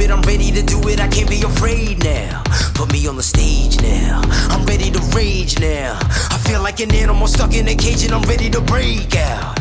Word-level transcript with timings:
it. 0.00 0.10
I'm 0.10 0.22
ready 0.22 0.50
to 0.52 0.62
do 0.62 0.80
it. 0.88 1.00
I 1.00 1.08
can't 1.08 1.28
be 1.28 1.42
afraid 1.42 2.02
now. 2.02 2.42
Put 2.74 2.92
me 2.92 3.06
on 3.06 3.16
the 3.16 3.22
stage 3.22 3.80
now. 3.80 4.22
I'm 4.50 4.64
ready 4.66 4.90
to 4.90 4.98
rage 5.14 5.58
now. 5.58 5.98
I 6.30 6.38
feel 6.38 6.62
like 6.62 6.80
an 6.80 6.94
animal 6.94 7.26
stuck 7.26 7.54
in 7.54 7.68
a 7.68 7.74
cage 7.74 8.04
and 8.04 8.12
I'm 8.12 8.22
ready 8.22 8.50
to 8.50 8.60
break 8.60 9.16
out. 9.16 9.58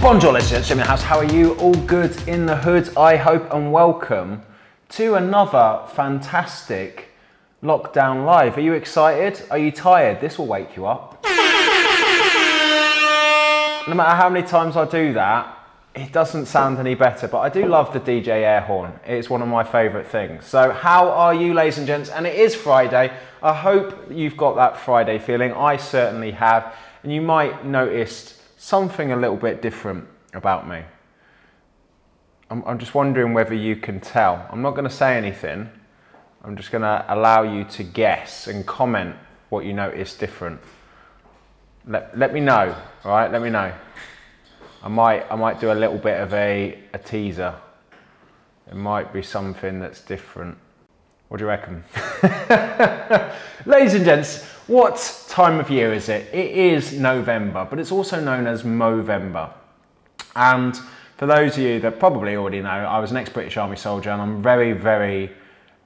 Bonjour, 0.00 0.32
ladies 0.32 0.52
and 0.52 0.64
gentlemen, 0.64 0.86
house. 0.86 1.02
How 1.02 1.18
are 1.18 1.24
you? 1.24 1.54
All 1.54 1.74
good 1.74 2.14
in 2.28 2.44
the 2.44 2.56
hood, 2.56 2.94
I 2.96 3.16
hope, 3.16 3.50
and 3.52 3.72
welcome 3.72 4.42
to 4.90 5.14
another 5.14 5.80
fantastic 5.94 7.08
lockdown 7.62 8.26
live. 8.26 8.58
Are 8.58 8.60
you 8.60 8.74
excited? 8.74 9.42
Are 9.50 9.58
you 9.58 9.72
tired? 9.72 10.20
This 10.20 10.38
will 10.38 10.46
wake 10.46 10.76
you 10.76 10.86
up. 10.86 11.24
No 13.86 13.94
matter 13.94 14.16
how 14.16 14.30
many 14.30 14.46
times 14.46 14.78
I 14.78 14.86
do 14.86 15.12
that, 15.12 15.58
it 15.94 16.10
doesn't 16.10 16.46
sound 16.46 16.78
any 16.78 16.94
better, 16.94 17.28
but 17.28 17.40
I 17.40 17.50
do 17.50 17.66
love 17.66 17.92
the 17.92 18.00
DJ 18.00 18.28
air 18.28 18.62
horn. 18.62 18.98
It's 19.04 19.28
one 19.28 19.42
of 19.42 19.48
my 19.48 19.62
favourite 19.62 20.06
things. 20.06 20.46
So, 20.46 20.72
how 20.72 21.10
are 21.10 21.34
you, 21.34 21.52
ladies 21.52 21.76
and 21.76 21.86
gents? 21.86 22.08
And 22.08 22.26
it 22.26 22.34
is 22.34 22.54
Friday. 22.54 23.14
I 23.42 23.52
hope 23.52 24.10
you've 24.10 24.38
got 24.38 24.56
that 24.56 24.78
Friday 24.78 25.18
feeling. 25.18 25.52
I 25.52 25.76
certainly 25.76 26.30
have. 26.30 26.74
And 27.02 27.12
you 27.12 27.20
might 27.20 27.66
notice 27.66 28.42
something 28.56 29.12
a 29.12 29.16
little 29.16 29.36
bit 29.36 29.60
different 29.60 30.08
about 30.32 30.66
me. 30.66 30.82
I'm, 32.50 32.64
I'm 32.64 32.78
just 32.78 32.94
wondering 32.94 33.34
whether 33.34 33.54
you 33.54 33.76
can 33.76 34.00
tell. 34.00 34.48
I'm 34.50 34.62
not 34.62 34.70
going 34.70 34.88
to 34.88 34.94
say 34.94 35.18
anything. 35.18 35.68
I'm 36.42 36.56
just 36.56 36.72
going 36.72 36.82
to 36.82 37.04
allow 37.08 37.42
you 37.42 37.64
to 37.64 37.82
guess 37.82 38.46
and 38.46 38.66
comment 38.66 39.14
what 39.50 39.66
you 39.66 39.74
notice 39.74 40.16
different. 40.16 40.60
Let, 41.86 42.16
let 42.18 42.32
me 42.32 42.40
know, 42.40 42.74
all 43.04 43.10
right? 43.10 43.30
Let 43.30 43.42
me 43.42 43.50
know. 43.50 43.72
I 44.82 44.88
might, 44.88 45.30
I 45.30 45.36
might 45.36 45.60
do 45.60 45.72
a 45.72 45.74
little 45.74 45.98
bit 45.98 46.20
of 46.20 46.32
a, 46.32 46.78
a 46.92 46.98
teaser. 46.98 47.54
It 48.70 48.76
might 48.76 49.12
be 49.12 49.22
something 49.22 49.80
that's 49.80 50.00
different. 50.00 50.56
What 51.28 51.38
do 51.38 51.44
you 51.44 51.48
reckon? 51.48 51.84
Ladies 53.66 53.94
and 53.94 54.04
gents, 54.04 54.44
what 54.66 55.26
time 55.28 55.60
of 55.60 55.68
year 55.68 55.92
is 55.92 56.08
it? 56.08 56.32
It 56.32 56.52
is 56.52 56.98
November, 56.98 57.66
but 57.68 57.78
it's 57.78 57.92
also 57.92 58.20
known 58.20 58.46
as 58.46 58.62
Movember. 58.62 59.52
And 60.36 60.76
for 61.16 61.26
those 61.26 61.56
of 61.56 61.62
you 61.62 61.80
that 61.80 61.98
probably 61.98 62.36
already 62.36 62.60
know, 62.60 62.68
I 62.68 62.98
was 62.98 63.10
an 63.10 63.18
ex 63.18 63.28
British 63.28 63.56
Army 63.56 63.76
soldier 63.76 64.10
and 64.10 64.22
I'm 64.22 64.42
very, 64.42 64.72
very 64.72 65.32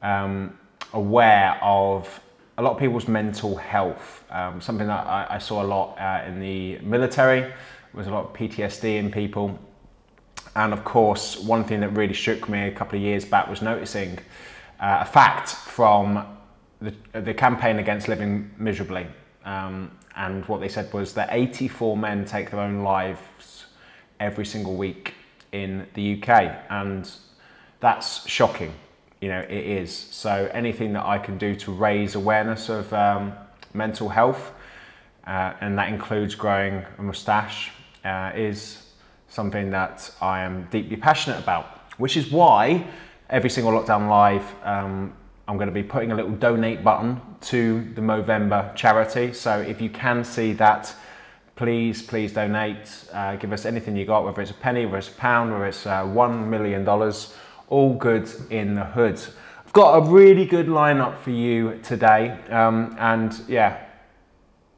um, 0.02 0.56
aware 0.92 1.58
of 1.62 2.20
a 2.58 2.62
lot 2.62 2.72
of 2.72 2.78
people's 2.78 3.06
mental 3.06 3.56
health. 3.56 4.24
Um, 4.30 4.60
something 4.60 4.88
that 4.88 5.06
I, 5.06 5.26
I, 5.30 5.38
saw 5.38 5.62
a 5.62 5.64
lot 5.66 5.96
uh, 5.98 6.24
in 6.26 6.40
the 6.40 6.78
military 6.80 7.52
was 7.94 8.08
a 8.08 8.10
lot 8.10 8.26
of 8.26 8.32
PTSD 8.32 8.98
in 8.98 9.12
people. 9.12 9.56
And 10.56 10.72
of 10.72 10.84
course, 10.84 11.38
one 11.38 11.62
thing 11.62 11.78
that 11.80 11.90
really 11.90 12.12
shook 12.12 12.48
me 12.48 12.66
a 12.66 12.72
couple 12.72 12.98
of 12.98 13.02
years 13.02 13.24
back 13.24 13.48
was 13.48 13.62
noticing 13.62 14.18
uh, 14.80 14.98
a 15.00 15.04
fact 15.04 15.50
from 15.50 16.26
the, 16.80 16.92
the 17.12 17.32
campaign 17.32 17.78
against 17.78 18.08
living 18.08 18.50
miserably. 18.58 19.06
Um, 19.44 19.92
and 20.16 20.44
what 20.46 20.60
they 20.60 20.68
said 20.68 20.92
was 20.92 21.14
that 21.14 21.28
84 21.30 21.96
men 21.96 22.24
take 22.24 22.50
their 22.50 22.60
own 22.60 22.82
lives 22.82 23.66
every 24.18 24.44
single 24.44 24.74
week 24.74 25.14
in 25.52 25.86
the 25.94 26.20
UK. 26.20 26.56
And 26.70 27.08
that's 27.78 28.28
shocking. 28.28 28.72
You 29.20 29.28
know, 29.28 29.40
it 29.40 29.50
is. 29.50 29.92
So 29.92 30.48
anything 30.52 30.92
that 30.92 31.04
I 31.04 31.18
can 31.18 31.38
do 31.38 31.54
to 31.56 31.72
raise 31.72 32.14
awareness 32.14 32.68
of 32.68 32.92
um, 32.92 33.32
mental 33.74 34.08
health, 34.08 34.52
uh, 35.26 35.54
and 35.60 35.76
that 35.78 35.88
includes 35.88 36.34
growing 36.34 36.84
a 36.98 37.02
moustache, 37.02 37.72
uh, 38.04 38.32
is 38.34 38.82
something 39.28 39.70
that 39.70 40.10
I 40.20 40.40
am 40.40 40.68
deeply 40.70 40.96
passionate 40.96 41.38
about. 41.38 41.66
Which 41.98 42.16
is 42.16 42.30
why 42.30 42.86
every 43.28 43.50
single 43.50 43.72
lockdown 43.72 44.08
live 44.08 44.54
um, 44.64 45.12
I'm 45.48 45.56
going 45.56 45.68
to 45.68 45.74
be 45.74 45.82
putting 45.82 46.12
a 46.12 46.14
little 46.14 46.32
donate 46.32 46.84
button 46.84 47.20
to 47.40 47.80
the 47.94 48.02
Movember 48.02 48.74
charity. 48.76 49.32
So 49.32 49.58
if 49.58 49.80
you 49.80 49.88
can 49.88 50.22
see 50.22 50.52
that, 50.52 50.94
please, 51.56 52.02
please 52.02 52.34
donate. 52.34 53.04
Uh, 53.12 53.36
give 53.36 53.54
us 53.54 53.64
anything 53.64 53.96
you 53.96 54.04
got, 54.04 54.24
whether 54.26 54.42
it's 54.42 54.50
a 54.50 54.54
penny, 54.54 54.84
whether 54.84 54.98
it's 54.98 55.08
a 55.08 55.12
pound, 55.12 55.50
whether 55.50 55.64
it's 55.64 55.86
uh, 55.86 56.04
one 56.04 56.50
million 56.50 56.84
dollars. 56.84 57.34
All 57.68 57.94
good 57.94 58.30
in 58.50 58.74
the 58.74 58.84
hood. 58.84 59.20
I've 59.64 59.72
got 59.72 59.96
a 59.96 60.10
really 60.10 60.46
good 60.46 60.66
lineup 60.66 61.18
for 61.18 61.30
you 61.30 61.78
today, 61.82 62.30
um, 62.48 62.96
and 62.98 63.38
yeah, 63.48 63.84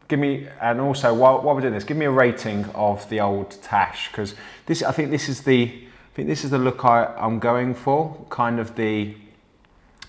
give 0.08 0.18
me 0.18 0.48
and 0.60 0.80
also 0.80 1.14
while, 1.14 1.42
while 1.42 1.54
we're 1.54 1.60
doing 1.60 1.74
this, 1.74 1.84
give 1.84 1.96
me 1.96 2.06
a 2.06 2.10
rating 2.10 2.64
of 2.74 3.08
the 3.08 3.20
old 3.20 3.50
Tash 3.62 4.10
because 4.10 4.34
this 4.66 4.82
I 4.82 4.92
think 4.92 5.10
this 5.10 5.28
is 5.28 5.42
the 5.42 5.62
I 5.64 6.14
think 6.14 6.28
this 6.28 6.44
is 6.44 6.50
the 6.50 6.58
look 6.58 6.84
I, 6.84 7.04
I'm 7.04 7.38
going 7.38 7.74
for, 7.74 8.26
kind 8.30 8.58
of 8.58 8.74
the 8.74 9.14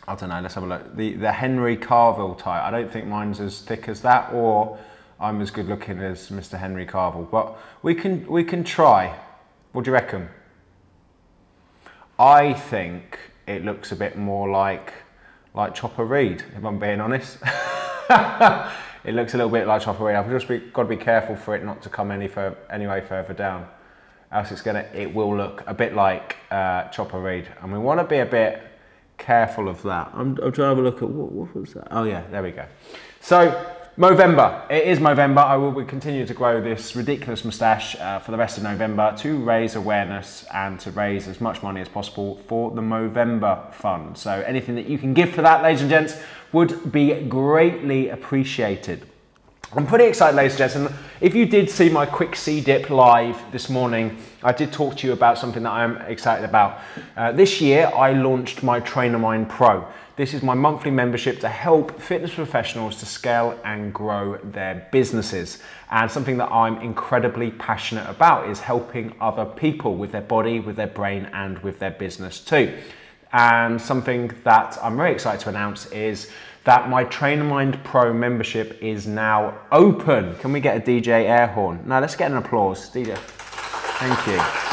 I 0.08 0.16
don't 0.16 0.30
know, 0.30 0.42
let's 0.42 0.56
have 0.56 0.64
a 0.64 0.68
look. 0.68 0.96
The, 0.96 1.14
the 1.14 1.32
Henry 1.32 1.78
Cavill 1.78 2.38
type. 2.38 2.64
I 2.64 2.72
don't 2.72 2.92
think 2.92 3.06
mine's 3.06 3.40
as 3.40 3.62
thick 3.62 3.88
as 3.88 4.02
that, 4.02 4.34
or 4.34 4.78
I'm 5.20 5.40
as 5.42 5.52
good 5.52 5.68
looking 5.68 6.00
as 6.00 6.30
Mr. 6.30 6.58
Henry 6.58 6.86
Cavill. 6.86 7.30
But 7.30 7.58
we 7.84 7.94
can, 7.94 8.26
we 8.28 8.44
can 8.44 8.64
try. 8.64 9.16
What 9.72 9.86
do 9.86 9.92
you 9.92 9.94
reckon? 9.94 10.28
I 12.22 12.54
think 12.54 13.18
it 13.48 13.66
looks 13.66 13.92
a 13.92 13.96
bit 13.96 14.16
more 14.16 14.48
like, 14.48 14.94
like 15.56 15.74
Chopper 15.74 16.06
Read, 16.06 16.44
if 16.56 16.64
I'm 16.64 16.78
being 16.78 17.02
honest. 17.02 17.40
it 19.04 19.16
looks 19.16 19.34
a 19.34 19.38
little 19.38 19.50
bit 19.50 19.66
like 19.66 19.82
Chopper 19.82 20.04
Read. 20.04 20.16
I've 20.16 20.30
just 20.30 20.48
be, 20.48 20.60
got 20.60 20.84
to 20.84 20.88
be 20.88 20.98
careful 20.98 21.36
for 21.36 21.56
it 21.56 21.66
not 21.66 21.82
to 21.82 21.90
come 21.90 22.12
any 22.12 22.28
further, 22.28 22.58
any 22.70 22.86
way 22.86 23.02
further 23.02 23.34
down. 23.34 23.68
Else 24.32 24.52
it's 24.52 24.62
gonna, 24.62 24.86
it 24.94 25.12
will 25.12 25.36
look 25.36 25.64
a 25.66 25.74
bit 25.74 25.96
like 25.96 26.38
uh, 26.52 26.90
Chopper 26.90 27.20
Read, 27.20 27.48
And 27.60 27.74
we 27.74 27.80
want 27.80 28.00
to 28.00 28.04
be 28.04 28.20
a 28.20 28.26
bit 28.28 28.62
careful 29.18 29.68
of 29.68 29.82
that. 29.82 30.12
I'm, 30.14 30.38
I'm 30.44 30.52
trying 30.52 30.54
to 30.54 30.64
have 30.66 30.78
a 30.78 30.82
look 30.84 31.02
at 31.02 31.10
what, 31.10 31.32
what 31.32 31.56
was 31.56 31.74
that? 31.74 31.88
Oh 31.90 32.04
yeah, 32.04 32.24
there 32.30 32.44
we 32.44 32.52
go. 32.52 32.68
So 33.20 33.50
Movember, 33.98 34.72
it 34.72 34.86
is 34.88 35.00
Movember. 35.00 35.44
I 35.44 35.58
will 35.58 35.84
continue 35.84 36.26
to 36.26 36.34
grow 36.34 36.62
this 36.62 36.96
ridiculous 36.96 37.44
moustache 37.44 37.98
uh, 37.98 38.20
for 38.20 38.32
the 38.32 38.38
rest 38.38 38.58
of 38.58 38.64
November 38.64 39.14
to 39.18 39.38
raise 39.44 39.76
awareness 39.76 40.46
and 40.54 40.80
to 40.80 40.92
raise 40.92 41.28
as 41.28 41.42
much 41.42 41.62
money 41.62 41.82
as 41.82 41.90
possible 41.90 42.38
for 42.48 42.72
the 42.72 42.82
Movember 42.82 43.74
Fund. 43.74 44.18
So 44.18 44.32
anything 44.48 44.76
that 44.76 44.86
you 44.86 44.98
can 44.98 45.14
give 45.14 45.32
for 45.32 45.42
that, 45.42 45.62
ladies 45.62 45.82
and 45.82 45.90
gents, 45.90 46.16
would 46.54 46.90
be 46.94 47.22
greatly 47.24 48.08
appreciated. 48.08 49.06
I'm 49.74 49.88
pretty 49.88 50.04
excited, 50.04 50.36
ladies 50.36 50.60
and 50.60 50.70
gentlemen. 50.70 50.94
If 51.22 51.34
you 51.34 51.46
did 51.46 51.70
see 51.70 51.88
my 51.88 52.06
quick 52.06 52.36
C 52.36 52.60
dip 52.60 52.90
live 52.90 53.42
this 53.54 53.70
morning, 53.70 54.18
I 54.44 54.52
did 54.52 54.74
talk 54.74 54.98
to 54.98 55.08
you 55.08 55.14
about 55.14 55.38
something 55.38 55.64
that 55.64 55.72
I'm 55.72 55.96
excited 56.02 56.44
about. 56.44 56.82
Uh, 57.16 57.32
this 57.32 57.62
year, 57.62 57.90
I 57.96 58.12
launched 58.12 58.64
my 58.64 58.82
TrainerMind 58.82 59.48
Pro. 59.48 59.88
This 60.18 60.34
is 60.34 60.44
my 60.44 60.56
monthly 60.56 60.92
membership 60.92 61.40
to 61.40 61.48
help 61.48 62.02
fitness 62.02 62.34
professionals 62.34 62.98
to 62.98 63.06
scale 63.06 63.58
and 63.64 63.94
grow 63.94 64.40
their 64.44 64.90
businesses. 64.92 65.60
And 65.90 66.12
something 66.12 66.36
that 66.36 66.52
I'm 66.52 66.82
incredibly 66.82 67.52
passionate 67.52 68.10
about 68.10 68.50
is 68.50 68.60
helping 68.60 69.16
other 69.22 69.46
people 69.46 69.96
with 69.96 70.12
their 70.12 70.20
body, 70.20 70.60
with 70.60 70.76
their 70.76 70.88
brain, 70.88 71.30
and 71.32 71.58
with 71.60 71.80
their 71.80 71.92
business 71.92 72.42
too. 72.42 72.78
And 73.32 73.82
something 73.82 74.34
that 74.44 74.78
I'm 74.84 74.98
very 74.98 75.14
excited 75.14 75.40
to 75.44 75.50
announce 75.50 75.86
is 75.94 76.30
that 76.64 76.90
my 76.90 77.04
TrainerMind 77.06 77.84
Pro 77.84 78.14
membership 78.14 78.82
is 78.82 79.08
now 79.08 79.60
open. 79.72 80.36
Can 80.38 80.52
we 80.52 80.60
get 80.60 80.78
a 80.78 80.80
DJ 80.80 81.26
air 81.26 81.48
horn? 81.48 81.82
Now 81.86 82.00
let's 82.00 82.16
get 82.16 82.30
an 82.30 82.38
applause. 82.38 82.90
DJ. 82.92 83.18
Thank 83.18 84.28
you. 84.28 84.72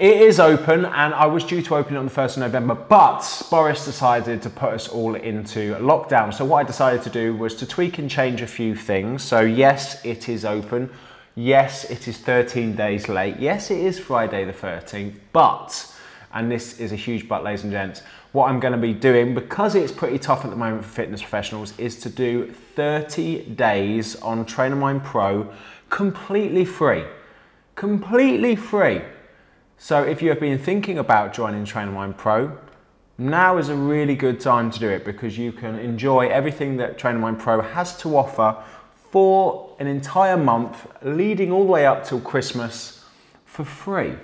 It 0.00 0.22
is 0.22 0.40
open 0.40 0.86
and 0.86 1.12
I 1.12 1.26
was 1.26 1.44
due 1.44 1.60
to 1.60 1.76
open 1.76 1.94
it 1.94 1.98
on 1.98 2.06
the 2.06 2.10
1st 2.10 2.36
of 2.36 2.38
November, 2.38 2.74
but 2.74 3.42
Boris 3.50 3.84
decided 3.84 4.40
to 4.40 4.48
put 4.48 4.72
us 4.72 4.88
all 4.88 5.14
into 5.14 5.74
lockdown. 5.74 6.32
So, 6.32 6.46
what 6.46 6.60
I 6.60 6.62
decided 6.62 7.02
to 7.02 7.10
do 7.10 7.36
was 7.36 7.54
to 7.56 7.66
tweak 7.66 7.98
and 7.98 8.10
change 8.10 8.40
a 8.40 8.46
few 8.46 8.74
things. 8.74 9.22
So, 9.22 9.40
yes, 9.40 10.02
it 10.02 10.30
is 10.30 10.46
open. 10.46 10.88
Yes, 11.34 11.84
it 11.90 12.08
is 12.08 12.16
13 12.16 12.74
days 12.74 13.10
late. 13.10 13.38
Yes, 13.38 13.70
it 13.70 13.78
is 13.78 13.98
Friday 13.98 14.46
the 14.46 14.54
13th, 14.54 15.16
but, 15.34 15.94
and 16.32 16.50
this 16.50 16.80
is 16.80 16.92
a 16.92 16.96
huge 16.96 17.28
but, 17.28 17.44
ladies 17.44 17.64
and 17.64 17.72
gents, 17.72 18.02
what 18.32 18.48
I'm 18.48 18.60
going 18.60 18.72
to 18.72 18.78
be 18.78 18.94
doing, 18.94 19.34
because 19.34 19.74
it's 19.74 19.92
pretty 19.92 20.18
tough 20.18 20.44
at 20.44 20.50
the 20.50 20.56
moment 20.56 20.84
for 20.84 20.90
fitness 20.90 21.20
professionals, 21.20 21.76
is 21.78 21.98
to 22.00 22.08
do 22.08 22.52
30 22.52 23.44
days 23.54 24.16
on 24.16 24.44
TrainerMind 24.44 25.04
Pro 25.04 25.52
completely 25.88 26.64
free. 26.64 27.04
Completely 27.74 28.54
free. 28.56 29.02
So 29.78 30.02
if 30.02 30.22
you 30.22 30.28
have 30.28 30.40
been 30.40 30.58
thinking 30.58 30.98
about 30.98 31.32
joining 31.32 31.64
TrainerMind 31.64 32.16
Pro, 32.16 32.56
now 33.18 33.58
is 33.58 33.68
a 33.68 33.74
really 33.74 34.14
good 34.14 34.40
time 34.40 34.70
to 34.70 34.78
do 34.78 34.88
it 34.88 35.04
because 35.04 35.36
you 35.36 35.52
can 35.52 35.78
enjoy 35.78 36.28
everything 36.28 36.76
that 36.78 36.98
TrainerMind 36.98 37.38
Pro 37.38 37.60
has 37.60 37.96
to 37.98 38.16
offer 38.16 38.56
for 39.10 39.74
an 39.80 39.86
entire 39.86 40.36
month, 40.36 40.86
leading 41.02 41.50
all 41.50 41.64
the 41.64 41.70
way 41.70 41.84
up 41.84 42.04
till 42.06 42.20
Christmas 42.20 43.04
for 43.44 43.64
free. 43.64 44.14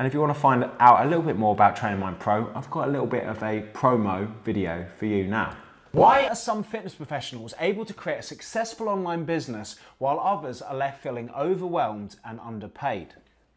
And 0.00 0.06
if 0.06 0.14
you 0.14 0.20
want 0.20 0.32
to 0.32 0.40
find 0.40 0.64
out 0.78 1.04
a 1.04 1.08
little 1.10 1.22
bit 1.22 1.36
more 1.36 1.52
about 1.52 1.76
TrainerMind 1.76 2.20
Pro, 2.20 2.50
I've 2.54 2.70
got 2.70 2.88
a 2.88 2.90
little 2.90 3.06
bit 3.06 3.24
of 3.24 3.42
a 3.42 3.68
promo 3.74 4.32
video 4.44 4.86
for 4.96 5.04
you 5.04 5.26
now. 5.26 5.54
Why 5.92 6.26
are 6.26 6.34
some 6.34 6.62
fitness 6.62 6.94
professionals 6.94 7.52
able 7.60 7.84
to 7.84 7.92
create 7.92 8.20
a 8.20 8.22
successful 8.22 8.88
online 8.88 9.24
business 9.24 9.76
while 9.98 10.18
others 10.18 10.62
are 10.62 10.74
left 10.74 11.02
feeling 11.02 11.28
overwhelmed 11.36 12.16
and 12.24 12.40
underpaid? 12.40 13.12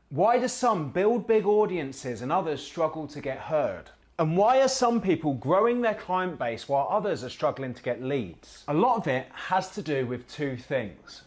Why 0.09 0.37
do 0.37 0.49
some 0.49 0.91
build 0.91 1.27
big 1.27 1.45
audiences 1.45 2.21
and 2.21 2.29
others 2.29 2.61
struggle 2.61 3.07
to 3.07 3.21
get 3.21 3.37
heard? 3.37 3.89
And 4.19 4.35
why 4.35 4.59
are 4.59 4.67
some 4.67 4.99
people 4.99 5.35
growing 5.35 5.79
their 5.79 5.95
client 5.95 6.37
base 6.37 6.67
while 6.67 6.89
others 6.91 7.23
are 7.23 7.29
struggling 7.29 7.73
to 7.73 7.81
get 7.81 8.03
leads? 8.03 8.65
A 8.67 8.73
lot 8.73 8.97
of 8.97 9.07
it 9.07 9.27
has 9.33 9.69
to 9.75 9.81
do 9.81 10.05
with 10.05 10.27
two 10.27 10.57
things. 10.57 11.21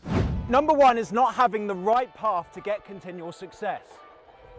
Number 0.51 0.75
one 0.75 0.99
is 0.99 1.11
not 1.11 1.35
having 1.35 1.67
the 1.67 1.75
right 1.75 2.15
path 2.15 2.53
to 2.53 2.61
get 2.61 2.85
continual 2.85 3.33
success. 3.33 3.81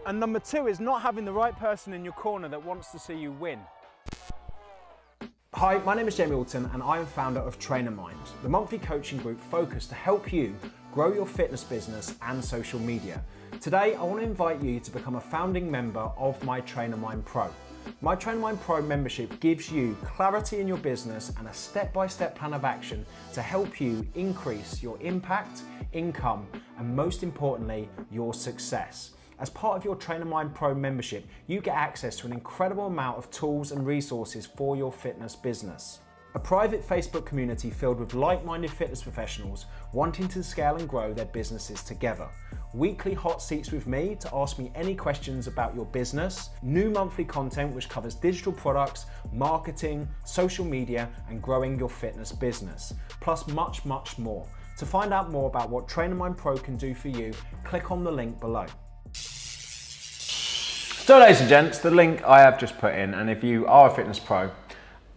And 0.07 0.21
number 0.21 0.39
two 0.39 0.67
is 0.67 0.79
not 0.79 1.01
having 1.01 1.25
the 1.25 1.33
right 1.33 1.53
person 1.59 1.91
in 1.91 2.05
your 2.05 2.13
corner 2.13 2.47
that 2.47 2.63
wants 2.63 2.93
to 2.93 2.99
see 2.99 3.13
you 3.13 3.33
win. 3.33 3.59
Hi, 5.53 5.79
my 5.79 5.95
name 5.95 6.07
is 6.07 6.15
Jamie 6.15 6.33
Alderton 6.33 6.69
and 6.73 6.81
I 6.81 6.99
am 6.99 7.05
founder 7.05 7.41
of 7.41 7.59
Trainer 7.59 7.91
Mind, 7.91 8.17
the 8.41 8.47
monthly 8.47 8.79
coaching 8.79 9.17
group 9.17 9.37
focused 9.37 9.89
to 9.89 9.95
help 9.95 10.31
you 10.31 10.55
grow 10.93 11.13
your 11.13 11.25
fitness 11.25 11.65
business 11.65 12.15
and 12.21 12.41
social 12.41 12.79
media. 12.79 13.21
Today, 13.59 13.95
I 13.95 14.03
want 14.03 14.21
to 14.21 14.25
invite 14.25 14.63
you 14.63 14.79
to 14.79 14.91
become 14.91 15.15
a 15.15 15.19
founding 15.19 15.69
member 15.69 16.09
of 16.15 16.41
my 16.41 16.61
Trainer 16.61 16.95
Mind 16.95 17.25
Pro. 17.25 17.49
My 17.99 18.15
Trainer 18.15 18.39
Mind 18.39 18.61
Pro 18.61 18.81
membership 18.81 19.37
gives 19.41 19.69
you 19.69 19.97
clarity 20.05 20.61
in 20.61 20.69
your 20.69 20.77
business 20.77 21.33
and 21.37 21.49
a 21.49 21.53
step 21.53 21.91
by 21.91 22.07
step 22.07 22.33
plan 22.33 22.53
of 22.53 22.63
action 22.63 23.05
to 23.33 23.41
help 23.41 23.81
you 23.81 24.07
increase 24.15 24.81
your 24.81 24.97
impact, 25.01 25.63
income, 25.91 26.47
and 26.77 26.95
most 26.95 27.23
importantly, 27.23 27.89
your 28.09 28.33
success. 28.33 29.11
As 29.39 29.51
part 29.51 29.77
of 29.77 29.85
your 29.85 29.95
Trainer 29.95 30.25
Mind 30.25 30.55
Pro 30.55 30.73
membership, 30.73 31.27
you 31.45 31.61
get 31.61 31.75
access 31.75 32.15
to 32.17 32.25
an 32.25 32.33
incredible 32.33 32.87
amount 32.87 33.19
of 33.19 33.29
tools 33.29 33.71
and 33.71 33.85
resources 33.85 34.47
for 34.47 34.75
your 34.75 34.91
fitness 34.91 35.35
business. 35.35 35.99
A 36.33 36.39
private 36.39 36.81
Facebook 36.81 37.27
community 37.27 37.69
filled 37.69 37.99
with 37.99 38.15
like 38.15 38.43
minded 38.43 38.71
fitness 38.71 39.03
professionals 39.03 39.67
wanting 39.93 40.27
to 40.29 40.43
scale 40.43 40.77
and 40.77 40.89
grow 40.89 41.13
their 41.13 41.25
businesses 41.25 41.83
together. 41.83 42.27
Weekly 42.73 43.13
hot 43.13 43.39
seats 43.39 43.71
with 43.71 43.85
me 43.85 44.17
to 44.21 44.35
ask 44.35 44.57
me 44.57 44.71
any 44.73 44.95
questions 44.95 45.45
about 45.45 45.75
your 45.75 45.85
business, 45.85 46.49
new 46.63 46.89
monthly 46.89 47.23
content 47.23 47.75
which 47.75 47.89
covers 47.89 48.15
digital 48.15 48.53
products, 48.53 49.05
marketing, 49.31 50.07
social 50.25 50.65
media, 50.65 51.09
and 51.29 51.43
growing 51.43 51.77
your 51.77 51.89
fitness 51.89 52.31
business, 52.31 52.95
plus 53.21 53.47
much, 53.49 53.85
much 53.85 54.17
more. 54.17 54.47
To 54.79 54.85
find 54.87 55.13
out 55.13 55.29
more 55.29 55.47
about 55.47 55.69
what 55.69 55.87
Trainer 55.87 56.15
Mind 56.15 56.37
Pro 56.37 56.57
can 56.57 56.75
do 56.75 56.95
for 56.95 57.09
you, 57.09 57.33
click 57.63 57.91
on 57.91 58.03
the 58.03 58.11
link 58.11 58.39
below. 58.39 58.65
So, 61.07 61.17
ladies 61.19 61.39
and 61.39 61.47
gents, 61.47 61.79
the 61.79 61.89
link 61.89 62.21
I 62.25 62.41
have 62.41 62.59
just 62.59 62.77
put 62.79 62.93
in, 62.93 63.13
and 63.13 63.29
if 63.29 63.41
you 63.41 63.65
are 63.67 63.89
a 63.89 63.95
fitness 63.95 64.19
pro 64.19 64.51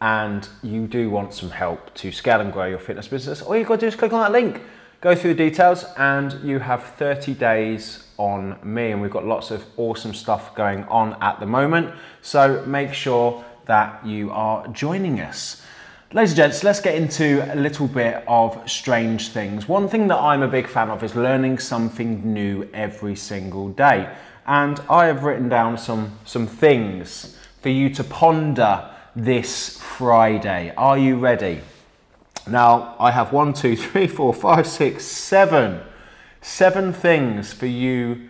and 0.00 0.48
you 0.62 0.86
do 0.86 1.10
want 1.10 1.34
some 1.34 1.50
help 1.50 1.92
to 1.94 2.12
scale 2.12 2.40
and 2.40 2.52
grow 2.52 2.66
your 2.66 2.78
fitness 2.78 3.08
business, 3.08 3.42
all 3.42 3.56
you've 3.56 3.66
got 3.66 3.80
to 3.80 3.80
do 3.80 3.86
is 3.88 3.96
click 3.96 4.12
on 4.12 4.20
that 4.20 4.30
link, 4.30 4.62
go 5.00 5.16
through 5.16 5.34
the 5.34 5.50
details, 5.50 5.84
and 5.98 6.34
you 6.44 6.60
have 6.60 6.84
30 6.84 7.34
days 7.34 8.06
on 8.18 8.56
me. 8.62 8.92
And 8.92 9.02
we've 9.02 9.10
got 9.10 9.26
lots 9.26 9.50
of 9.50 9.64
awesome 9.76 10.14
stuff 10.14 10.54
going 10.54 10.84
on 10.84 11.20
at 11.20 11.40
the 11.40 11.46
moment. 11.46 11.92
So, 12.22 12.64
make 12.66 12.94
sure 12.94 13.44
that 13.66 14.06
you 14.06 14.30
are 14.30 14.68
joining 14.68 15.20
us. 15.20 15.60
Ladies 16.12 16.30
and 16.30 16.36
gents, 16.36 16.62
let's 16.62 16.80
get 16.80 16.94
into 16.94 17.52
a 17.52 17.56
little 17.56 17.88
bit 17.88 18.22
of 18.28 18.62
strange 18.70 19.30
things. 19.30 19.66
One 19.66 19.88
thing 19.88 20.06
that 20.06 20.18
I'm 20.18 20.42
a 20.42 20.48
big 20.48 20.68
fan 20.68 20.88
of 20.88 21.02
is 21.02 21.16
learning 21.16 21.58
something 21.58 22.32
new 22.32 22.68
every 22.72 23.16
single 23.16 23.70
day. 23.70 24.08
And 24.50 24.80
I 24.90 25.06
have 25.06 25.22
written 25.22 25.48
down 25.48 25.78
some, 25.78 26.18
some 26.24 26.48
things 26.48 27.38
for 27.62 27.68
you 27.68 27.88
to 27.90 28.02
ponder 28.02 28.90
this 29.14 29.78
Friday. 29.78 30.74
Are 30.76 30.98
you 30.98 31.20
ready? 31.20 31.60
Now, 32.48 32.96
I 32.98 33.12
have 33.12 33.32
one, 33.32 33.52
two, 33.52 33.76
three, 33.76 34.08
four, 34.08 34.34
five, 34.34 34.66
six, 34.66 35.04
seven. 35.04 35.80
Seven 36.40 36.92
things 36.92 37.52
for 37.52 37.66
you 37.66 38.28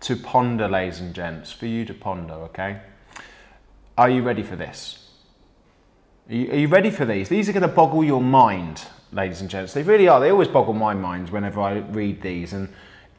to 0.00 0.16
ponder, 0.16 0.66
ladies 0.66 0.98
and 0.98 1.14
gents, 1.14 1.52
for 1.52 1.66
you 1.66 1.84
to 1.84 1.94
ponder, 1.94 2.34
okay? 2.34 2.80
Are 3.96 4.10
you 4.10 4.24
ready 4.24 4.42
for 4.42 4.56
this? 4.56 5.08
Are 6.28 6.34
you, 6.34 6.50
are 6.50 6.56
you 6.56 6.66
ready 6.66 6.90
for 6.90 7.04
these? 7.04 7.28
These 7.28 7.48
are 7.48 7.52
going 7.52 7.62
to 7.62 7.68
boggle 7.68 8.02
your 8.02 8.20
mind, 8.20 8.82
ladies 9.12 9.40
and 9.40 9.48
gents. 9.48 9.72
They 9.72 9.84
really 9.84 10.08
are. 10.08 10.18
They 10.18 10.30
always 10.30 10.48
boggle 10.48 10.74
my 10.74 10.94
mind 10.94 11.30
whenever 11.30 11.60
I 11.60 11.74
read 11.78 12.22
these. 12.22 12.54
And 12.54 12.70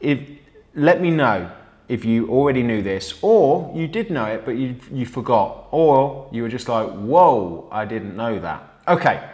if 0.01 0.19
let 0.73 0.99
me 0.99 1.11
know 1.11 1.49
if 1.87 2.03
you 2.03 2.29
already 2.29 2.63
knew 2.63 2.81
this, 2.81 3.19
or 3.21 3.71
you 3.75 3.87
did 3.87 4.09
know 4.09 4.25
it 4.25 4.45
but 4.45 4.55
you 4.57 4.75
you 4.91 5.05
forgot, 5.05 5.67
or 5.71 6.27
you 6.31 6.41
were 6.43 6.49
just 6.49 6.67
like, 6.67 6.89
"Whoa, 6.89 7.67
I 7.71 7.85
didn't 7.85 8.15
know 8.15 8.39
that." 8.39 8.63
Okay. 8.87 9.29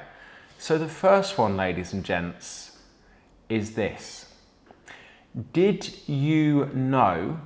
So 0.57 0.77
the 0.77 0.88
first 0.88 1.38
one, 1.38 1.57
ladies 1.57 1.92
and 1.92 2.03
gents, 2.03 2.77
is 3.50 3.74
this. 3.74 4.27
Did 5.53 6.07
you 6.07 6.69
know 6.74 7.39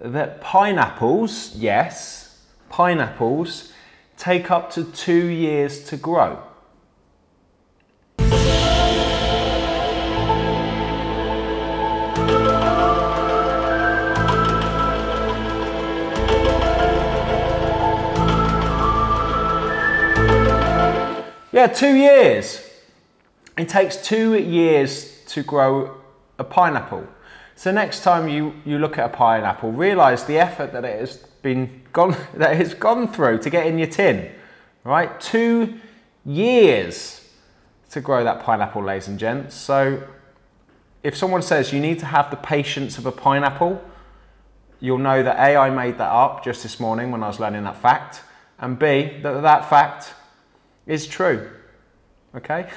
that 0.00 0.40
pineapples, 0.40 1.54
yes, 1.56 2.44
pineapples 2.68 3.72
take 4.16 4.50
up 4.50 4.70
to 4.72 4.84
two 4.84 5.26
years 5.26 5.84
to 5.84 5.96
grow. 5.96 6.42
Yeah, 21.54 21.68
two 21.68 21.94
years. 21.94 22.68
It 23.56 23.68
takes 23.68 23.96
two 23.98 24.34
years 24.34 25.22
to 25.26 25.44
grow 25.44 26.00
a 26.36 26.42
pineapple. 26.42 27.06
So 27.54 27.70
next 27.70 28.02
time 28.02 28.28
you, 28.28 28.54
you 28.64 28.80
look 28.80 28.98
at 28.98 29.06
a 29.06 29.16
pineapple, 29.16 29.70
realize 29.70 30.24
the 30.24 30.36
effort 30.36 30.72
that 30.72 30.84
it 30.84 30.98
has 30.98 31.18
been 31.42 31.82
gone 31.92 32.16
that 32.34 32.60
it's 32.60 32.74
gone 32.74 33.06
through 33.06 33.38
to 33.38 33.50
get 33.50 33.68
in 33.68 33.78
your 33.78 33.86
tin. 33.86 34.32
Right? 34.82 35.20
Two 35.20 35.78
years 36.26 37.24
to 37.90 38.00
grow 38.00 38.24
that 38.24 38.42
pineapple, 38.42 38.82
ladies 38.82 39.06
and 39.06 39.16
gents. 39.16 39.54
So 39.54 40.02
if 41.04 41.16
someone 41.16 41.42
says 41.42 41.72
you 41.72 41.78
need 41.78 42.00
to 42.00 42.06
have 42.06 42.32
the 42.32 42.36
patience 42.36 42.98
of 42.98 43.06
a 43.06 43.12
pineapple, 43.12 43.80
you'll 44.80 44.98
know 44.98 45.22
that 45.22 45.36
A, 45.38 45.56
I 45.56 45.70
made 45.70 45.98
that 45.98 46.10
up 46.10 46.42
just 46.42 46.64
this 46.64 46.80
morning 46.80 47.12
when 47.12 47.22
I 47.22 47.28
was 47.28 47.38
learning 47.38 47.62
that 47.62 47.76
fact, 47.76 48.22
and 48.58 48.76
B, 48.76 49.20
that 49.22 49.40
that 49.42 49.70
fact 49.70 50.14
is 50.86 51.06
true. 51.06 51.50
Okay? 52.34 52.70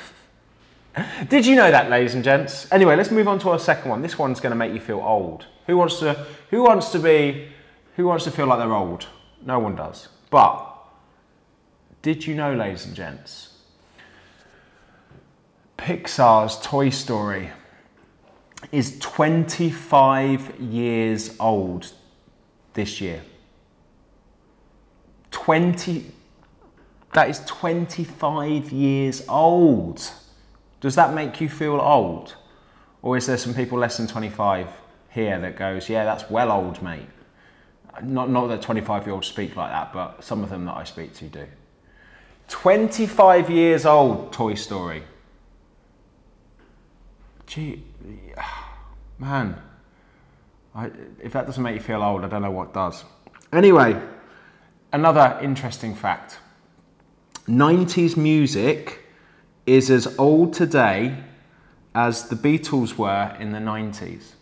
Did 1.29 1.45
you 1.45 1.55
know 1.55 1.69
that, 1.71 1.89
ladies 1.89 2.15
and 2.15 2.23
gents? 2.23 2.71
Anyway, 2.71 2.95
let's 2.95 3.11
move 3.11 3.27
on 3.27 3.39
to 3.39 3.49
our 3.49 3.59
second 3.59 3.89
one. 3.89 4.01
This 4.01 4.17
one's 4.17 4.39
going 4.39 4.51
to 4.51 4.55
make 4.55 4.73
you 4.73 4.79
feel 4.79 4.99
old. 4.99 5.45
Who 5.67 5.77
wants 5.77 5.99
to? 5.99 6.25
Who 6.49 6.63
wants 6.63 6.91
to 6.91 6.99
be? 6.99 7.49
Who 7.95 8.07
wants 8.07 8.23
to 8.23 8.31
feel 8.31 8.47
like 8.47 8.59
they're 8.59 8.73
old? 8.73 9.07
No 9.45 9.59
one 9.59 9.75
does. 9.75 10.07
But 10.29 10.75
did 12.01 12.25
you 12.25 12.35
know, 12.35 12.53
ladies 12.53 12.85
and 12.85 12.95
gents? 12.95 13.53
Pixar's 15.77 16.59
Toy 16.65 16.89
Story 16.89 17.51
is 18.71 18.97
25 18.99 20.59
years 20.59 21.35
old 21.39 21.91
this 22.73 22.99
year. 22.99 23.21
20 25.31 26.11
that 27.17 27.31
is 27.31 27.41
25 27.47 28.71
years 28.71 29.23
old. 29.27 30.07
Does 30.81 30.93
that 30.93 31.15
make 31.15 31.41
you 31.41 31.49
feel 31.49 31.79
old? 31.81 32.35
Or 33.01 33.17
is 33.17 33.25
there 33.25 33.37
some 33.37 33.55
people 33.55 33.79
less 33.79 33.97
than 33.97 34.05
25 34.05 34.67
here 35.09 35.39
that 35.39 35.57
goes, 35.57 35.89
yeah, 35.89 36.05
that's 36.05 36.29
well 36.29 36.51
old, 36.51 36.79
mate? 36.83 37.07
Not, 38.03 38.29
not 38.29 38.45
that 38.49 38.61
25 38.61 39.07
year 39.07 39.15
olds 39.15 39.25
speak 39.25 39.55
like 39.55 39.71
that, 39.71 39.91
but 39.93 40.23
some 40.23 40.43
of 40.43 40.51
them 40.51 40.65
that 40.65 40.77
I 40.77 40.83
speak 40.83 41.15
to 41.15 41.25
do. 41.25 41.47
25 42.49 43.49
years 43.49 43.87
old, 43.87 44.31
Toy 44.31 44.53
Story. 44.53 45.01
Gee, 47.47 47.83
man, 49.17 49.59
I, 50.75 50.91
if 51.19 51.33
that 51.33 51.47
doesn't 51.47 51.63
make 51.63 51.73
you 51.73 51.81
feel 51.81 52.03
old, 52.03 52.23
I 52.23 52.27
don't 52.27 52.43
know 52.43 52.51
what 52.51 52.75
does. 52.75 53.05
Anyway, 53.51 53.99
another 54.93 55.39
interesting 55.41 55.95
fact 55.95 56.37
90s 57.47 58.17
music 58.17 59.05
is 59.65 59.89
as 59.89 60.17
old 60.19 60.53
today 60.53 61.23
as 61.95 62.27
the 62.27 62.35
Beatles 62.35 62.97
were 62.97 63.35
in 63.39 63.53
the 63.53 63.59
90s. 63.59 64.33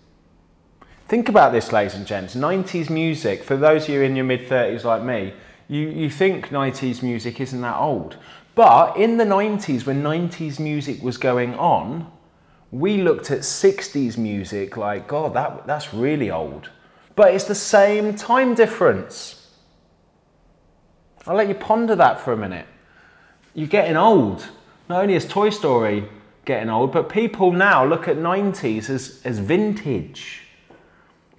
Think 1.07 1.29
about 1.29 1.51
this, 1.51 1.71
ladies 1.71 1.93
and 1.93 2.07
gents. 2.07 2.35
90s 2.35 2.89
music, 2.89 3.43
for 3.43 3.55
those 3.55 3.83
of 3.83 3.89
you 3.89 4.01
in 4.01 4.15
your 4.15 4.25
mid 4.25 4.47
30s 4.47 4.83
like 4.83 5.03
me, 5.03 5.33
you, 5.67 5.87
you 5.87 6.09
think 6.09 6.49
90s 6.49 7.03
music 7.03 7.39
isn't 7.39 7.61
that 7.61 7.77
old. 7.77 8.17
But 8.55 8.97
in 8.97 9.17
the 9.17 9.23
90s, 9.23 9.85
when 9.85 10.01
90s 10.01 10.59
music 10.59 11.03
was 11.03 11.17
going 11.17 11.53
on, 11.55 12.11
we 12.71 12.97
looked 12.97 13.29
at 13.29 13.41
60s 13.41 14.17
music 14.17 14.77
like, 14.77 15.07
God, 15.07 15.35
that, 15.35 15.67
that's 15.67 15.93
really 15.93 16.31
old. 16.31 16.71
But 17.15 17.35
it's 17.35 17.43
the 17.43 17.55
same 17.55 18.15
time 18.15 18.55
difference. 18.55 19.51
I'll 21.27 21.35
let 21.35 21.47
you 21.47 21.55
ponder 21.55 21.95
that 21.95 22.19
for 22.19 22.33
a 22.33 22.37
minute. 22.37 22.65
You're 23.55 23.67
getting 23.67 23.95
old. 23.95 24.45
Not 24.89 25.01
only 25.01 25.15
is 25.15 25.25
Toy 25.25 25.49
Story 25.49 26.07
getting 26.43 26.69
old, 26.69 26.91
but 26.91 27.09
people 27.09 27.51
now 27.51 27.85
look 27.85 28.07
at 28.07 28.17
90s 28.17 28.89
as, 28.89 29.21
as 29.23 29.39
vintage. 29.39 30.43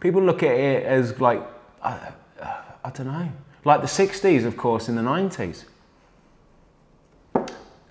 People 0.01 0.23
look 0.23 0.43
at 0.43 0.53
it 0.53 0.85
as 0.85 1.21
like, 1.21 1.47
I, 1.83 2.13
I 2.83 2.91
don't 2.91 3.07
know, 3.07 3.31
like 3.65 3.83
the 3.83 3.87
60s, 3.87 4.45
of 4.45 4.57
course, 4.57 4.89
in 4.89 4.97
the 4.97 5.03
90s. 5.03 5.65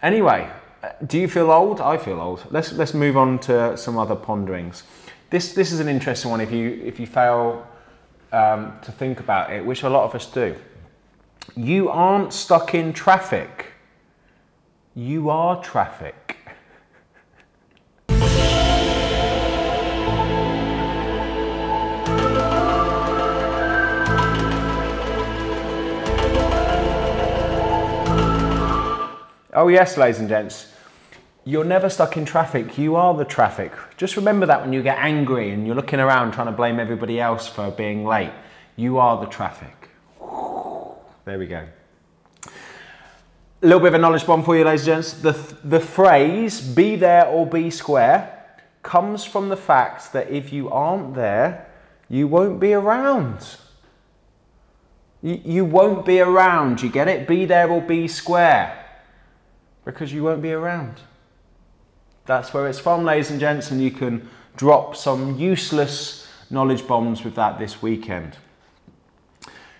Anyway, 0.02 0.50
do 1.06 1.20
you 1.20 1.28
feel 1.28 1.52
old? 1.52 1.80
I 1.80 1.98
feel 1.98 2.20
old. 2.20 2.46
Let's, 2.52 2.74
let's 2.74 2.94
move 2.94 3.18
on 3.18 3.40
to 3.40 3.78
some 3.78 3.98
other 3.98 4.16
ponderings. 4.16 4.84
This, 5.30 5.54
this 5.54 5.72
is 5.72 5.80
an 5.80 5.88
interesting 5.88 6.32
one 6.32 6.42
if 6.42 6.52
you, 6.52 6.82
if 6.84 7.00
you 7.00 7.06
fail 7.06 7.66
um, 8.32 8.74
to 8.82 8.92
think 8.92 9.20
about 9.20 9.54
it, 9.54 9.66
which 9.66 9.84
a 9.84 9.90
lot 9.90 10.04
of 10.04 10.16
us 10.16 10.26
do. 10.26 10.56
You 11.56 11.90
aren't 11.90 12.34
stuck 12.34 12.74
in 12.74 12.92
traffic. 12.92 13.75
You 14.98 15.30
are 15.30 15.62
traffic. 15.62 16.38
Oh, 29.58 29.68
yes, 29.68 29.98
ladies 29.98 30.20
and 30.20 30.30
gents. 30.30 30.72
You're 31.44 31.66
never 31.66 31.90
stuck 31.90 32.16
in 32.16 32.24
traffic. 32.24 32.78
You 32.78 32.96
are 32.96 33.14
the 33.14 33.26
traffic. 33.26 33.74
Just 33.98 34.16
remember 34.16 34.46
that 34.46 34.62
when 34.62 34.72
you 34.72 34.82
get 34.82 34.98
angry 35.00 35.52
and 35.52 35.68
you're 35.68 35.76
looking 35.76 36.00
around 36.00 36.32
trying 36.32 36.48
to 36.48 36.54
blame 36.54 36.80
everybody 36.80 37.20
else 37.20 37.50
for 37.50 37.70
being 37.70 38.06
late. 38.06 38.32
You 38.78 38.98
are 39.00 39.20
the 39.20 39.30
traffic. 39.30 39.90
There 41.26 41.38
we 41.38 41.48
go. 41.48 41.68
A 43.62 43.66
little 43.66 43.80
bit 43.80 43.88
of 43.88 43.94
a 43.96 43.98
knowledge 43.98 44.26
bomb 44.26 44.44
for 44.44 44.56
you, 44.58 44.64
ladies 44.64 44.82
and 44.82 45.04
gents. 45.04 45.14
The, 45.14 45.32
the 45.64 45.80
phrase 45.80 46.62
be 46.62 46.96
there 46.96 47.26
or 47.28 47.46
be 47.46 47.70
square 47.70 48.32
comes 48.84 49.24
from 49.24 49.50
the 49.50 49.58
fact 49.58 50.14
that 50.14 50.30
if 50.30 50.54
you 50.54 50.70
aren't 50.70 51.16
there, 51.16 51.68
you 52.10 52.28
won't 52.28 52.60
be 52.60 52.74
around. 52.74 53.58
You, 55.22 55.42
you 55.44 55.66
won't 55.66 56.06
be 56.06 56.20
around. 56.20 56.82
You 56.82 56.90
get 56.90 57.08
it? 57.08 57.28
Be 57.28 57.46
there 57.46 57.70
or 57.70 57.82
be 57.82 58.08
square 58.08 58.86
because 59.86 60.12
you 60.12 60.24
won't 60.24 60.42
be 60.42 60.52
around. 60.52 61.00
That's 62.26 62.54
where 62.54 62.68
it's 62.68 62.80
from, 62.80 63.06
ladies 63.06 63.32
and 63.32 63.40
gents, 63.40 63.72
and 63.72 63.82
you 63.82 63.92
can 63.92 64.28
drop 64.58 64.96
some 64.96 65.40
useless 65.40 66.28
knowledge 66.50 66.86
bombs 66.88 67.24
with 67.24 67.36
that 67.36 67.58
this 67.58 67.82
weekend. 67.82 68.38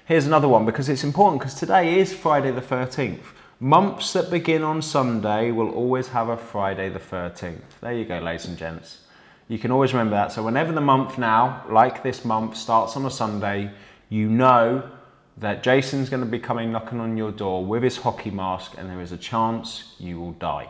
Here's 0.06 0.26
another 0.26 0.48
one 0.48 0.66
because 0.66 0.88
it's 0.88 1.04
important 1.04 1.42
because 1.42 1.56
today 1.56 2.00
is 2.00 2.14
Friday 2.14 2.52
the 2.52 2.62
13th. 2.62 3.35
Months 3.62 4.12
that 4.12 4.30
begin 4.30 4.64
on 4.64 4.82
Sunday 4.82 5.50
will 5.50 5.70
always 5.70 6.10
have 6.10 6.28
a 6.28 6.36
Friday 6.36 6.90
the 6.90 7.00
13th. 7.00 7.62
There 7.80 7.94
you 7.94 8.04
go, 8.04 8.20
ladies 8.20 8.48
and 8.48 8.58
gents. 8.58 9.00
You 9.48 9.58
can 9.58 9.72
always 9.72 9.94
remember 9.94 10.18
that. 10.18 10.34
So, 10.34 10.44
whenever 10.44 10.74
the 10.74 10.82
month 10.82 11.18
now, 11.18 11.64
like 11.70 12.04
this 12.04 12.26
month, 12.26 12.58
starts 12.58 12.98
on 12.98 13.06
a 13.06 13.10
Sunday, 13.10 13.72
you 14.10 14.28
know 14.28 14.84
that 15.38 15.64
Jason's 15.64 16.10
going 16.10 16.22
to 16.22 16.30
be 16.30 16.38
coming 16.38 16.70
knocking 16.70 17.00
on 17.00 17.16
your 17.16 17.32
door 17.32 17.64
with 17.64 17.82
his 17.82 17.96
hockey 17.96 18.30
mask, 18.30 18.74
and 18.78 18.90
there 18.90 19.00
is 19.00 19.14
a 19.14 19.18
chance 19.18 19.96
you 20.00 20.20
will 20.20 20.34
die. 20.34 20.70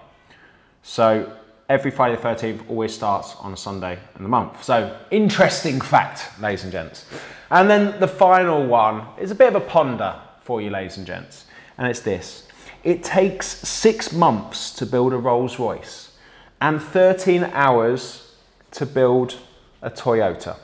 So, 0.83 1.33
every 1.67 1.89
Friday 1.89 2.17
the 2.17 2.21
13th 2.21 2.69
always 2.69 2.93
starts 2.93 3.35
on 3.37 3.51
a 3.51 3.57
Sunday 3.57 3.97
in 4.15 4.21
the 4.21 4.29
month. 4.29 4.63
So, 4.63 4.95
interesting 5.09 5.81
fact, 5.81 6.39
ladies 6.39 6.61
and 6.61 6.71
gents. 6.71 7.05
And 7.49 7.67
then 7.67 7.99
the 7.99 8.07
final 8.07 8.63
one 8.63 9.07
is 9.19 9.31
a 9.31 9.35
bit 9.35 9.47
of 9.47 9.55
a 9.55 9.65
ponder 9.65 10.21
for 10.41 10.61
you, 10.61 10.69
ladies 10.69 10.97
and 10.97 11.07
gents, 11.07 11.45
and 11.79 11.87
it's 11.87 12.01
this 12.01 12.44
it 12.85 13.03
takes 13.03 13.47
six 13.47 14.13
months 14.13 14.71
to 14.71 14.85
build 14.85 15.11
a 15.11 15.17
Rolls 15.17 15.57
Royce 15.57 16.11
and 16.61 16.79
13 16.79 17.43
hours 17.45 18.35
to 18.71 18.85
build 18.85 19.39
a 19.81 19.89
Toyota. 19.89 20.55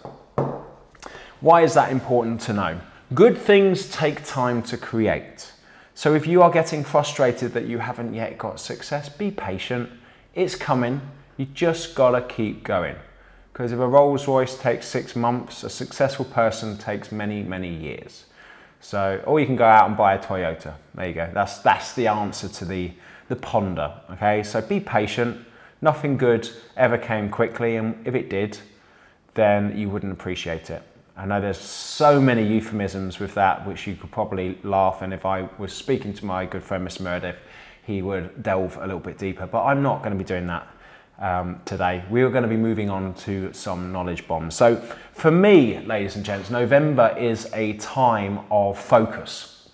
Why 1.39 1.63
is 1.63 1.73
that 1.73 1.91
important 1.91 2.39
to 2.41 2.53
know? 2.53 2.79
Good 3.15 3.37
things 3.37 3.89
take 3.89 4.23
time 4.23 4.61
to 4.63 4.77
create. 4.77 5.51
So 5.95 6.13
if 6.13 6.27
you 6.27 6.43
are 6.43 6.51
getting 6.51 6.83
frustrated 6.83 7.53
that 7.53 7.65
you 7.65 7.79
haven't 7.79 8.13
yet 8.13 8.37
got 8.37 8.59
success, 8.59 9.09
be 9.09 9.31
patient. 9.31 9.89
It's 10.35 10.55
coming. 10.55 11.01
You 11.37 11.47
just 11.47 11.95
gotta 11.95 12.21
keep 12.21 12.63
going. 12.63 12.95
Because 13.51 13.71
if 13.71 13.79
a 13.79 13.87
Rolls 13.87 14.27
Royce 14.27 14.57
takes 14.57 14.85
six 14.85 15.15
months, 15.15 15.63
a 15.63 15.69
successful 15.71 16.25
person 16.25 16.77
takes 16.77 17.11
many, 17.11 17.41
many 17.41 17.73
years. 17.73 18.25
So, 18.81 19.23
or 19.25 19.39
you 19.39 19.45
can 19.45 19.55
go 19.55 19.65
out 19.65 19.87
and 19.87 19.95
buy 19.95 20.15
a 20.15 20.19
Toyota. 20.19 20.73
There 20.95 21.07
you 21.07 21.13
go. 21.13 21.29
That's 21.33 21.59
that's 21.59 21.93
the 21.93 22.07
answer 22.07 22.49
to 22.49 22.65
the 22.65 22.91
the 23.29 23.35
ponder. 23.35 23.93
Okay, 24.11 24.43
so 24.43 24.61
be 24.61 24.79
patient. 24.79 25.45
Nothing 25.81 26.17
good 26.17 26.49
ever 26.75 26.97
came 26.97 27.29
quickly, 27.29 27.77
and 27.77 28.05
if 28.05 28.13
it 28.15 28.29
did, 28.29 28.57
then 29.35 29.77
you 29.77 29.89
wouldn't 29.89 30.11
appreciate 30.11 30.69
it. 30.69 30.83
I 31.15 31.25
know 31.25 31.39
there's 31.39 31.59
so 31.59 32.19
many 32.19 32.45
euphemisms 32.45 33.19
with 33.19 33.33
that, 33.35 33.65
which 33.67 33.85
you 33.85 33.95
could 33.95 34.11
probably 34.11 34.57
laugh. 34.63 35.01
And 35.01 35.13
if 35.13 35.25
I 35.25 35.47
was 35.57 35.73
speaking 35.73 36.13
to 36.13 36.25
my 36.25 36.45
good 36.45 36.63
friend 36.63 36.87
Mr. 36.87 37.01
Meredith, 37.01 37.37
he 37.85 38.01
would 38.01 38.41
delve 38.41 38.77
a 38.77 38.81
little 38.81 38.99
bit 38.99 39.17
deeper. 39.17 39.45
But 39.45 39.65
I'm 39.65 39.83
not 39.83 39.99
going 39.99 40.13
to 40.13 40.17
be 40.17 40.27
doing 40.27 40.47
that 40.47 40.67
um, 41.19 41.61
today. 41.65 42.03
We 42.09 42.21
are 42.23 42.29
going 42.29 42.43
to 42.43 42.49
be 42.49 42.57
moving 42.57 42.89
on 42.89 43.13
to 43.15 43.53
some 43.53 43.91
knowledge 43.91 44.27
bombs. 44.27 44.55
So, 44.55 44.75
for 45.13 45.31
me, 45.31 45.79
ladies 45.79 46.15
and 46.15 46.25
gents, 46.25 46.49
November 46.49 47.15
is 47.17 47.49
a 47.53 47.73
time 47.73 48.39
of 48.49 48.79
focus. 48.79 49.69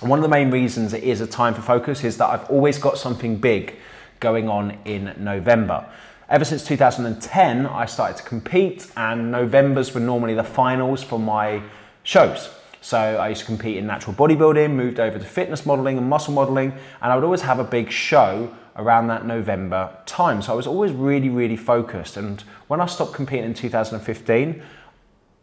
And 0.00 0.10
one 0.10 0.18
of 0.18 0.22
the 0.22 0.28
main 0.28 0.50
reasons 0.50 0.92
it 0.92 1.02
is 1.02 1.20
a 1.20 1.26
time 1.26 1.54
for 1.54 1.62
focus 1.62 2.04
is 2.04 2.16
that 2.18 2.28
I've 2.28 2.48
always 2.50 2.78
got 2.78 2.98
something 2.98 3.36
big 3.36 3.76
going 4.20 4.48
on 4.48 4.78
in 4.84 5.14
November. 5.18 5.86
Ever 6.28 6.44
since 6.44 6.64
2010, 6.64 7.66
I 7.66 7.84
started 7.86 8.16
to 8.16 8.22
compete, 8.22 8.90
and 8.96 9.30
Novembers 9.30 9.92
were 9.94 10.00
normally 10.00 10.34
the 10.34 10.44
finals 10.44 11.02
for 11.02 11.18
my 11.18 11.62
shows. 12.02 12.50
So 12.80 12.98
I 12.98 13.28
used 13.28 13.40
to 13.40 13.46
compete 13.46 13.76
in 13.76 13.86
natural 13.86 14.14
bodybuilding, 14.14 14.70
moved 14.70 15.00
over 15.00 15.18
to 15.18 15.24
fitness 15.24 15.64
modeling 15.64 15.98
and 15.98 16.08
muscle 16.08 16.34
modeling, 16.34 16.72
and 17.00 17.12
I 17.12 17.14
would 17.14 17.24
always 17.24 17.40
have 17.42 17.58
a 17.58 17.64
big 17.64 17.90
show 17.90 18.54
around 18.76 19.08
that 19.08 19.26
November 19.26 19.94
time. 20.06 20.40
So 20.42 20.52
I 20.52 20.56
was 20.56 20.66
always 20.66 20.92
really, 20.92 21.28
really 21.28 21.56
focused. 21.56 22.16
And 22.16 22.42
when 22.68 22.80
I 22.80 22.86
stopped 22.86 23.12
competing 23.12 23.44
in 23.44 23.54
2015, 23.54 24.62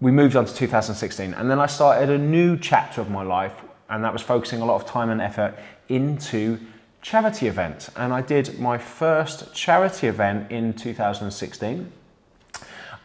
we 0.01 0.11
moved 0.11 0.35
on 0.35 0.45
to 0.45 0.53
2016. 0.53 1.33
And 1.33 1.49
then 1.49 1.57
I 1.59 1.67
started 1.67 2.09
a 2.09 2.17
new 2.17 2.57
chapter 2.57 2.99
of 3.01 3.09
my 3.09 3.23
life, 3.23 3.53
and 3.89 4.03
that 4.03 4.11
was 4.11 4.21
focusing 4.21 4.61
a 4.61 4.65
lot 4.65 4.75
of 4.81 4.85
time 4.85 5.09
and 5.09 5.21
effort 5.21 5.55
into 5.87 6.59
charity 7.01 7.47
events. 7.47 7.89
And 7.95 8.11
I 8.13 8.21
did 8.21 8.59
my 8.59 8.77
first 8.77 9.53
charity 9.53 10.07
event 10.07 10.51
in 10.51 10.73
2016. 10.73 11.89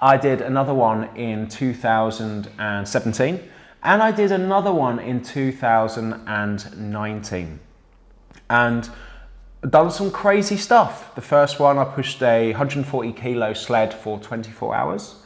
I 0.01 0.17
did 0.17 0.41
another 0.41 0.75
one 0.75 1.05
in 1.17 1.47
2017, 1.49 3.41
and 3.83 4.03
I 4.03 4.11
did 4.11 4.33
another 4.33 4.73
one 4.73 4.99
in 4.99 5.23
2019. 5.23 7.61
And 8.49 8.89
done 9.71 9.91
some 9.91 10.11
crazy 10.11 10.57
stuff. 10.57 11.15
The 11.15 11.21
first 11.21 11.59
one, 11.59 11.77
I 11.79 11.85
pushed 11.85 12.23
a 12.23 12.53
140 12.53 13.13
kilo 13.13 13.53
sled 13.53 13.93
for 13.93 14.19
24 14.19 14.75
hours. 14.75 15.17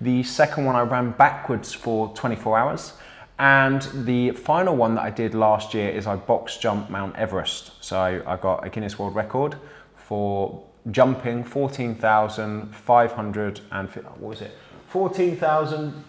The 0.00 0.22
second 0.22 0.64
one, 0.64 0.76
I 0.76 0.82
ran 0.82 1.10
backwards 1.12 1.72
for 1.72 2.14
24 2.14 2.58
hours. 2.58 2.92
And 3.38 3.82
the 4.04 4.32
final 4.32 4.76
one 4.76 4.96
that 4.96 5.02
I 5.02 5.10
did 5.10 5.34
last 5.34 5.74
year 5.74 5.90
is 5.90 6.06
I 6.06 6.16
box 6.16 6.56
jumped 6.56 6.90
Mount 6.90 7.14
Everest. 7.16 7.72
So 7.80 8.22
I 8.26 8.36
got 8.36 8.66
a 8.66 8.70
Guinness 8.70 8.98
World 8.98 9.14
Record 9.14 9.56
for 9.96 10.64
jumping 10.90 11.44
14,500 11.44 13.60
and 13.70 13.88
what 13.88 14.20
was 14.20 14.40
it? 14.40 14.50
14,000 14.88 16.02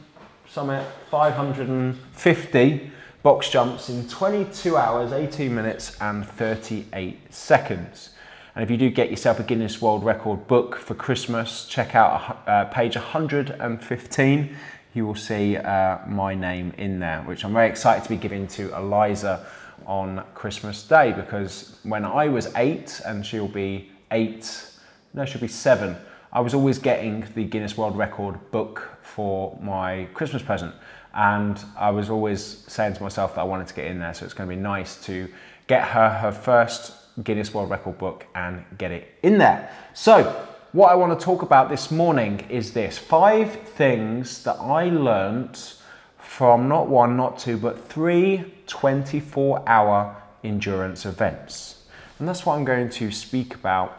summit 0.48 0.84
550 1.12 2.92
box 3.22 3.50
jumps 3.50 3.90
in 3.90 4.08
22 4.08 4.78
hours, 4.78 5.12
18 5.12 5.54
minutes, 5.54 5.98
and 6.00 6.26
38 6.26 7.34
seconds. 7.34 8.12
And 8.56 8.64
if 8.64 8.72
you 8.72 8.78
do 8.78 8.90
get 8.90 9.10
yourself 9.10 9.40
a 9.40 9.44
Guinness 9.44 9.82
World 9.82 10.04
Record 10.04 10.48
book 10.48 10.76
for 10.76 10.96
Christmas, 10.96 11.66
check 11.66 11.96
out 11.96 12.44
uh, 12.48 12.66
page 12.66 12.96
115. 12.96 14.56
You 14.94 15.06
will 15.06 15.16
see 15.16 15.58
uh, 15.58 16.00
my 16.08 16.34
name 16.34 16.74
in 16.78 17.00
there, 17.00 17.22
which 17.24 17.46
I'm 17.46 17.54
very 17.54 17.70
excited 17.70 18.04
to 18.04 18.10
be 18.10 18.18
giving 18.18 18.48
to 18.48 18.76
Eliza 18.76 19.46
on 19.86 20.24
Christmas 20.34 20.84
Day 20.84 21.12
because 21.12 21.78
when 21.84 22.06
I 22.06 22.28
was 22.28 22.52
eight 22.56 23.02
and 23.06 23.26
she'll 23.26 23.48
be 23.48 23.92
eight, 24.12 24.66
no, 25.14 25.26
she'll 25.26 25.42
be 25.42 25.48
seven, 25.48 25.96
I 26.32 26.42
was 26.42 26.54
always 26.54 26.80
getting 26.80 27.26
the 27.36 27.44
Guinness 27.44 27.78
World 27.78 27.98
Record 27.98 28.52
book 28.52 28.98
for 29.02 29.58
my 29.62 30.08
Christmas 30.14 30.42
present. 30.42 30.74
And 31.14 31.60
I 31.78 31.90
was 31.92 32.10
always 32.10 32.42
saying 32.68 32.94
to 32.96 33.04
myself 33.04 33.36
that 33.36 33.42
I 33.42 33.46
wanted 33.46 33.68
to 33.68 33.74
get 33.74 33.86
in 33.86 34.00
there, 34.00 34.14
so 34.14 34.26
it's 34.26 34.34
going 34.34 34.50
to 34.50 34.56
be 34.56 34.62
nice 34.62 35.04
to 35.06 35.28
get 35.68 35.84
her 35.84 36.10
her 36.10 36.32
first 36.32 36.94
Guinness 37.24 37.54
World 37.54 37.70
Record 37.70 37.98
book 37.98 38.26
and 38.36 38.64
get 38.78 38.92
it 38.92 39.16
in 39.24 39.38
there. 39.38 39.72
So, 39.94 40.46
what 40.72 40.92
I 40.92 40.96
want 40.96 41.20
to 41.20 41.24
talk 41.24 41.42
about 41.42 41.70
this 41.70 41.90
morning 41.90 42.46
is 42.50 42.74
this 42.74 42.98
five 42.98 43.52
things 43.70 44.44
that 44.44 44.58
I 44.60 44.90
learnt 44.90 45.76
from 46.18 46.68
not 46.68 46.88
one, 46.88 47.18
not 47.18 47.40
two, 47.40 47.58
but 47.58 47.88
three 47.90 48.54
24 48.68 49.68
hour 49.68 50.16
endurance 50.44 51.06
events. 51.06 51.84
And 52.20 52.28
that's 52.28 52.46
what 52.46 52.56
I'm 52.56 52.66
going 52.66 52.90
to 52.92 53.12
speak 53.12 53.56
about 53.56 53.98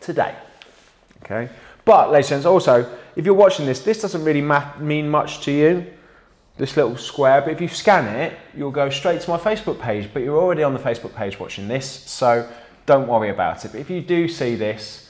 today. 0.00 0.34
Okay? 1.22 1.50
But, 1.84 2.10
ladies 2.10 2.30
and 2.30 2.42
gents, 2.42 2.46
also, 2.46 2.98
if 3.14 3.24
you're 3.24 3.34
watching 3.34 3.66
this, 3.66 3.80
this 3.80 4.00
doesn't 4.00 4.24
really 4.24 4.40
ma- 4.40 4.76
mean 4.78 5.08
much 5.08 5.40
to 5.42 5.52
you, 5.52 5.86
this 6.58 6.76
little 6.76 6.96
square, 6.96 7.40
but 7.40 7.52
if 7.52 7.60
you 7.60 7.68
scan 7.68 8.14
it, 8.16 8.36
you'll 8.54 8.72
go 8.72 8.90
straight 8.90 9.20
to 9.20 9.30
my 9.30 9.38
Facebook 9.38 9.80
page, 9.80 10.10
but 10.12 10.22
you're 10.22 10.38
already 10.38 10.64
on 10.64 10.74
the 10.74 10.80
Facebook 10.80 11.14
page 11.14 11.38
watching 11.38 11.68
this, 11.68 11.88
so 11.88 12.48
don't 12.84 13.06
worry 13.06 13.30
about 13.30 13.64
it. 13.64 13.72
But 13.72 13.80
if 13.80 13.88
you 13.88 14.00
do 14.00 14.28
see 14.28 14.56
this, 14.56 15.08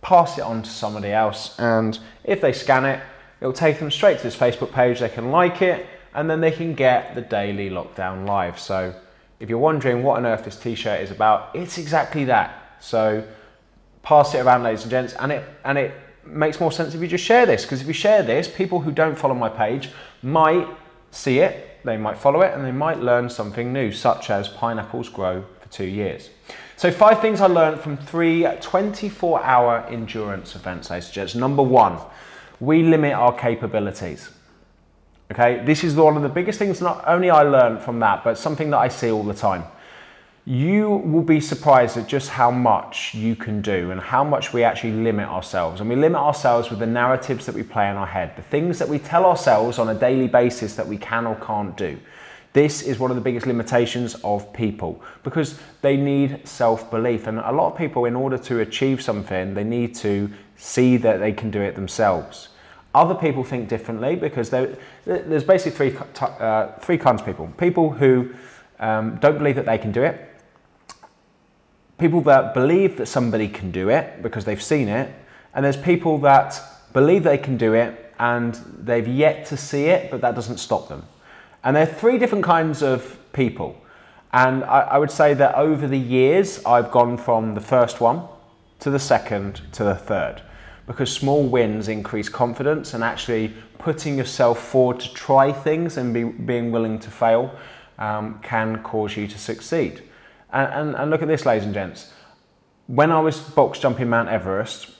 pass 0.00 0.38
it 0.38 0.42
on 0.42 0.62
to 0.62 0.70
somebody 0.70 1.12
else, 1.12 1.58
and 1.58 1.98
if 2.24 2.40
they 2.40 2.52
scan 2.52 2.86
it, 2.86 3.00
it'll 3.40 3.52
take 3.52 3.78
them 3.78 3.90
straight 3.90 4.16
to 4.18 4.22
this 4.22 4.36
Facebook 4.36 4.72
page, 4.72 5.00
they 5.00 5.10
can 5.10 5.30
like 5.30 5.60
it, 5.60 5.86
and 6.14 6.30
then 6.30 6.40
they 6.40 6.50
can 6.50 6.74
get 6.74 7.14
the 7.14 7.20
daily 7.20 7.68
lockdown 7.68 8.26
live. 8.26 8.58
So 8.58 8.94
if 9.38 9.50
you're 9.50 9.58
wondering 9.58 10.02
what 10.02 10.16
on 10.16 10.24
earth 10.24 10.44
this 10.44 10.56
t-shirt 10.56 11.02
is 11.02 11.10
about, 11.10 11.50
it's 11.54 11.76
exactly 11.76 12.24
that. 12.24 12.76
So 12.80 13.22
pass 14.02 14.34
it 14.34 14.38
around, 14.38 14.62
ladies 14.62 14.82
and 14.82 14.90
gents, 14.90 15.12
and 15.14 15.30
it 15.30 15.44
and 15.64 15.76
it 15.76 15.92
makes 16.24 16.58
more 16.58 16.72
sense 16.72 16.94
if 16.94 17.00
you 17.00 17.06
just 17.06 17.24
share 17.24 17.46
this 17.46 17.62
because 17.62 17.80
if 17.80 17.86
you 17.86 17.92
share 17.92 18.22
this, 18.22 18.48
people 18.48 18.80
who 18.80 18.90
don't 18.90 19.16
follow 19.16 19.34
my 19.34 19.48
page 19.48 19.90
might 20.22 20.66
see 21.16 21.40
it, 21.40 21.80
they 21.84 21.96
might 21.96 22.18
follow 22.18 22.42
it, 22.42 22.54
and 22.54 22.64
they 22.64 22.72
might 22.72 23.00
learn 23.00 23.28
something 23.28 23.72
new, 23.72 23.90
such 23.92 24.30
as 24.30 24.48
pineapples 24.48 25.08
grow 25.08 25.44
for 25.60 25.68
two 25.68 25.86
years. 25.86 26.30
So, 26.76 26.90
five 26.90 27.20
things 27.20 27.40
I 27.40 27.46
learned 27.46 27.80
from 27.80 27.96
three 27.96 28.46
24 28.60 29.42
hour 29.42 29.86
endurance 29.88 30.54
events, 30.54 30.90
and 30.90 31.02
gents. 31.10 31.34
Number 31.34 31.62
one, 31.62 31.98
we 32.60 32.82
limit 32.82 33.14
our 33.14 33.32
capabilities. 33.36 34.30
Okay, 35.30 35.64
this 35.64 35.82
is 35.82 35.94
one 35.94 36.16
of 36.16 36.22
the 36.22 36.28
biggest 36.28 36.58
things 36.58 36.80
not 36.80 37.02
only 37.08 37.30
I 37.30 37.42
learned 37.42 37.80
from 37.80 37.98
that, 38.00 38.22
but 38.22 38.38
something 38.38 38.70
that 38.70 38.78
I 38.78 38.88
see 38.88 39.10
all 39.10 39.24
the 39.24 39.34
time 39.34 39.64
you 40.48 40.88
will 40.88 41.24
be 41.24 41.40
surprised 41.40 41.96
at 41.96 42.06
just 42.06 42.30
how 42.30 42.52
much 42.52 43.12
you 43.14 43.34
can 43.34 43.60
do 43.60 43.90
and 43.90 44.00
how 44.00 44.22
much 44.22 44.52
we 44.52 44.62
actually 44.62 44.92
limit 44.92 45.28
ourselves. 45.28 45.80
And 45.80 45.90
we 45.90 45.96
limit 45.96 46.20
ourselves 46.20 46.70
with 46.70 46.78
the 46.78 46.86
narratives 46.86 47.46
that 47.46 47.54
we 47.54 47.64
play 47.64 47.90
in 47.90 47.96
our 47.96 48.06
head, 48.06 48.36
the 48.36 48.42
things 48.42 48.78
that 48.78 48.88
we 48.88 49.00
tell 49.00 49.24
ourselves 49.24 49.80
on 49.80 49.88
a 49.88 49.94
daily 49.94 50.28
basis 50.28 50.76
that 50.76 50.86
we 50.86 50.98
can 50.98 51.26
or 51.26 51.34
can't 51.36 51.76
do. 51.76 51.98
This 52.52 52.82
is 52.82 53.00
one 53.00 53.10
of 53.10 53.16
the 53.16 53.20
biggest 53.20 53.44
limitations 53.44 54.14
of 54.22 54.50
people 54.52 55.02
because 55.24 55.58
they 55.82 55.96
need 55.96 56.46
self 56.46 56.92
belief. 56.92 57.26
And 57.26 57.40
a 57.40 57.50
lot 57.50 57.72
of 57.72 57.76
people, 57.76 58.04
in 58.04 58.14
order 58.14 58.38
to 58.38 58.60
achieve 58.60 59.02
something, 59.02 59.52
they 59.52 59.64
need 59.64 59.96
to 59.96 60.30
see 60.56 60.96
that 60.98 61.18
they 61.18 61.32
can 61.32 61.50
do 61.50 61.60
it 61.60 61.74
themselves. 61.74 62.50
Other 62.94 63.16
people 63.16 63.42
think 63.42 63.68
differently 63.68 64.14
because 64.14 64.48
there's 64.50 65.44
basically 65.44 65.90
three, 65.90 65.98
uh, 66.20 66.68
three 66.78 66.96
kinds 66.98 67.20
of 67.20 67.26
people 67.26 67.48
people 67.58 67.90
who 67.90 68.32
um, 68.78 69.16
don't 69.16 69.36
believe 69.36 69.56
that 69.56 69.66
they 69.66 69.76
can 69.76 69.90
do 69.90 70.02
it 70.02 70.35
people 71.98 72.20
that 72.22 72.54
believe 72.54 72.96
that 72.98 73.06
somebody 73.06 73.48
can 73.48 73.70
do 73.70 73.88
it 73.88 74.22
because 74.22 74.44
they've 74.44 74.62
seen 74.62 74.88
it, 74.88 75.14
and 75.54 75.64
there's 75.64 75.76
people 75.76 76.18
that 76.18 76.60
believe 76.92 77.22
they 77.22 77.38
can 77.38 77.56
do 77.56 77.74
it 77.74 78.14
and 78.18 78.54
they've 78.78 79.08
yet 79.08 79.46
to 79.46 79.56
see 79.56 79.84
it, 79.86 80.10
but 80.10 80.20
that 80.20 80.34
doesn't 80.34 80.58
stop 80.58 80.88
them. 80.88 81.06
And 81.64 81.76
there 81.76 81.82
are 81.82 81.94
three 81.94 82.18
different 82.18 82.44
kinds 82.44 82.82
of 82.82 83.18
people. 83.32 83.80
And 84.32 84.64
I, 84.64 84.80
I 84.80 84.98
would 84.98 85.10
say 85.10 85.34
that 85.34 85.54
over 85.54 85.86
the 85.86 85.98
years, 85.98 86.64
I've 86.64 86.90
gone 86.90 87.16
from 87.16 87.54
the 87.54 87.60
first 87.60 88.00
one 88.00 88.22
to 88.80 88.90
the 88.90 88.98
second 88.98 89.62
to 89.72 89.84
the 89.84 89.94
third 89.94 90.42
because 90.86 91.12
small 91.12 91.46
wins 91.46 91.88
increase 91.88 92.28
confidence 92.28 92.94
and 92.94 93.02
actually 93.02 93.52
putting 93.78 94.16
yourself 94.16 94.62
forward 94.62 95.00
to 95.00 95.12
try 95.14 95.52
things 95.52 95.96
and 95.96 96.14
be, 96.14 96.24
being 96.24 96.70
willing 96.70 96.98
to 97.00 97.10
fail 97.10 97.54
um, 97.98 98.38
can 98.42 98.82
cause 98.82 99.16
you 99.16 99.26
to 99.26 99.38
succeed. 99.38 100.02
And, 100.52 100.72
and, 100.72 100.96
and 100.96 101.10
look 101.10 101.22
at 101.22 101.28
this, 101.28 101.44
ladies 101.44 101.64
and 101.64 101.74
gents. 101.74 102.12
When 102.86 103.10
I 103.10 103.20
was 103.20 103.40
box 103.40 103.78
jumping 103.78 104.08
Mount 104.08 104.28
Everest, 104.28 104.90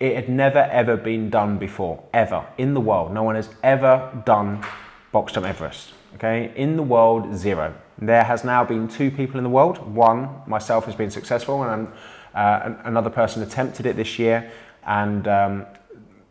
it 0.00 0.16
had 0.16 0.28
never 0.28 0.58
ever 0.58 0.96
been 0.96 1.30
done 1.30 1.58
before, 1.58 2.02
ever 2.12 2.46
in 2.58 2.74
the 2.74 2.80
world. 2.80 3.12
No 3.12 3.22
one 3.22 3.36
has 3.36 3.48
ever 3.62 4.22
done 4.24 4.64
box 5.12 5.32
jump 5.32 5.46
Everest. 5.46 5.92
Okay, 6.16 6.52
in 6.56 6.76
the 6.76 6.82
world, 6.82 7.36
zero. 7.36 7.74
There 7.98 8.22
has 8.22 8.44
now 8.44 8.64
been 8.64 8.88
two 8.88 9.10
people 9.10 9.38
in 9.38 9.44
the 9.44 9.50
world. 9.50 9.78
One, 9.78 10.28
myself, 10.46 10.84
has 10.86 10.94
been 10.94 11.10
successful, 11.10 11.62
and 11.64 11.88
uh, 12.34 12.74
another 12.84 13.10
person 13.10 13.42
attempted 13.42 13.86
it 13.86 13.96
this 13.96 14.18
year, 14.18 14.50
and 14.86 15.26
um, 15.28 15.66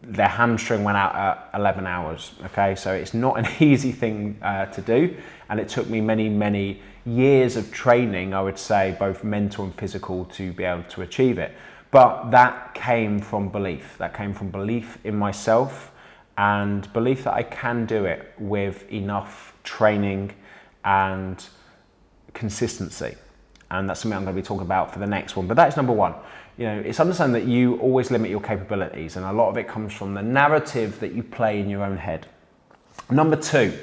their 0.02 0.28
hamstring 0.28 0.84
went 0.84 0.98
out 0.98 1.16
at 1.16 1.50
11 1.60 1.88
hours. 1.88 2.34
Okay, 2.46 2.76
so 2.76 2.94
it's 2.94 3.14
not 3.14 3.40
an 3.40 3.48
easy 3.60 3.92
thing 3.92 4.38
uh, 4.42 4.66
to 4.68 4.82
do, 4.82 5.16
and 5.50 5.60
it 5.60 5.70
took 5.70 5.90
me 5.90 6.02
many, 6.02 6.30
many 6.30 6.82
years 7.06 7.56
of 7.56 7.72
training, 7.72 8.34
I 8.34 8.42
would 8.42 8.58
say, 8.58 8.96
both 8.98 9.24
mental 9.24 9.66
and 9.66 9.76
physical, 9.76 10.26
to 10.26 10.54
be 10.54 10.64
able 10.64 10.84
to 10.84 11.02
achieve 11.02 11.38
it. 11.38 11.54
But 11.92 12.32
that 12.32 12.74
came 12.74 13.20
from 13.20 13.50
belief. 13.50 13.96
That 14.00 14.14
came 14.14 14.34
from 14.34 14.50
belief 14.50 14.98
in 15.04 15.16
myself 15.16 15.92
and 16.38 16.92
belief 16.94 17.24
that 17.26 17.34
I 17.34 17.44
can 17.44 17.86
do 17.86 18.06
it 18.06 18.34
with 18.40 18.92
enough 18.92 19.54
training 19.64 20.32
and 20.84 21.46
consistency. 22.34 23.16
And 23.70 23.90
that's 23.90 24.02
something 24.02 24.18
I'm 24.18 24.24
going 24.24 24.36
to 24.36 24.42
be 24.42 24.46
talking 24.46 24.66
about 24.66 24.92
for 24.92 25.00
the 25.00 25.08
next 25.08 25.36
one. 25.36 25.48
But 25.48 25.58
that 25.58 25.68
is 25.68 25.78
number 25.78 25.94
one. 25.94 26.16
You 26.58 26.66
know, 26.66 26.80
it's 26.80 27.00
understanding 27.00 27.42
that 27.42 27.50
you 27.50 27.78
always 27.78 28.12
limit 28.12 28.30
your 28.30 28.42
capabilities, 28.42 29.16
and 29.16 29.26
a 29.26 29.34
lot 29.34 29.50
of 29.50 29.58
it 29.58 29.68
comes 29.68 29.92
from 29.94 30.14
the 30.14 30.22
narrative 30.22 31.00
that 31.00 31.14
you 31.14 31.24
play 31.24 31.60
in 31.60 31.70
your 31.70 31.84
own 31.84 31.98
head. 31.98 32.28
Number 33.10 33.36
two, 33.36 33.76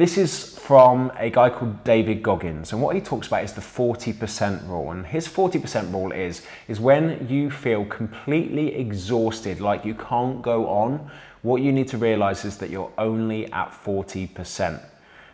this 0.00 0.16
is 0.16 0.58
from 0.58 1.12
a 1.18 1.28
guy 1.28 1.50
called 1.50 1.84
David 1.84 2.22
Goggins, 2.22 2.72
and 2.72 2.80
what 2.80 2.94
he 2.94 3.02
talks 3.02 3.26
about 3.26 3.44
is 3.44 3.52
the 3.52 3.60
40% 3.60 4.66
rule. 4.66 4.92
And 4.92 5.04
his 5.04 5.28
40% 5.28 5.92
rule 5.92 6.12
is, 6.12 6.42
is 6.68 6.80
when 6.80 7.26
you 7.28 7.50
feel 7.50 7.84
completely 7.84 8.74
exhausted, 8.76 9.60
like 9.60 9.84
you 9.84 9.94
can't 9.94 10.40
go 10.40 10.68
on, 10.68 11.10
what 11.42 11.60
you 11.60 11.72
need 11.72 11.88
to 11.88 11.98
realize 11.98 12.44
is 12.44 12.56
that 12.58 12.70
you're 12.70 12.92
only 12.96 13.52
at 13.52 13.72
40%. 13.72 14.80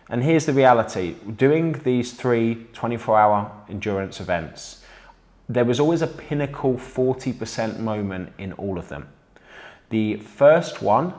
And 0.09 0.23
here's 0.23 0.47
the 0.47 0.53
reality 0.53 1.15
doing 1.37 1.73
these 1.85 2.13
three 2.13 2.67
24 2.73 3.19
hour 3.19 3.53
endurance 3.69 4.21
events, 4.21 4.85
there 5.49 5.65
was 5.65 5.79
always 5.79 6.03
a 6.03 6.07
pinnacle 6.07 6.75
40% 6.75 7.79
moment 7.79 8.33
in 8.39 8.53
all 8.55 8.79
of 8.79 8.89
them. 8.89 9.09
The 9.91 10.17
first 10.17 10.83
one 10.83 11.15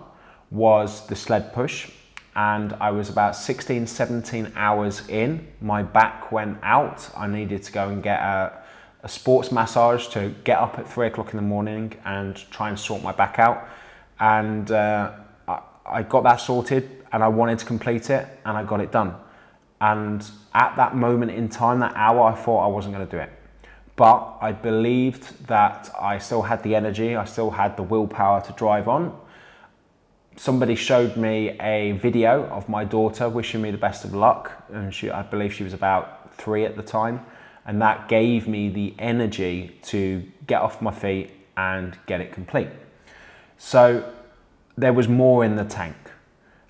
was 0.52 1.08
the 1.08 1.16
sled 1.16 1.54
push, 1.54 1.90
and 2.38 2.74
I 2.80 2.92
was 2.92 3.10
about 3.10 3.36
16, 3.36 3.88
17 3.88 4.54
hours 4.56 5.02
in. 5.10 5.48
My 5.60 5.82
back 5.82 6.32
went 6.32 6.60
out. 6.62 7.10
I 7.18 7.26
needed 7.26 7.64
to 7.64 7.72
go 7.72 7.90
and 7.90 8.04
get 8.04 8.20
a, 8.20 8.54
a 9.02 9.10
sports 9.10 9.52
massage 9.52 10.08
to 10.10 10.36
get 10.44 10.60
up 10.60 10.78
at 10.78 10.88
three 10.88 11.08
o'clock 11.08 11.32
in 11.32 11.38
the 11.38 11.42
morning 11.42 11.94
and 12.06 12.36
try 12.52 12.70
and 12.70 12.80
sort 12.80 13.02
my 13.02 13.12
back 13.12 13.40
out. 13.40 13.68
And 14.20 14.70
uh, 14.70 15.14
I, 15.48 15.62
I 15.88 16.04
got 16.04 16.24
that 16.26 16.36
sorted 16.36 17.04
and 17.12 17.24
I 17.24 17.28
wanted 17.28 17.58
to 17.58 17.66
complete 17.66 18.12
it 18.12 18.28
and 18.46 18.56
I 18.56 18.64
got 18.64 18.82
it 18.82 18.92
done. 18.92 19.16
And 19.82 20.24
at 20.54 20.76
that 20.76 20.96
moment 20.96 21.32
in 21.32 21.50
time, 21.50 21.80
that 21.80 21.96
hour, 21.96 22.22
I 22.22 22.36
thought 22.36 22.64
I 22.64 22.68
wasn't 22.68 22.94
going 22.94 23.08
to 23.08 23.12
do 23.12 23.20
it. 23.20 23.32
But 23.96 24.38
I 24.42 24.52
believed 24.52 25.48
that 25.48 25.90
I 26.00 26.20
still 26.20 26.44
had 26.44 26.62
the 26.62 26.76
energy, 26.76 27.16
I 27.16 27.26
still 27.26 27.50
had 27.50 27.78
the 27.78 27.84
willpower 27.84 28.42
to 28.42 28.54
drive 28.54 28.88
on 28.88 29.20
somebody 30.38 30.76
showed 30.76 31.18
me 31.18 31.50
a 31.60 31.94
video 31.94 32.46
of 32.46 32.70
my 32.70 32.86
daughter 32.86 33.28
wishing 33.28 33.62
me 33.62 33.72
the 33.72 33.78
best 33.78 34.06
of 34.06 34.14
luck, 34.14 34.52
and 34.72 34.94
she, 34.94 35.10
I 35.10 35.24
believe 35.24 35.54
she 35.54 35.64
was 35.64 35.74
about 35.74 36.34
three 36.36 36.64
at 36.64 36.78
the 36.78 36.84
time, 36.84 37.26
and 37.66 37.82
that 37.82 38.08
gave 38.08 38.48
me 38.48 38.70
the 38.70 38.96
energy 39.00 39.78
to 39.84 40.24
get 40.46 40.62
off 40.62 40.82
my 40.82 40.92
feet 40.92 41.32
and 41.58 41.98
get 42.06 42.22
it 42.22 42.32
complete. 42.32 42.70
So 43.58 44.14
there 44.78 44.94
was 44.94 45.08
more 45.08 45.44
in 45.44 45.56
the 45.56 45.66
tank, 45.66 45.98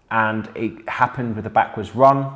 and 0.09 0.49
it 0.55 0.87
happened 0.87 1.35
with 1.35 1.45
a 1.45 1.49
backwards 1.49 1.93
run, 1.93 2.33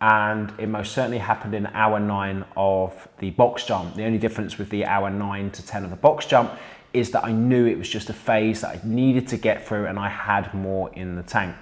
and 0.00 0.52
it 0.58 0.68
most 0.68 0.92
certainly 0.92 1.18
happened 1.18 1.54
in 1.54 1.66
hour 1.66 2.00
nine 2.00 2.44
of 2.56 3.08
the 3.18 3.30
box 3.30 3.64
jump. 3.64 3.96
The 3.96 4.04
only 4.04 4.18
difference 4.18 4.56
with 4.56 4.70
the 4.70 4.86
hour 4.86 5.10
nine 5.10 5.50
to 5.50 5.66
10 5.66 5.84
of 5.84 5.90
the 5.90 5.96
box 5.96 6.24
jump 6.24 6.52
is 6.92 7.10
that 7.12 7.24
I 7.24 7.32
knew 7.32 7.66
it 7.66 7.78
was 7.78 7.88
just 7.88 8.10
a 8.10 8.12
phase 8.12 8.62
that 8.62 8.76
I 8.76 8.80
needed 8.84 9.28
to 9.28 9.36
get 9.36 9.66
through 9.66 9.86
and 9.86 9.98
I 9.98 10.08
had 10.08 10.52
more 10.54 10.92
in 10.94 11.16
the 11.16 11.22
tank. 11.22 11.54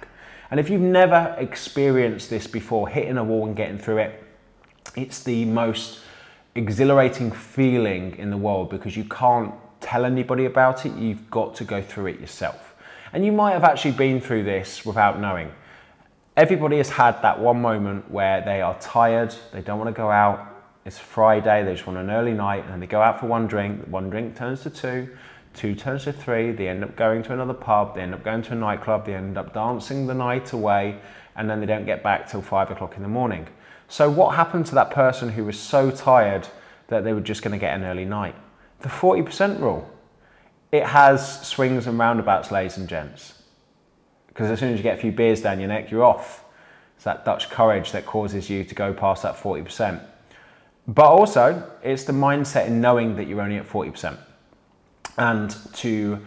And 0.51 0.59
if 0.59 0.69
you've 0.69 0.81
never 0.81 1.35
experienced 1.37 2.29
this 2.29 2.47
before, 2.47 2.89
hitting 2.89 3.17
a 3.17 3.23
wall 3.23 3.45
and 3.45 3.55
getting 3.55 3.77
through 3.77 3.99
it, 3.99 4.23
it's 4.95 5.23
the 5.23 5.45
most 5.45 5.99
exhilarating 6.55 7.31
feeling 7.31 8.17
in 8.17 8.31
the 8.31 8.37
world 8.37 8.69
because 8.69 8.97
you 8.97 9.03
can't 9.05 9.53
tell 9.79 10.05
anybody 10.05 10.45
about 10.45 10.85
it, 10.85 10.93
you've 10.95 11.29
got 11.29 11.55
to 11.55 11.63
go 11.63 11.81
through 11.81 12.07
it 12.07 12.19
yourself. 12.19 12.75
And 13.13 13.25
you 13.25 13.31
might 13.31 13.53
have 13.53 13.63
actually 13.63 13.91
been 13.91 14.19
through 14.19 14.43
this 14.43 14.85
without 14.85 15.19
knowing. 15.19 15.51
Everybody 16.35 16.77
has 16.77 16.89
had 16.89 17.21
that 17.21 17.39
one 17.39 17.61
moment 17.61 18.09
where 18.09 18.41
they 18.41 18.61
are 18.61 18.77
tired, 18.79 19.33
they 19.51 19.61
don't 19.61 19.77
want 19.77 19.89
to 19.89 19.97
go 19.97 20.09
out, 20.09 20.48
it's 20.89 20.97
Friday, 20.97 21.63
they 21.63 21.73
just 21.73 21.85
want 21.85 21.99
an 21.99 22.09
early 22.09 22.33
night, 22.33 22.65
and 22.67 22.81
they 22.81 22.87
go 22.87 22.99
out 22.99 23.19
for 23.19 23.27
one 23.27 23.45
drink. 23.45 23.85
One 23.89 24.09
drink 24.09 24.35
turns 24.35 24.63
to 24.63 24.71
two, 24.71 25.07
two 25.53 25.75
turns 25.75 26.05
to 26.05 26.13
three. 26.13 26.51
They 26.51 26.67
end 26.67 26.83
up 26.83 26.95
going 26.95 27.21
to 27.23 27.33
another 27.33 27.53
pub, 27.53 27.93
they 27.93 28.01
end 28.01 28.15
up 28.15 28.23
going 28.23 28.41
to 28.41 28.53
a 28.53 28.55
nightclub, 28.55 29.05
they 29.05 29.13
end 29.13 29.37
up 29.37 29.53
dancing 29.53 30.07
the 30.07 30.15
night 30.15 30.51
away, 30.51 30.99
and 31.35 31.47
then 31.47 31.59
they 31.59 31.67
don't 31.67 31.85
get 31.85 32.01
back 32.01 32.27
till 32.27 32.41
five 32.41 32.71
o'clock 32.71 32.97
in 32.97 33.03
the 33.03 33.07
morning. 33.07 33.47
So, 33.87 34.09
what 34.09 34.33
happened 34.33 34.65
to 34.65 34.75
that 34.75 34.89
person 34.89 35.29
who 35.29 35.45
was 35.45 35.59
so 35.59 35.91
tired 35.91 36.47
that 36.87 37.03
they 37.03 37.13
were 37.13 37.21
just 37.21 37.43
going 37.43 37.51
to 37.51 37.59
get 37.59 37.75
an 37.75 37.83
early 37.83 38.05
night? 38.05 38.33
The 38.79 38.89
40% 38.89 39.59
rule. 39.59 39.87
it 40.71 40.85
has 40.85 41.47
swings 41.47 41.85
and 41.85 41.99
roundabouts, 41.99 42.49
ladies 42.49 42.77
and 42.77 42.89
gents. 42.89 43.43
Because 44.27 44.49
as 44.49 44.59
soon 44.59 44.73
as 44.73 44.79
you 44.79 44.83
get 44.83 44.97
a 44.97 45.01
few 45.01 45.11
beers 45.11 45.39
down 45.39 45.59
your 45.59 45.67
neck, 45.67 45.91
you're 45.91 46.03
off. 46.03 46.43
It's 46.95 47.03
that 47.03 47.25
Dutch 47.25 47.51
courage 47.51 47.91
that 47.91 48.07
causes 48.07 48.49
you 48.49 48.63
to 48.63 48.73
go 48.73 48.91
past 48.91 49.21
that 49.21 49.35
40%. 49.35 50.03
But 50.89 51.05
also, 51.05 51.71
it's 51.83 52.05
the 52.05 52.13
mindset 52.13 52.65
in 52.65 52.81
knowing 52.81 53.15
that 53.17 53.27
you're 53.27 53.41
only 53.41 53.57
at 53.57 53.69
40% 53.69 54.17
and 55.19 55.55
to 55.73 56.19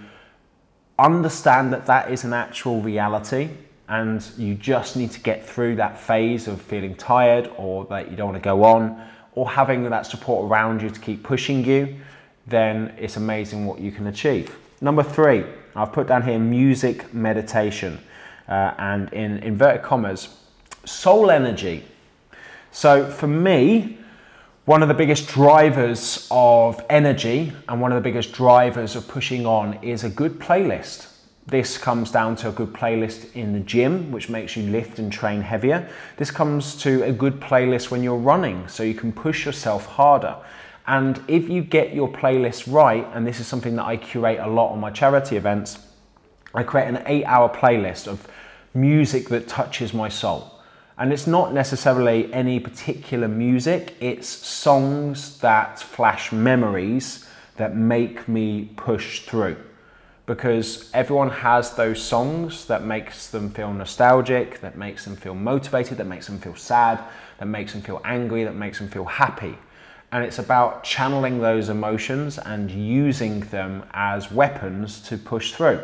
understand 1.01 1.73
that 1.73 1.87
that 1.87 2.13
is 2.13 2.23
an 2.23 2.33
actual 2.33 2.81
reality 2.81 3.49
and 3.89 4.25
you 4.39 4.55
just 4.55 4.97
need 4.97 5.11
to 5.11 5.19
get 5.19 5.45
through 5.45 5.75
that 5.75 5.99
phase 5.99 6.47
of 6.47 6.63
feeling 6.63 6.95
tired 6.95 7.51
or 7.57 7.87
that 7.87 8.09
you 8.09 8.17
don't 8.17 8.29
want 8.29 8.41
to 8.41 8.45
go 8.45 8.63
on 8.63 9.05
or 9.35 9.51
having 9.51 9.83
that 9.91 10.07
support 10.07 10.49
around 10.49 10.81
you 10.81 10.91
to 10.91 11.01
keep 11.01 11.25
pushing 11.25 11.65
you, 11.65 11.97
then 12.47 12.95
it's 12.97 13.17
amazing 13.17 13.67
what 13.67 13.81
you 13.81 13.91
can 13.91 14.07
achieve. 14.07 14.57
Number 14.81 15.03
three, 15.03 15.45
I've 15.75 15.93
put 15.93 16.07
down 16.07 16.23
here 16.23 16.39
music 16.39 17.13
meditation 17.13 17.99
uh, 18.47 18.75
and 18.79 19.13
in 19.13 19.39
inverted 19.39 19.83
commas, 19.83 20.37
soul 20.85 21.33
energy. 21.33 21.85
So 22.71 23.11
for 23.11 23.27
me, 23.27 23.99
one 24.65 24.81
of 24.81 24.87
the 24.87 24.95
biggest 24.95 25.27
drivers 25.27 26.29
of 26.31 26.85
energy 26.89 27.53
and 27.69 27.81
one 27.81 27.91
of 27.91 27.97
the 27.97 28.03
biggest 28.03 28.33
drivers 28.33 28.95
of 28.95 29.09
pushing 29.09 29.45
on 29.45 29.75
is 29.83 30.05
a 30.05 30.09
good 30.09 30.39
playlist. 30.39 31.09
This 31.47 31.77
comes 31.77 32.13
down 32.13 32.37
to 32.37 32.49
a 32.49 32.53
good 32.53 32.73
playlist 32.73 33.35
in 33.35 33.53
the 33.53 33.59
gym, 33.59 34.13
which 34.13 34.29
makes 34.29 34.57
you 34.57 34.71
lift 34.71 35.01
and 35.01 35.13
train 35.13 35.41
heavier. 35.41 35.91
This 36.17 36.31
comes 36.31 36.77
to 36.83 37.03
a 37.03 37.11
good 37.11 37.41
playlist 37.41 37.91
when 37.91 38.05
you're 38.05 38.17
running, 38.17 38.69
so 38.69 38.85
you 38.85 38.95
can 38.95 39.11
push 39.11 39.45
yourself 39.45 39.87
harder. 39.87 40.37
And 40.87 41.21
if 41.27 41.49
you 41.49 41.63
get 41.63 41.93
your 41.93 42.09
playlist 42.09 42.73
right, 42.73 43.09
and 43.15 43.27
this 43.27 43.41
is 43.41 43.49
something 43.49 43.75
that 43.75 43.85
I 43.85 43.97
curate 43.97 44.39
a 44.39 44.47
lot 44.47 44.71
on 44.71 44.79
my 44.79 44.93
charity 44.93 45.37
events, 45.37 45.81
I 46.55 46.63
create 46.63 46.87
an 46.87 47.03
eight 47.07 47.25
hour 47.25 47.49
playlist 47.49 48.07
of 48.07 48.29
music 48.75 49.29
that 49.31 49.49
touches 49.49 49.93
my 49.93 50.09
soul. 50.09 50.52
And 51.03 51.13
it's 51.13 51.27
not 51.27 51.53
necessarily 51.53 52.33
any 52.33 52.61
particular 52.61 53.27
music, 53.27 53.97
it's 53.99 54.29
songs 54.29 55.37
that 55.41 55.81
flash 55.81 56.31
memories 56.31 57.29
that 57.57 57.75
make 57.75 58.29
me 58.29 58.71
push 58.77 59.23
through. 59.23 59.57
Because 60.27 60.89
everyone 60.95 61.31
has 61.31 61.75
those 61.75 62.01
songs 62.01 62.67
that 62.67 62.85
makes 62.85 63.31
them 63.31 63.51
feel 63.51 63.73
nostalgic, 63.73 64.61
that 64.61 64.79
makes 64.79 65.05
them 65.05 65.17
feel 65.17 65.35
motivated, 65.35 65.99
that 65.99 66.07
makes 66.07 66.29
them 66.29 66.39
feel 66.39 66.55
sad, 66.55 67.01
that 67.39 67.47
makes 67.47 67.73
them 67.73 67.83
feel 67.83 68.01
angry, 68.05 68.45
that 68.45 68.55
makes 68.55 68.79
them 68.79 68.89
feel 68.89 69.07
happy. 69.07 69.59
And 70.13 70.25
it's 70.25 70.39
about 70.39 70.85
channeling 70.85 71.41
those 71.41 71.69
emotions 71.69 72.39
and 72.39 72.71
using 72.71 73.41
them 73.41 73.83
as 73.93 74.31
weapons 74.31 75.01
to 75.09 75.19
push 75.19 75.51
through. 75.51 75.83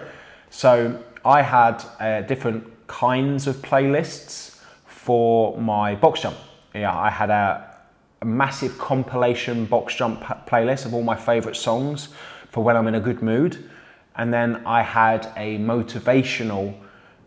So 0.51 1.03
I 1.25 1.43
had 1.43 1.85
uh, 1.99 2.21
different 2.21 2.87
kinds 2.87 3.49
of 3.49 3.57
playlists 3.57 4.55
for 5.09 5.59
my 5.59 5.95
box 5.95 6.21
jump. 6.21 6.37
Yeah, 6.75 6.95
I 6.95 7.09
had 7.09 7.31
a, 7.31 7.79
a 8.21 8.27
massive 8.27 8.77
compilation 8.77 9.65
box 9.65 9.95
jump 9.95 10.21
playlist 10.47 10.85
of 10.85 10.93
all 10.93 11.03
my 11.03 11.17
favorite 11.17 11.57
songs 11.57 12.09
for 12.51 12.63
when 12.63 12.77
I'm 12.77 12.87
in 12.89 12.95
a 12.95 13.01
good 13.01 13.23
mood. 13.23 13.71
And 14.17 14.35
then 14.35 14.57
I 14.67 14.83
had 14.83 15.33
a 15.35 15.57
motivational 15.57 16.79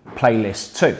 playlist 0.10 0.78
too. 0.78 0.96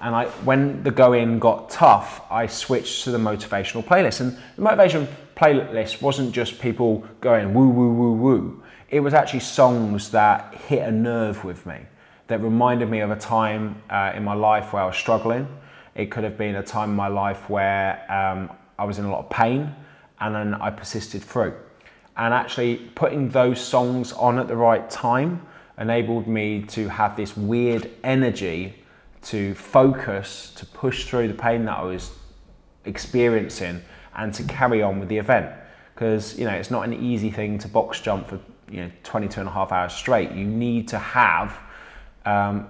And 0.00 0.12
I, 0.12 0.24
when 0.42 0.82
the 0.82 0.90
going 0.90 1.38
got 1.38 1.70
tough, 1.70 2.22
I 2.32 2.48
switched 2.48 3.04
to 3.04 3.12
the 3.12 3.18
motivational 3.18 3.84
playlist. 3.84 4.20
And 4.20 4.36
the 4.56 4.62
motivation 4.62 5.06
playlist 5.36 6.02
wasn't 6.02 6.32
just 6.32 6.60
people 6.60 7.06
going 7.20 7.54
woo, 7.54 7.68
woo, 7.68 7.92
woo, 7.92 8.12
woo. 8.14 8.62
It 8.90 8.98
was 8.98 9.14
actually 9.14 9.38
songs 9.38 10.10
that 10.10 10.52
hit 10.52 10.82
a 10.82 10.90
nerve 10.90 11.44
with 11.44 11.64
me, 11.64 11.78
that 12.26 12.40
reminded 12.40 12.90
me 12.90 13.02
of 13.02 13.12
a 13.12 13.20
time 13.20 13.80
uh, 13.88 14.12
in 14.16 14.24
my 14.24 14.34
life 14.34 14.72
where 14.72 14.82
I 14.82 14.86
was 14.86 14.96
struggling 14.96 15.46
it 15.94 16.10
could 16.10 16.24
have 16.24 16.36
been 16.36 16.56
a 16.56 16.62
time 16.62 16.90
in 16.90 16.96
my 16.96 17.08
life 17.08 17.48
where 17.48 18.04
um, 18.10 18.50
I 18.78 18.84
was 18.84 18.98
in 18.98 19.04
a 19.04 19.10
lot 19.10 19.20
of 19.20 19.30
pain 19.30 19.74
and 20.20 20.34
then 20.34 20.54
I 20.54 20.70
persisted 20.70 21.22
through. 21.22 21.54
And 22.16 22.32
actually, 22.32 22.76
putting 22.94 23.28
those 23.28 23.60
songs 23.60 24.12
on 24.12 24.38
at 24.38 24.46
the 24.46 24.56
right 24.56 24.88
time 24.88 25.44
enabled 25.78 26.28
me 26.28 26.62
to 26.62 26.88
have 26.88 27.16
this 27.16 27.36
weird 27.36 27.90
energy 28.04 28.76
to 29.22 29.54
focus, 29.54 30.52
to 30.56 30.66
push 30.66 31.06
through 31.06 31.28
the 31.28 31.34
pain 31.34 31.64
that 31.64 31.78
I 31.78 31.82
was 31.82 32.12
experiencing 32.84 33.82
and 34.14 34.32
to 34.34 34.44
carry 34.44 34.82
on 34.82 35.00
with 35.00 35.08
the 35.08 35.18
event. 35.18 35.52
Because, 35.94 36.38
you 36.38 36.44
know, 36.44 36.52
it's 36.52 36.70
not 36.70 36.82
an 36.82 36.92
easy 36.92 37.30
thing 37.30 37.58
to 37.58 37.68
box 37.68 38.00
jump 38.00 38.28
for, 38.28 38.38
you 38.70 38.82
know, 38.82 38.90
22 39.02 39.40
and 39.40 39.48
a 39.48 39.52
half 39.52 39.72
hours 39.72 39.92
straight. 39.92 40.30
You 40.32 40.44
need 40.44 40.88
to 40.88 40.98
have, 40.98 41.58
um, 42.24 42.68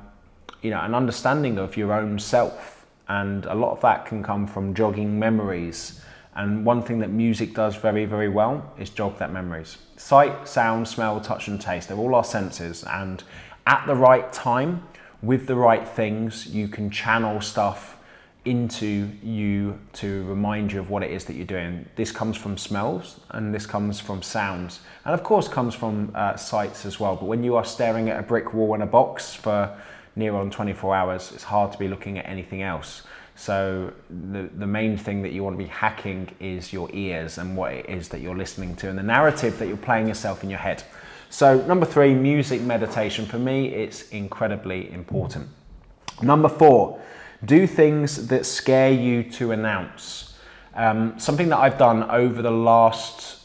you 0.62 0.70
know, 0.70 0.80
an 0.80 0.94
understanding 0.94 1.58
of 1.58 1.76
your 1.76 1.92
own 1.92 2.18
self 2.18 2.73
and 3.09 3.45
a 3.47 3.55
lot 3.55 3.73
of 3.73 3.81
that 3.83 4.07
can 4.07 4.23
come 4.23 4.47
from 4.47 4.75
jogging 4.75 5.19
memories. 5.19 6.01
And 6.37 6.64
one 6.64 6.83
thing 6.83 6.99
that 6.99 7.11
music 7.11 7.55
does 7.55 7.77
very, 7.77 8.07
very 8.07 8.29
well 8.29 8.73
is 8.79 8.90
jog 8.90 9.19
that 9.19 9.33
memories. 9.33 9.79
Sight, 9.97 10.49
sound, 10.49 10.88
smell, 10.88 11.21
touch, 11.21 11.49
and 11.49 11.61
taste, 11.61 11.88
they're 11.88 11.97
all 11.97 12.14
our 12.14 12.25
senses. 12.25 12.85
And 12.85 13.23
at 13.67 13.87
the 13.87 13.95
right 13.95 14.33
time, 14.33 14.83
with 15.23 15.47
the 15.47 15.55
right 15.55 15.87
things, 15.87 16.47
you 16.47 16.69
can 16.69 16.90
channel 16.90 17.40
stuff 17.40 17.95
into 18.45 19.09
you 19.23 19.79
to 19.95 20.23
remind 20.25 20.71
you 20.71 20.79
of 20.79 20.90
what 20.90 21.03
it 21.03 21.11
is 21.11 21.25
that 21.25 21.35
you're 21.35 21.47
doing. 21.47 21.87
This 21.97 22.12
comes 22.12 22.37
from 22.37 22.59
smells 22.59 23.21
and 23.31 23.55
this 23.55 23.64
comes 23.64 24.01
from 24.01 24.23
sounds, 24.23 24.81
and 25.05 25.14
of 25.14 25.23
course, 25.23 25.49
comes 25.49 25.75
from 25.75 26.12
uh, 26.14 26.37
sights 26.37 26.85
as 26.85 27.01
well. 27.01 27.17
But 27.17 27.27
when 27.27 27.43
you 27.43 27.57
are 27.57 27.64
staring 27.64 28.11
at 28.11 28.21
a 28.21 28.23
brick 28.23 28.53
wall 28.53 28.75
in 28.75 28.83
a 28.83 28.87
box 28.87 29.35
for 29.35 29.75
near 30.16 30.35
on 30.35 30.50
24 30.50 30.94
hours, 30.94 31.33
it's 31.33 31.44
hard 31.44 31.72
to 31.72 31.79
be 31.79 31.88
looking 31.88 32.18
at 32.18 32.27
anything 32.29 32.62
else. 32.62 33.03
So 33.37 33.92
the, 34.09 34.48
the 34.57 34.66
main 34.66 34.96
thing 34.96 35.22
that 35.22 35.33
you 35.33 35.42
want 35.42 35.59
to 35.59 35.64
be 35.64 35.68
hacking 35.68 36.29
is 36.38 36.72
your 36.72 36.88
ears 36.92 37.38
and 37.38 37.57
what 37.57 37.72
it 37.72 37.88
is 37.88 38.09
that 38.11 38.20
you're 38.20 38.37
listening 38.37 38.77
to 38.77 38.88
and 38.88 38.96
the 38.96 39.03
narrative 39.03 39.59
that 39.59 39.66
you're 39.66 39.77
playing 39.77 40.07
yourself 40.07 40.44
in 40.44 40.50
your 40.50 40.61
head. 40.61 40.85
So 41.31 41.61
number 41.66 41.85
three, 41.85 42.14
music 42.14 42.61
meditation. 42.61 43.27
For 43.27 43.38
me, 43.38 43.68
it's 43.68 44.09
incredibly 44.11 44.92
important. 44.92 45.48
Number 46.22 46.48
four, 46.48 47.00
do 47.44 47.66
things 47.66 48.29
that 48.29 48.46
scare 48.46 48.92
you 48.92 49.24
to 49.33 49.50
announce. 49.50 50.35
Um, 50.74 51.18
something 51.18 51.48
that 51.48 51.59
I've 51.59 51.79
done 51.79 52.05
over 52.05 52.40
the 52.40 52.53
last 52.53 53.42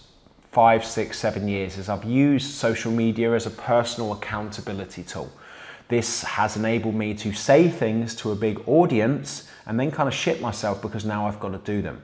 five, 0.51 0.86
six, 0.86 1.17
seven 1.17 1.47
years 1.47 1.77
is 1.77 1.89
I've 1.89 2.03
used 2.03 2.51
social 2.53 2.91
media 2.91 3.34
as 3.34 3.45
a 3.45 3.51
personal 3.51 4.13
accountability 4.13 5.03
tool. 5.03 5.32
This 5.89 6.21
has 6.21 6.56
enabled 6.56 6.93
me 6.93 7.15
to 7.15 7.34
say 7.34 7.67
things 7.67 8.15
to 8.17 8.32
a 8.32 8.36
big 8.36 8.62
audience 8.67 9.49
and 9.65 9.80
then 9.80 9.89
kind 9.91 10.08
of 10.08 10.13
shit 10.13 10.39
myself 10.39 10.82
because 10.84 11.04
now 11.04 11.28
I've 11.28 11.39
got 11.39 11.49
to 11.49 11.58
do 11.58 11.82
them. 11.82 12.02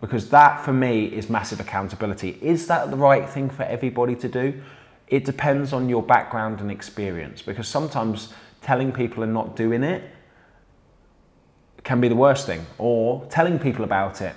Because 0.00 0.30
that 0.30 0.64
for 0.64 0.72
me 0.72 1.04
is 1.04 1.28
massive 1.28 1.60
accountability. 1.60 2.38
Is 2.40 2.66
that 2.68 2.90
the 2.90 2.96
right 2.96 3.28
thing 3.28 3.50
for 3.50 3.64
everybody 3.64 4.16
to 4.16 4.28
do? 4.28 4.60
It 5.08 5.26
depends 5.26 5.74
on 5.74 5.90
your 5.90 6.02
background 6.02 6.60
and 6.60 6.70
experience 6.70 7.42
because 7.42 7.68
sometimes 7.68 8.32
telling 8.62 8.92
people 8.92 9.22
and 9.22 9.34
not 9.34 9.56
doing 9.56 9.82
it 9.82 10.02
can 11.84 12.00
be 12.00 12.08
the 12.08 12.16
worst 12.16 12.46
thing, 12.46 12.66
or 12.76 13.24
telling 13.26 13.58
people 13.58 13.84
about 13.84 14.20
it 14.20 14.34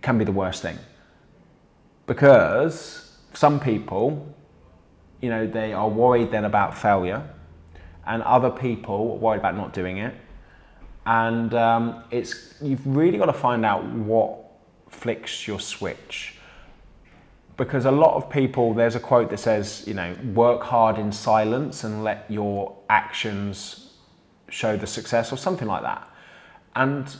can 0.00 0.18
be 0.18 0.24
the 0.24 0.32
worst 0.32 0.62
thing. 0.62 0.78
Because 2.06 3.16
some 3.32 3.60
people, 3.60 4.34
you 5.20 5.30
know, 5.30 5.46
they 5.46 5.72
are 5.72 5.88
worried 5.88 6.30
then 6.30 6.44
about 6.44 6.76
failure 6.76 7.28
and 8.06 8.22
other 8.22 8.50
people 8.50 9.18
worried 9.18 9.38
about 9.38 9.56
not 9.56 9.72
doing 9.72 9.98
it. 9.98 10.14
And 11.06 11.54
um, 11.54 12.04
it's 12.10 12.54
you've 12.60 12.86
really 12.86 13.18
got 13.18 13.26
to 13.26 13.32
find 13.32 13.64
out 13.64 13.84
what 13.84 14.38
flicks 14.88 15.46
your 15.48 15.60
switch. 15.60 16.36
Because 17.56 17.84
a 17.84 17.90
lot 17.90 18.14
of 18.14 18.30
people, 18.30 18.72
there's 18.72 18.94
a 18.94 19.00
quote 19.00 19.30
that 19.30 19.38
says, 19.38 19.84
you 19.86 19.94
know, 19.94 20.16
work 20.34 20.62
hard 20.62 20.98
in 20.98 21.12
silence 21.12 21.84
and 21.84 22.02
let 22.02 22.30
your 22.30 22.76
actions 22.88 23.92
show 24.48 24.76
the 24.76 24.86
success, 24.86 25.32
or 25.32 25.36
something 25.36 25.68
like 25.68 25.82
that. 25.82 26.08
And 26.76 27.14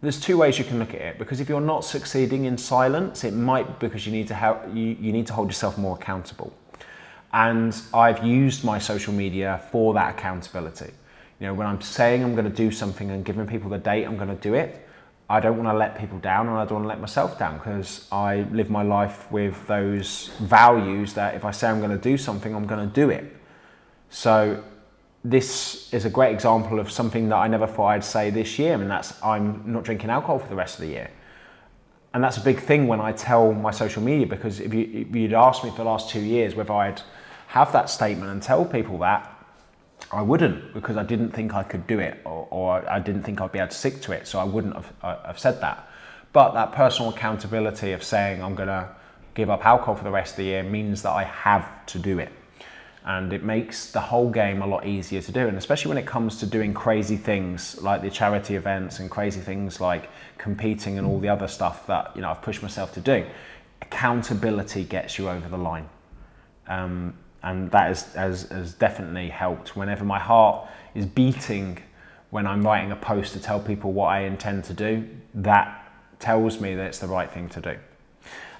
there's 0.00 0.20
two 0.20 0.38
ways 0.38 0.58
you 0.58 0.64
can 0.64 0.78
look 0.78 0.94
at 0.94 1.00
it. 1.00 1.18
Because 1.18 1.40
if 1.40 1.48
you're 1.48 1.60
not 1.60 1.84
succeeding 1.84 2.46
in 2.46 2.56
silence, 2.56 3.24
it 3.24 3.34
might 3.34 3.78
because 3.78 4.06
you 4.06 4.12
need 4.12 4.28
to 4.28 4.34
help, 4.34 4.62
you, 4.74 4.96
you 5.00 5.12
need 5.12 5.26
to 5.26 5.32
hold 5.32 5.48
yourself 5.48 5.76
more 5.76 5.96
accountable. 5.96 6.52
And 7.32 7.76
I've 7.94 8.24
used 8.24 8.64
my 8.64 8.78
social 8.78 9.12
media 9.12 9.62
for 9.70 9.94
that 9.94 10.18
accountability. 10.18 10.92
You 11.38 11.46
know, 11.46 11.54
when 11.54 11.66
I'm 11.66 11.80
saying 11.80 12.22
I'm 12.22 12.34
going 12.34 12.48
to 12.50 12.54
do 12.54 12.70
something 12.70 13.10
and 13.10 13.24
giving 13.24 13.46
people 13.46 13.70
the 13.70 13.78
date 13.78 14.04
I'm 14.04 14.16
going 14.16 14.28
to 14.28 14.42
do 14.42 14.54
it, 14.54 14.86
I 15.30 15.38
don't 15.38 15.56
want 15.56 15.68
to 15.68 15.78
let 15.78 15.96
people 15.96 16.18
down 16.18 16.48
and 16.48 16.56
I 16.56 16.64
don't 16.64 16.74
want 16.74 16.84
to 16.84 16.88
let 16.88 17.00
myself 17.00 17.38
down 17.38 17.58
because 17.58 18.08
I 18.10 18.42
live 18.50 18.68
my 18.68 18.82
life 18.82 19.30
with 19.30 19.64
those 19.68 20.30
values 20.40 21.14
that 21.14 21.36
if 21.36 21.44
I 21.44 21.52
say 21.52 21.68
I'm 21.68 21.78
going 21.78 21.92
to 21.92 22.02
do 22.02 22.18
something, 22.18 22.52
I'm 22.52 22.66
going 22.66 22.86
to 22.86 22.92
do 22.92 23.10
it. 23.10 23.36
So 24.10 24.62
this 25.22 25.92
is 25.94 26.04
a 26.04 26.10
great 26.10 26.34
example 26.34 26.80
of 26.80 26.90
something 26.90 27.28
that 27.28 27.36
I 27.36 27.46
never 27.46 27.66
thought 27.66 27.88
I'd 27.88 28.04
say 28.04 28.30
this 28.30 28.58
year, 28.58 28.74
and 28.74 28.90
that's 28.90 29.22
I'm 29.22 29.62
not 29.72 29.84
drinking 29.84 30.10
alcohol 30.10 30.40
for 30.40 30.48
the 30.48 30.56
rest 30.56 30.80
of 30.80 30.86
the 30.86 30.90
year. 30.90 31.10
And 32.12 32.24
that's 32.24 32.38
a 32.38 32.42
big 32.42 32.58
thing 32.58 32.88
when 32.88 33.00
I 33.00 33.12
tell 33.12 33.52
my 33.52 33.70
social 33.70 34.02
media 34.02 34.26
because 34.26 34.58
if, 34.58 34.74
you, 34.74 35.06
you'd 35.12 35.32
asked 35.32 35.62
me 35.62 35.70
for 35.70 35.76
the 35.76 35.84
last 35.84 36.10
two 36.10 36.20
years 36.20 36.56
whether 36.56 36.72
I'd 36.72 37.02
have 37.50 37.72
that 37.72 37.90
statement 37.90 38.30
and 38.30 38.40
tell 38.40 38.64
people 38.64 38.98
that, 38.98 39.28
I 40.12 40.22
wouldn't 40.22 40.72
because 40.72 40.96
I 40.96 41.02
didn't 41.02 41.32
think 41.32 41.52
I 41.52 41.64
could 41.64 41.84
do 41.88 41.98
it 41.98 42.20
or, 42.24 42.46
or 42.50 42.88
I 42.88 43.00
didn't 43.00 43.24
think 43.24 43.40
I'd 43.40 43.50
be 43.50 43.58
able 43.58 43.70
to 43.70 43.76
stick 43.76 44.00
to 44.02 44.12
it. 44.12 44.28
So 44.28 44.38
I 44.38 44.44
wouldn't 44.44 44.74
have, 44.74 44.92
uh, 45.02 45.26
have 45.26 45.38
said 45.38 45.60
that. 45.60 45.88
But 46.32 46.52
that 46.52 46.70
personal 46.70 47.10
accountability 47.10 47.90
of 47.90 48.04
saying 48.04 48.40
I'm 48.40 48.54
going 48.54 48.68
to 48.68 48.88
give 49.34 49.50
up 49.50 49.66
alcohol 49.66 49.96
for 49.96 50.04
the 50.04 50.12
rest 50.12 50.34
of 50.34 50.36
the 50.36 50.44
year 50.44 50.62
means 50.62 51.02
that 51.02 51.10
I 51.10 51.24
have 51.24 51.86
to 51.86 51.98
do 51.98 52.20
it. 52.20 52.30
And 53.04 53.32
it 53.32 53.42
makes 53.42 53.90
the 53.90 54.00
whole 54.00 54.30
game 54.30 54.62
a 54.62 54.66
lot 54.66 54.86
easier 54.86 55.20
to 55.20 55.32
do. 55.32 55.48
And 55.48 55.58
especially 55.58 55.88
when 55.88 55.98
it 55.98 56.06
comes 56.06 56.38
to 56.38 56.46
doing 56.46 56.72
crazy 56.72 57.16
things 57.16 57.82
like 57.82 58.00
the 58.00 58.10
charity 58.10 58.54
events 58.54 59.00
and 59.00 59.10
crazy 59.10 59.40
things 59.40 59.80
like 59.80 60.08
competing 60.38 60.98
and 60.98 61.06
all 61.06 61.18
the 61.18 61.28
other 61.28 61.48
stuff 61.48 61.84
that 61.88 62.12
you 62.14 62.22
know 62.22 62.30
I've 62.30 62.42
pushed 62.42 62.62
myself 62.62 62.94
to 62.94 63.00
do. 63.00 63.26
Accountability 63.82 64.84
gets 64.84 65.18
you 65.18 65.28
over 65.28 65.48
the 65.48 65.58
line. 65.58 65.88
Um, 66.68 67.14
and 67.42 67.70
that 67.70 67.88
has, 67.88 68.12
has, 68.14 68.42
has 68.50 68.74
definitely 68.74 69.28
helped. 69.28 69.76
Whenever 69.76 70.04
my 70.04 70.18
heart 70.18 70.68
is 70.94 71.06
beating 71.06 71.78
when 72.30 72.46
I'm 72.46 72.62
writing 72.62 72.92
a 72.92 72.96
post 72.96 73.32
to 73.32 73.40
tell 73.40 73.60
people 73.60 73.92
what 73.92 74.06
I 74.06 74.20
intend 74.20 74.64
to 74.64 74.72
do, 74.72 75.08
that 75.34 75.92
tells 76.20 76.60
me 76.60 76.74
that 76.74 76.86
it's 76.86 76.98
the 76.98 77.08
right 77.08 77.30
thing 77.30 77.48
to 77.50 77.60
do. 77.60 77.76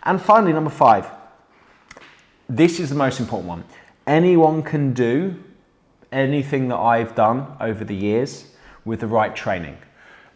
And 0.03 0.21
finally, 0.21 0.53
number 0.53 0.71
five, 0.71 1.09
this 2.49 2.81
is 2.81 2.89
the 2.89 2.97
most 2.97 3.21
important 3.21 3.49
one. 3.49 3.65
Anyone 4.07 4.63
can 4.63 4.93
do 4.93 5.37
anything 6.11 6.69
that 6.69 6.79
I've 6.79 7.15
done 7.15 7.47
over 7.61 7.85
the 7.85 7.95
years 7.95 8.47
with 8.85 9.01
the 9.01 9.07
right 9.07 9.37
training. 9.37 9.79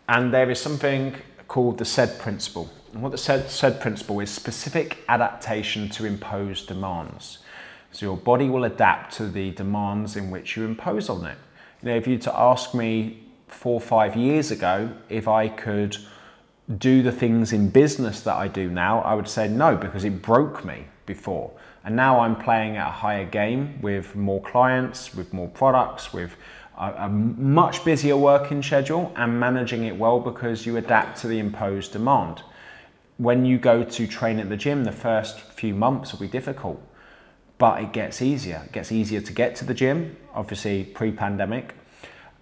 And 0.08 0.32
there 0.32 0.50
is 0.50 0.60
something 0.60 1.14
called 1.48 1.78
the 1.78 1.84
SAID 1.84 2.18
principle. 2.18 2.70
And 2.92 3.02
what 3.02 3.10
the 3.10 3.18
SAID, 3.18 3.50
SAID 3.50 3.80
principle 3.80 4.20
is 4.20 4.30
specific 4.30 4.98
adaptation 5.08 5.88
to 5.90 6.04
imposed 6.04 6.68
demands. 6.68 7.38
So 7.94 8.06
your 8.06 8.16
body 8.16 8.50
will 8.50 8.64
adapt 8.64 9.14
to 9.18 9.28
the 9.28 9.52
demands 9.52 10.16
in 10.16 10.30
which 10.30 10.56
you 10.56 10.64
impose 10.64 11.08
on 11.08 11.24
it. 11.26 11.38
You 11.80 11.90
know, 11.90 11.96
if 11.96 12.08
you 12.08 12.18
to 12.18 12.36
ask 12.36 12.74
me 12.74 13.22
four 13.46 13.74
or 13.74 13.80
five 13.80 14.16
years 14.16 14.50
ago 14.50 14.90
if 15.08 15.28
I 15.28 15.48
could 15.48 15.96
do 16.78 17.02
the 17.02 17.12
things 17.12 17.52
in 17.52 17.68
business 17.68 18.20
that 18.22 18.34
I 18.34 18.48
do 18.48 18.68
now, 18.68 19.00
I 19.02 19.14
would 19.14 19.28
say 19.28 19.46
no 19.46 19.76
because 19.76 20.04
it 20.04 20.22
broke 20.22 20.64
me 20.64 20.86
before. 21.06 21.52
And 21.84 21.94
now 21.94 22.18
I'm 22.20 22.34
playing 22.34 22.76
at 22.76 22.88
a 22.88 22.90
higher 22.90 23.26
game 23.26 23.80
with 23.80 24.16
more 24.16 24.40
clients, 24.42 25.14
with 25.14 25.32
more 25.32 25.48
products, 25.48 26.12
with 26.12 26.34
a, 26.76 26.92
a, 27.04 27.08
much 27.08 27.84
busier 27.84 28.16
working 28.16 28.62
schedule 28.62 29.12
and 29.14 29.38
managing 29.38 29.84
it 29.84 29.96
well 29.96 30.18
because 30.18 30.66
you 30.66 30.78
adapt 30.78 31.20
to 31.20 31.28
the 31.28 31.38
imposed 31.38 31.92
demand. 31.92 32.42
When 33.18 33.44
you 33.44 33.58
go 33.58 33.84
to 33.84 34.06
train 34.08 34.40
at 34.40 34.48
the 34.48 34.56
gym, 34.56 34.82
the 34.82 34.90
first 34.90 35.38
few 35.38 35.74
months 35.74 36.12
will 36.12 36.20
be 36.20 36.26
difficult, 36.26 36.82
but 37.64 37.82
it 37.82 37.94
gets 37.94 38.20
easier. 38.20 38.60
It 38.66 38.72
gets 38.72 38.92
easier 38.92 39.22
to 39.22 39.32
get 39.32 39.56
to 39.56 39.64
the 39.64 39.72
gym, 39.72 40.18
obviously 40.34 40.84
pre 40.84 41.10
pandemic, 41.10 41.72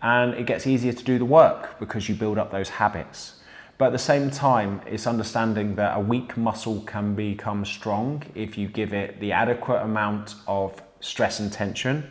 and 0.03 0.35
it 0.35 0.47
gets 0.47 0.67
easier 0.67 0.93
to 0.93 1.05
do 1.05 1.17
the 1.17 1.25
work 1.25 1.79
because 1.79 2.09
you 2.09 2.17
build 2.17 2.39
up 2.39 2.51
those 2.51 2.69
habits. 2.69 3.41
But 3.79 3.85
at 3.85 3.93
the 3.93 4.01
same 4.01 4.33
time, 4.33 4.81
it's 4.85 5.07
understanding 5.07 5.77
that 5.77 5.97
a 5.97 6.01
weak 6.01 6.37
muscle 6.37 6.81
can 6.81 7.15
become 7.15 7.65
strong 7.65 8.25
if 8.35 8.59
you 8.59 8.67
give 8.67 8.93
it 8.93 9.21
the 9.21 9.31
adequate 9.31 9.83
amount 9.83 10.35
of 10.49 10.83
stress 10.99 11.39
and 11.39 11.53
tension 11.53 12.11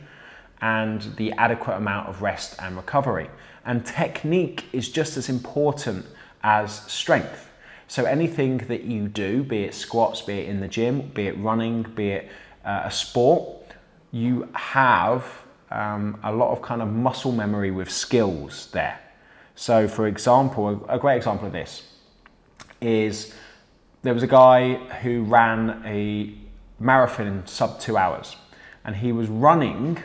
and 0.62 1.02
the 1.18 1.34
adequate 1.34 1.76
amount 1.76 2.08
of 2.08 2.22
rest 2.22 2.56
and 2.60 2.78
recovery. 2.78 3.30
And 3.66 3.86
technique 3.86 4.68
is 4.72 4.88
just 4.90 5.18
as 5.18 5.28
important 5.28 6.06
as 6.44 6.80
strength. 6.90 7.50
So 7.90 8.06
anything 8.06 8.60
that 8.70 8.86
you 8.86 9.10
do, 9.10 9.44
be 9.44 9.66
it 9.66 9.74
squats, 9.74 10.22
be 10.22 10.36
it 10.40 10.48
in 10.48 10.62
the 10.62 10.70
gym, 10.70 11.12
be 11.14 11.28
it 11.28 11.38
running, 11.40 11.84
be 11.84 12.12
it 12.12 12.30
uh, 12.66 12.84
a 12.86 12.92
sport, 12.92 13.48
you 14.12 14.48
have 14.54 15.26
um, 15.72 16.20
a 16.24 16.32
lot 16.32 16.52
of 16.52 16.62
kind 16.62 16.82
of 16.82 16.90
muscle 16.90 17.32
memory 17.32 17.72
with 17.72 17.90
skills 17.90 18.68
there. 18.72 19.00
So, 19.56 19.88
for 19.88 20.08
example, 20.08 20.86
a 20.90 20.98
great 20.98 21.18
example 21.18 21.48
of 21.48 21.54
this 21.54 21.84
is 22.82 23.34
there 24.02 24.14
was 24.14 24.24
a 24.24 24.28
guy 24.28 24.76
who 25.02 25.24
ran 25.24 25.82
a 25.86 26.34
marathon 26.80 27.28
in 27.28 27.48
sub 27.48 27.80
two 27.80 27.98
hours, 27.98 28.36
and 28.84 28.96
he 28.96 29.12
was 29.12 29.28
running 29.28 30.00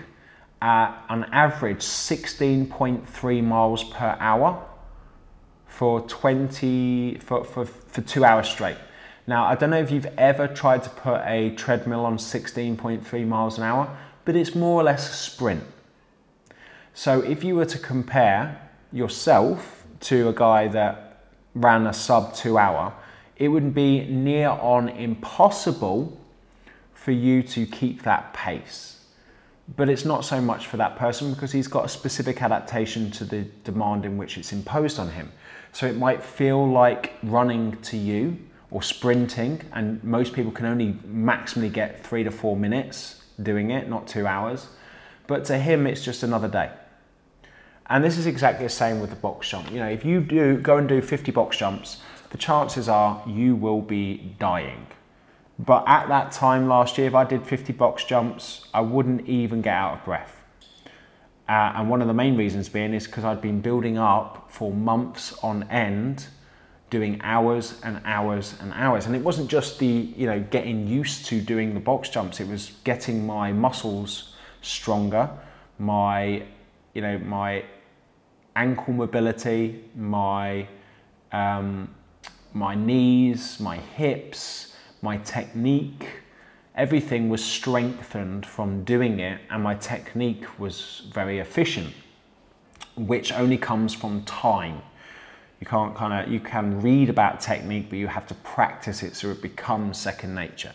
at 0.61 1.05
an 1.09 1.25
average 1.33 1.81
16.3 1.81 3.43
miles 3.43 3.85
per 3.85 4.17
hour 4.21 4.63
for 5.67 6.01
20 6.03 7.19
for, 7.19 7.45
for, 7.45 7.67
for 7.67 8.01
two 8.03 8.25
hours 8.25 8.49
straight. 8.49 8.77
Now, 9.27 9.47
I 9.47 9.57
don't 9.57 9.71
know 9.71 9.81
if 9.81 9.91
you've 9.91 10.07
ever 10.19 10.47
tried 10.47 10.85
to 10.85 10.91
put 10.91 11.21
a 11.25 11.51
treadmill 11.57 12.05
on 12.05 12.17
16.3 12.17 13.27
miles 13.27 13.59
an 13.59 13.65
hour, 13.65 13.97
but 14.25 14.37
it's 14.37 14.55
more 14.55 14.81
or 14.81 14.85
less 14.85 15.11
a 15.11 15.15
sprint. 15.15 15.65
So, 16.95 17.21
if 17.21 17.43
you 17.43 17.57
were 17.57 17.67
to 17.67 17.79
compare 17.79 18.61
yourself 18.93 19.85
to 20.01 20.29
a 20.29 20.33
guy 20.33 20.69
that 20.69 21.25
ran 21.55 21.87
a 21.87 21.93
sub 21.93 22.35
two 22.35 22.57
hour, 22.57 22.95
it 23.37 23.49
would 23.49 23.75
be 23.75 24.05
near 24.07 24.49
on 24.49 24.89
impossible 24.89 26.19
for 26.95 27.11
you 27.11 27.43
to 27.43 27.67
keep 27.67 28.03
that 28.03 28.33
pace. 28.33 29.05
But 29.77 29.89
it's 29.89 30.05
not 30.05 30.25
so 30.25 30.41
much 30.41 30.69
for 30.69 30.77
that 30.77 30.97
person 30.97 31.35
because 31.35 31.51
he's 31.51 31.67
got 31.67 31.85
a 31.85 31.89
specific 31.89 32.41
adaptation 32.41 33.11
to 33.13 33.25
the 33.25 33.43
demand 33.65 34.05
in 34.05 34.17
which 34.17 34.39
it's 34.39 34.53
imposed 34.53 35.01
on 35.01 35.11
him. 35.11 35.33
So 35.73 35.87
it 35.87 35.97
might 35.97 36.23
feel 36.23 36.67
like 36.69 37.15
running 37.23 37.77
to 37.83 37.97
you 37.97 38.39
or 38.71 38.83
sprinting, 38.83 39.63
and 39.73 40.03
most 40.03 40.33
people 40.33 40.53
can 40.53 40.67
only 40.67 40.93
maximally 41.07 41.73
get 41.73 42.05
three 42.05 42.25
to 42.25 42.31
four 42.31 42.57
minutes 42.57 43.23
doing 43.43 43.71
it, 43.71 43.89
not 43.89 44.07
two 44.07 44.27
hours. 44.27 44.69
But 45.27 45.45
to 45.47 45.59
him, 45.59 45.87
it's 45.87 46.05
just 46.05 46.23
another 46.23 46.49
day. 46.49 46.71
And 47.89 48.03
this 48.03 48.19
is 48.19 48.27
exactly 48.27 48.67
the 48.67 48.71
same 48.71 49.01
with 49.01 49.11
the 49.11 49.17
box 49.17 49.49
jump. 49.49 49.71
You 49.71 49.79
know, 49.79 49.89
if 49.89 50.05
you 50.05 50.21
do 50.21 50.59
go 50.59 50.77
and 50.77 50.89
do 50.89 51.01
50 51.01 51.31
box 51.33 51.57
jumps, 51.57 52.01
the 52.31 52.39
chances 52.39 52.89
are 52.89 53.23
you 53.27 53.55
will 53.55 53.81
be 53.81 54.35
dying. 54.39 54.87
But 55.59 55.85
at 55.87 56.09
that 56.09 56.33
time 56.33 56.69
last 56.69 56.99
year, 56.99 57.07
if 57.07 57.15
I 57.15 57.25
did 57.25 57.47
50 57.47 57.73
box 57.73 58.05
jumps, 58.05 58.67
I 58.75 58.81
wouldn't 58.81 59.27
even 59.29 59.63
get 59.63 59.75
out 59.75 59.99
of 59.99 60.05
breath. 60.05 60.43
Uh, 61.49 61.73
and 61.77 61.89
one 61.89 62.03
of 62.03 62.09
the 62.09 62.15
main 62.15 62.37
reasons 62.37 62.69
being 62.69 62.93
is 62.93 63.07
because 63.07 63.25
I'd 63.25 63.41
been 63.41 63.61
building 63.61 63.99
up 63.99 64.51
for 64.51 64.73
months 64.73 65.33
on 65.45 65.63
end, 65.71 66.27
doing 66.91 67.21
hours 67.23 67.81
and 67.83 68.01
hours 68.05 68.55
and 68.61 68.73
hours. 68.75 69.07
And 69.07 69.17
it 69.17 69.23
wasn't 69.23 69.51
just 69.51 69.79
the, 69.79 69.87
you 70.17 70.27
know, 70.27 70.41
getting 70.51 70.87
used 70.87 71.27
to 71.27 71.41
doing 71.41 71.75
the 71.75 71.81
box 71.81 72.09
jumps, 72.09 72.41
it 72.41 72.49
was 72.49 72.73
getting 72.85 73.27
my 73.27 73.53
muscles 73.53 74.35
stronger, 74.63 75.29
my, 75.79 76.43
you 76.95 77.03
know, 77.03 77.19
my 77.19 77.65
ankle 78.55 78.95
mobility, 78.95 79.85
my, 79.95 80.67
um, 81.33 81.95
my 82.53 82.75
knees, 82.75 83.61
my 83.61 83.77
hips, 83.77 84.75
my 85.03 85.19
technique, 85.19 86.07
everything 86.75 87.29
was 87.29 87.45
strengthened 87.45 88.47
from 88.47 88.85
doing 88.85 89.21
it, 89.21 89.41
and 89.51 89.63
my 89.63 89.75
technique 89.75 90.59
was 90.59 91.03
very 91.13 91.39
efficient, 91.39 91.93
which 92.97 93.33
only 93.33 93.59
comes 93.59 93.93
from 93.95 94.23
time. 94.25 94.81
You 95.61 95.67
can't 95.67 95.95
kind 95.95 96.13
of 96.13 96.29
uh, 96.29 96.31
you 96.31 96.41
can 96.41 96.81
read 96.81 97.09
about 97.09 97.41
technique, 97.41 97.89
but 97.89 97.99
you 97.99 98.09
have 98.09 98.27
to 98.27 98.35
practice 98.35 99.03
it 99.03 99.17
so 99.17 99.31
it 99.31 99.41
becomes 99.41 99.99
second 99.99 100.35
nature. 100.35 100.73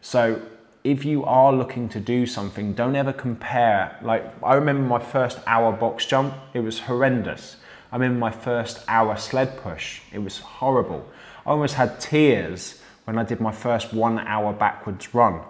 So 0.00 0.40
if 0.84 1.04
you 1.04 1.24
are 1.24 1.52
looking 1.52 1.88
to 1.90 2.00
do 2.00 2.24
something, 2.24 2.72
don't 2.72 2.96
ever 2.96 3.12
compare. 3.12 3.98
Like, 4.02 4.24
I 4.42 4.54
remember 4.54 4.82
my 4.82 4.98
first 4.98 5.38
hour 5.46 5.72
box 5.72 6.06
jump, 6.06 6.34
it 6.54 6.60
was 6.60 6.80
horrendous. 6.80 7.56
I 7.92 7.96
remember 7.96 8.18
my 8.18 8.30
first 8.30 8.84
hour 8.88 9.16
sled 9.16 9.58
push, 9.58 10.00
it 10.12 10.18
was 10.18 10.38
horrible. 10.38 11.06
I 11.44 11.50
almost 11.50 11.74
had 11.74 12.00
tears 12.00 12.80
when 13.04 13.18
I 13.18 13.24
did 13.24 13.40
my 13.40 13.52
first 13.52 13.92
one 13.92 14.18
hour 14.18 14.52
backwards 14.52 15.14
run 15.14 15.40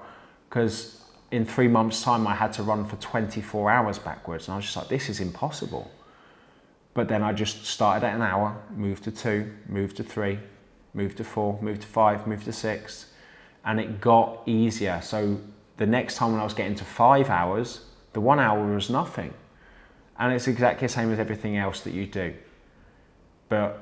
because 0.49 1.05
in 1.31 1.45
three 1.45 1.69
months' 1.69 2.03
time 2.03 2.27
I 2.27 2.35
had 2.35 2.53
to 2.55 2.63
run 2.63 2.87
for 2.87 2.97
24 2.97 3.71
hours 3.71 3.99
backwards, 3.99 4.49
and 4.49 4.55
I 4.55 4.57
was 4.57 4.65
just 4.65 4.77
like, 4.77 4.89
this 4.89 5.09
is 5.09 5.21
impossible. 5.21 5.91
But 6.99 7.07
then 7.07 7.23
I 7.23 7.33
just 7.33 7.65
started 7.65 8.05
at 8.05 8.17
an 8.17 8.23
hour, 8.23 8.61
moved 8.75 9.05
to 9.05 9.13
two, 9.13 9.55
moved 9.69 9.99
to 9.99 10.03
three, 10.03 10.37
moved 10.95 11.19
to 11.19 11.23
four, 11.23 11.57
moved 11.63 11.83
to 11.83 11.87
five, 11.87 12.27
moved 12.27 12.47
to 12.47 12.53
six 12.53 13.13
and 13.65 13.79
it 13.79 14.01
got 14.01 14.43
easier. 14.47 15.01
So 15.01 15.39
the 15.77 15.87
next 15.87 16.17
time 16.17 16.33
when 16.33 16.41
I 16.41 16.45
was 16.45 16.55
getting 16.55 16.75
to 16.75 16.85
five 16.85 17.31
hours, 17.31 17.85
the 18.15 18.21
one 18.21 18.41
hour 18.41 18.75
was 18.75 18.91
nothing. 18.91 19.33
And 20.19 20.33
it's 20.33 20.49
exactly 20.49 20.89
the 20.89 20.93
same 20.93 21.13
as 21.13 21.21
everything 21.21 21.57
else 21.57 21.83
that 21.83 21.95
you 21.95 22.05
do. 22.05 22.35
But 23.49 23.81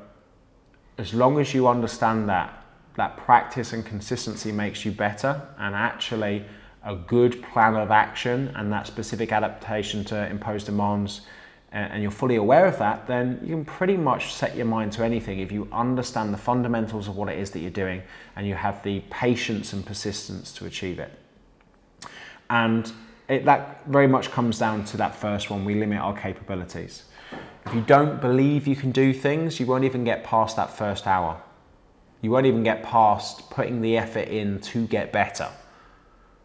as 0.98 1.14
long 1.14 1.40
as 1.40 1.54
you 1.54 1.68
understand 1.68 2.28
that, 2.28 2.66
that 2.96 3.16
practice 3.16 3.72
and 3.72 3.82
consistency 3.82 4.52
makes 4.52 4.84
you 4.84 4.92
better, 4.92 5.40
and 5.58 5.74
actually 5.74 6.44
a 6.84 6.94
good 6.94 7.42
plan 7.44 7.76
of 7.76 7.90
action 7.90 8.52
and 8.56 8.70
that 8.74 8.86
specific 8.86 9.32
adaptation 9.32 10.04
to 10.04 10.28
imposed 10.28 10.66
demands 10.66 11.22
and 11.72 12.00
you're 12.00 12.12
fully 12.12 12.36
aware 12.36 12.66
of 12.66 12.78
that, 12.78 13.06
then 13.06 13.40
you 13.42 13.48
can 13.48 13.64
pretty 13.64 13.96
much 13.96 14.32
set 14.32 14.56
your 14.56 14.66
mind 14.66 14.92
to 14.92 15.04
anything 15.04 15.40
if 15.40 15.52
you 15.52 15.68
understand 15.72 16.32
the 16.32 16.38
fundamentals 16.38 17.08
of 17.08 17.16
what 17.16 17.28
it 17.28 17.38
is 17.38 17.50
that 17.50 17.58
you're 17.58 17.70
doing 17.70 18.02
and 18.36 18.46
you 18.46 18.54
have 18.54 18.82
the 18.82 19.00
patience 19.10 19.72
and 19.72 19.84
persistence 19.84 20.52
to 20.52 20.66
achieve 20.66 20.98
it. 20.98 21.10
And 22.48 22.90
it, 23.28 23.44
that 23.44 23.84
very 23.86 24.06
much 24.06 24.30
comes 24.30 24.58
down 24.58 24.84
to 24.86 24.96
that 24.98 25.14
first 25.14 25.50
one. 25.50 25.64
We 25.64 25.74
limit 25.74 25.98
our 25.98 26.16
capabilities. 26.16 27.04
If 27.66 27.74
you 27.74 27.80
don't 27.82 28.20
believe 28.20 28.68
you 28.68 28.76
can 28.76 28.92
do 28.92 29.12
things, 29.12 29.58
you 29.58 29.66
won't 29.66 29.84
even 29.84 30.04
get 30.04 30.22
past 30.22 30.56
that 30.56 30.70
first 30.70 31.06
hour. 31.06 31.42
You 32.22 32.30
won't 32.30 32.46
even 32.46 32.62
get 32.62 32.84
past 32.84 33.50
putting 33.50 33.80
the 33.80 33.98
effort 33.98 34.28
in 34.28 34.60
to 34.60 34.86
get 34.86 35.12
better 35.12 35.50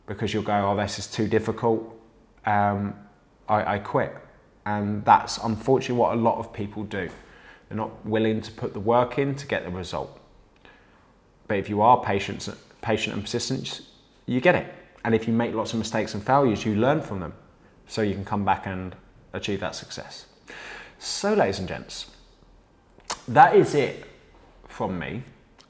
because 0.08 0.34
you'll 0.34 0.44
go, 0.44 0.72
oh, 0.72 0.76
this 0.76 1.00
is 1.00 1.08
too 1.08 1.28
difficult. 1.28 1.96
Um, 2.46 2.96
I, 3.48 3.76
I 3.76 3.80
quit. 3.80 4.16
And 4.78 5.04
that's 5.04 5.38
unfortunately 5.38 5.98
what 5.98 6.14
a 6.14 6.22
lot 6.22 6.38
of 6.38 6.54
people 6.54 6.84
do. 6.84 7.10
They're 7.68 7.78
not 7.78 8.06
willing 8.06 8.42
to 8.42 8.52
put 8.52 8.74
the 8.74 8.80
work 8.80 9.18
in 9.18 9.36
to 9.36 9.48
get 9.48 9.66
the 9.66 9.72
result. 9.72 10.18
But 11.48 11.58
if 11.58 11.70
you 11.70 11.82
are 11.82 12.02
patient, 12.02 12.48
patient 12.82 13.14
and 13.14 13.24
persistent, 13.24 13.82
you 14.26 14.40
get 14.40 14.56
it. 14.56 14.74
And 15.04 15.14
if 15.14 15.28
you 15.28 15.34
make 15.34 15.54
lots 15.54 15.74
of 15.74 15.80
mistakes 15.80 16.14
and 16.14 16.26
failures, 16.26 16.66
you 16.66 16.76
learn 16.76 17.02
from 17.02 17.20
them 17.20 17.34
so 17.88 18.02
you 18.02 18.14
can 18.14 18.24
come 18.24 18.46
back 18.46 18.66
and 18.66 18.96
achieve 19.34 19.60
that 19.60 19.76
success. 19.76 20.26
So, 21.00 21.34
ladies 21.34 21.60
and 21.60 21.68
gents, 21.68 22.12
that 23.28 23.56
is 23.56 23.76
it 23.76 24.06
from 24.68 24.98
me. 25.00 25.24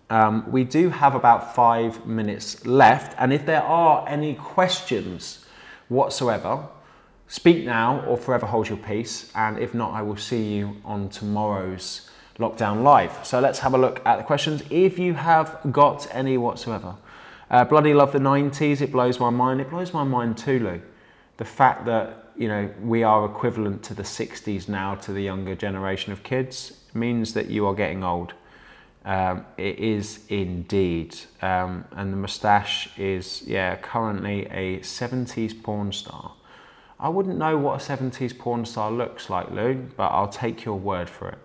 Um, 0.10 0.52
we 0.52 0.64
do 0.64 0.90
have 0.90 1.16
about 1.16 1.56
five 1.56 2.06
minutes 2.06 2.66
left, 2.66 3.16
and 3.18 3.32
if 3.32 3.46
there 3.46 3.64
are 3.64 4.08
any 4.08 4.36
questions 4.36 5.46
whatsoever, 5.88 6.68
speak 7.32 7.64
now 7.64 8.04
or 8.08 8.18
forever 8.18 8.46
hold 8.46 8.68
your 8.68 8.78
peace. 8.78 9.32
And 9.36 9.58
if 9.58 9.74
not, 9.74 9.94
I 9.94 10.02
will 10.02 10.18
see 10.18 10.54
you 10.54 10.76
on 10.84 11.08
tomorrow's 11.08 12.10
Lockdown 12.38 12.84
Live. 12.84 13.26
So 13.26 13.40
let's 13.40 13.60
have 13.60 13.74
a 13.74 13.78
look 13.78 14.06
at 14.06 14.18
the 14.18 14.24
questions 14.24 14.62
if 14.70 15.00
you 15.00 15.14
have 15.14 15.58
got 15.72 16.08
any 16.12 16.38
whatsoever. 16.38 16.94
Uh, 17.50 17.64
bloody 17.64 17.94
love 17.94 18.12
the 18.12 18.20
90s. 18.20 18.82
It 18.82 18.92
blows 18.92 19.18
my 19.18 19.30
mind. 19.30 19.62
It 19.62 19.70
blows 19.70 19.94
my 19.94 20.04
mind 20.04 20.38
too, 20.38 20.60
Lou. 20.60 20.82
The 21.38 21.46
fact 21.46 21.86
that 21.86 22.34
you 22.36 22.50
know 22.50 22.70
we 22.82 23.04
are 23.04 23.26
equivalent 23.26 23.82
to 23.84 23.94
the 23.94 24.04
60s 24.04 24.68
now 24.68 24.96
to 24.96 25.14
the 25.14 25.22
younger 25.22 25.56
generation 25.56 26.12
of 26.12 26.24
kids 26.24 26.74
means 26.94 27.34
that 27.34 27.50
you 27.50 27.66
are 27.66 27.74
getting 27.74 28.04
old. 28.04 28.34
Um, 29.06 29.46
it 29.58 29.80
is 29.80 30.26
indeed. 30.28 31.18
Um, 31.42 31.86
and 31.96 32.12
the 32.12 32.18
moustache 32.18 32.90
is, 33.00 33.42
yeah, 33.48 33.78
currently 33.78 34.48
a 34.48 34.80
70s 34.80 35.64
porn 35.64 35.94
star. 35.94 36.34
I 37.02 37.10
wouldn't 37.10 37.40
know 37.40 37.58
what 37.58 37.82
a 37.82 37.84
70s 37.84 38.38
porn 38.38 38.64
star 38.64 38.92
looks 38.92 39.28
like, 39.28 39.50
Lou, 39.50 39.74
but 39.98 40.10
I'll 40.10 40.28
take 40.28 40.64
your 40.64 40.78
word 40.78 41.10
for 41.10 41.30
it. 41.30 41.38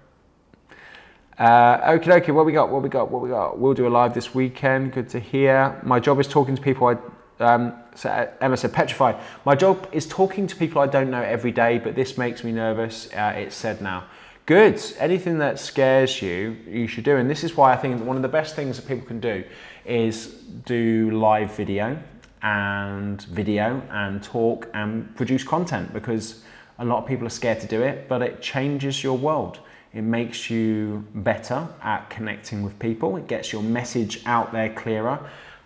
Uh, 1.39 1.97
okay, 1.99 2.13
okay. 2.13 2.33
What 2.33 2.45
we 2.45 2.53
got? 2.53 2.71
What 2.71 2.83
we 2.83 2.91
got? 2.91 3.11
What 3.11 3.23
we 3.23 3.31
got? 3.31 3.59
We'll 3.59 3.75
do 3.75 3.87
a 3.87 3.89
live 3.89 4.13
this 4.13 4.35
weekend. 4.35 4.93
Good 4.93 5.09
to 5.11 5.21
hear. 5.21 5.81
My 5.83 5.99
job 5.99 6.21
is 6.21 6.29
talking 6.29 6.57
to 6.57 6.63
people. 6.63 6.89
I 6.89 6.97
um, 7.39 7.75
so 7.95 8.09
uh, 8.09 8.31
Emma 8.41 8.57
said 8.57 8.73
petrified. 8.73 9.17
My 9.45 9.55
job 9.55 9.89
is 9.93 10.07
talking 10.07 10.47
to 10.47 10.57
people 10.57 10.81
I 10.81 10.87
don't 10.87 11.11
know 11.11 11.23
every 11.23 11.53
day, 11.53 11.79
but 11.79 11.95
this 11.95 12.17
makes 12.17 12.45
me 12.45 12.53
nervous. 12.53 13.13
Uh, 13.13 13.35
it's 13.37 13.55
said 13.55 13.81
now. 13.81 14.05
Good. 14.47 14.81
Anything 14.99 15.39
that 15.39 15.59
scares 15.59 16.23
you, 16.23 16.57
you 16.67 16.87
should 16.87 17.05
do. 17.05 17.17
And 17.17 17.29
this 17.29 17.45
is 17.45 17.57
why 17.57 17.73
I 17.73 17.77
think 17.77 18.03
one 18.05 18.17
of 18.17 18.23
the 18.23 18.29
best 18.29 18.55
things 18.55 18.77
that 18.77 18.87
people 18.87 19.07
can 19.07 19.21
do 19.21 19.45
is 19.85 20.29
do 20.65 21.11
live 21.11 21.55
video 21.55 21.99
and 22.43 23.23
video 23.23 23.83
and 23.91 24.23
talk 24.23 24.69
and 24.75 25.15
produce 25.17 25.45
content 25.45 25.93
because 25.93 26.43
a 26.79 26.85
lot 26.85 26.99
of 27.03 27.07
people 27.07 27.27
are 27.27 27.31
scared 27.31 27.61
to 27.61 27.67
do 27.67 27.83
it, 27.83 28.09
but 28.09 28.23
it 28.23 28.43
changes 28.43 29.03
your 29.03 29.17
world. 29.17 29.61
It 29.95 30.03
makes 30.03 30.51
you 30.51 31.05
better 31.15 31.67
at 31.83 32.11
connecting 32.11 32.63
with 32.63 32.79
people. 32.79 33.17
It 33.17 33.27
gets 33.27 33.53
your 33.53 33.63
message 33.63 34.23
out 34.27 34.53
there 34.53 34.73
clearer. 34.73 35.19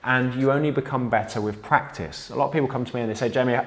And 0.02 0.34
you 0.34 0.50
only 0.50 0.70
become 0.70 1.10
better 1.10 1.42
with 1.42 1.60
practice. 1.62 2.30
A 2.30 2.34
lot 2.34 2.46
of 2.46 2.52
people 2.52 2.68
come 2.68 2.86
to 2.86 2.96
me 2.96 3.02
and 3.02 3.10
they 3.10 3.14
say, 3.14 3.28
Jamie, 3.28 3.58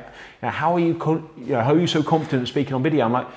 how 0.41 0.73
are 0.73 0.79
you, 0.79 0.97
how 0.97 1.73
are 1.73 1.79
you 1.79 1.85
so 1.85 2.01
confident 2.01 2.47
speaking 2.47 2.73
on 2.73 2.81
video? 2.81 3.05
I'm 3.05 3.11
like, 3.11 3.27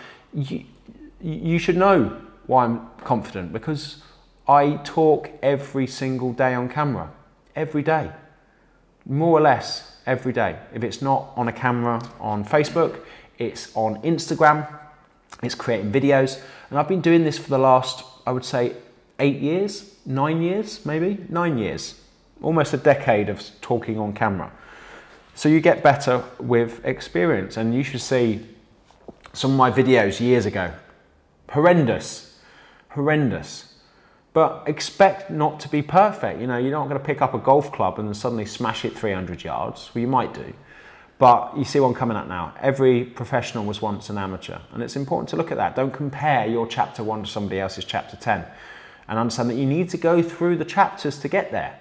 you 1.21 1.59
should 1.59 1.77
know 1.77 2.17
why 2.47 2.65
I'm 2.65 2.87
confident 2.99 3.53
because 3.53 4.03
I 4.49 4.77
talk 4.85 5.31
every 5.43 5.87
single 5.87 6.33
day 6.33 6.55
on 6.55 6.69
camera, 6.69 7.11
every 7.55 7.83
day, 7.83 8.13
more 9.07 9.39
or 9.39 9.41
less 9.41 9.97
every 10.07 10.33
day. 10.33 10.59
If 10.75 10.85
it's 10.85 11.01
not 11.01 11.33
on 11.37 11.49
a 11.49 11.53
camera 11.53 12.03
on 12.21 12.45
Facebook, 12.45 13.01
it's 13.39 13.75
on 13.77 14.01
Instagram, 14.03 14.67
it's 15.43 15.55
creating 15.55 15.93
videos. 15.93 16.41
And 16.71 16.79
I've 16.79 16.89
been 16.89 17.01
doing 17.01 17.25
this 17.25 17.39
for 17.39 17.51
the 17.51 17.59
last, 17.59 18.05
I 18.27 18.33
would 18.33 18.45
say, 18.45 18.75
eight 19.19 19.41
years, 19.41 19.97
nine 20.05 20.43
years, 20.43 20.85
maybe, 20.85 21.25
nine 21.29 21.59
years, 21.59 22.01
almost 22.43 22.75
a 22.75 22.79
decade 22.79 23.29
of 23.29 23.43
talking 23.61 23.99
on 23.99 24.13
camera. 24.13 24.51
So 25.35 25.49
you 25.49 25.61
get 25.61 25.83
better 25.83 26.25
with 26.39 26.85
experience. 26.85 27.57
And 27.57 27.75
you 27.75 27.83
should 27.83 28.01
see 28.01 28.47
some 29.33 29.53
of 29.53 29.57
my 29.57 29.71
videos 29.71 30.19
years 30.19 30.47
ago. 30.47 30.73
Horrendous, 31.51 32.39
horrendous. 32.91 33.75
But 34.37 34.65
expect 34.67 35.31
not 35.31 35.61
to 35.61 35.69
be 35.71 35.81
perfect. 35.81 36.43
You 36.43 36.47
know, 36.47 36.59
you're 36.59 36.71
not 36.71 36.91
going 36.91 37.01
to 37.01 37.07
pick 37.07 37.23
up 37.23 37.33
a 37.33 37.39
golf 37.39 37.73
club 37.73 37.99
and 37.99 38.15
suddenly 38.15 38.45
smash 38.45 38.85
it 38.85 38.95
300 38.95 39.43
yards. 39.43 39.91
Well, 39.95 40.03
you 40.03 40.09
might 40.09 40.35
do. 40.35 40.53
But 41.17 41.57
you 41.57 41.65
see 41.65 41.81
one 41.81 41.95
coming 41.95 42.19
up 42.19 42.29
now. 42.29 42.53
Every 42.61 43.03
professional 43.03 43.65
was 43.65 43.81
once 43.81 44.11
an 44.11 44.19
amateur. 44.19 44.59
And 44.75 44.83
it's 44.83 44.95
important 44.95 45.31
to 45.31 45.37
look 45.37 45.51
at 45.51 45.57
that. 45.57 45.75
Don't 45.75 45.91
compare 45.91 46.47
your 46.47 46.67
chapter 46.67 47.03
one 47.03 47.23
to 47.23 47.31
somebody 47.31 47.59
else's 47.59 47.87
chapter 47.87 48.15
10. 48.15 48.45
And 49.09 49.19
understand 49.19 49.49
that 49.49 49.55
you 49.55 49.65
need 49.65 49.89
to 49.89 49.97
go 49.97 50.21
through 50.21 50.57
the 50.57 50.67
chapters 50.67 51.19
to 51.21 51.29
get 51.29 51.51
there. 51.51 51.81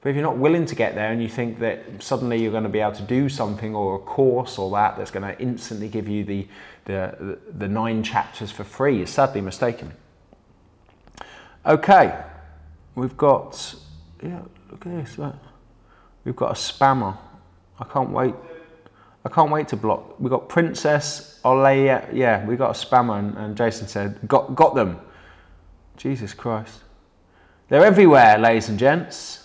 But 0.00 0.08
if 0.08 0.16
you're 0.16 0.24
not 0.24 0.38
willing 0.38 0.66
to 0.66 0.74
get 0.74 0.96
there 0.96 1.12
and 1.12 1.22
you 1.22 1.28
think 1.28 1.60
that 1.60 2.02
suddenly 2.02 2.42
you're 2.42 2.50
going 2.50 2.64
to 2.64 2.68
be 2.68 2.80
able 2.80 2.96
to 2.96 3.02
do 3.02 3.28
something 3.28 3.72
or 3.72 3.94
a 3.94 4.00
course 4.00 4.58
or 4.58 4.68
that 4.72 4.96
that's 4.96 5.12
going 5.12 5.32
to 5.32 5.40
instantly 5.40 5.86
give 5.86 6.08
you 6.08 6.24
the, 6.24 6.48
the, 6.86 7.38
the 7.56 7.68
nine 7.68 8.02
chapters 8.02 8.50
for 8.50 8.64
free, 8.64 8.96
you're 8.96 9.06
sadly 9.06 9.40
mistaken. 9.40 9.92
Okay, 11.66 12.22
we've 12.94 13.16
got, 13.16 13.74
yeah, 14.22 14.42
look 14.70 14.84
at 14.86 15.04
this. 15.04 15.18
We've 16.24 16.36
got 16.36 16.50
a 16.50 16.54
spammer. 16.54 17.16
I 17.80 17.84
can't 17.84 18.10
wait. 18.10 18.34
I 19.24 19.30
can't 19.30 19.50
wait 19.50 19.68
to 19.68 19.76
block. 19.76 20.20
We 20.20 20.28
got 20.28 20.50
Princess 20.50 21.40
Olaya. 21.42 22.06
Yeah, 22.12 22.44
we 22.44 22.56
got 22.56 22.76
a 22.76 22.86
spammer, 22.86 23.18
and, 23.18 23.36
and 23.38 23.56
Jason 23.56 23.88
said, 23.88 24.18
got, 24.28 24.54
got 24.54 24.74
them. 24.74 25.00
Jesus 25.96 26.34
Christ. 26.34 26.80
They're 27.68 27.84
everywhere, 27.84 28.36
ladies 28.36 28.68
and 28.68 28.78
gents. 28.78 29.40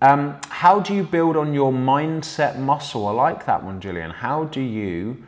Um, 0.00 0.38
how 0.48 0.78
do 0.78 0.94
you 0.94 1.02
build 1.02 1.36
on 1.36 1.52
your 1.52 1.72
mindset 1.72 2.58
muscle? 2.58 3.08
I 3.08 3.10
like 3.10 3.46
that 3.46 3.64
one, 3.64 3.80
Julian. 3.80 4.10
How 4.10 4.44
do 4.44 4.60
you 4.60 5.24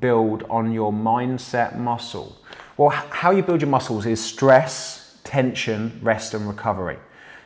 build 0.00 0.42
on 0.50 0.72
your 0.72 0.92
mindset 0.92 1.78
muscle? 1.78 2.36
Well, 2.76 2.90
how 2.90 3.30
you 3.30 3.44
build 3.44 3.60
your 3.60 3.70
muscles 3.70 4.04
is 4.04 4.20
stress, 4.20 5.16
tension, 5.22 6.00
rest, 6.02 6.34
and 6.34 6.48
recovery. 6.48 6.98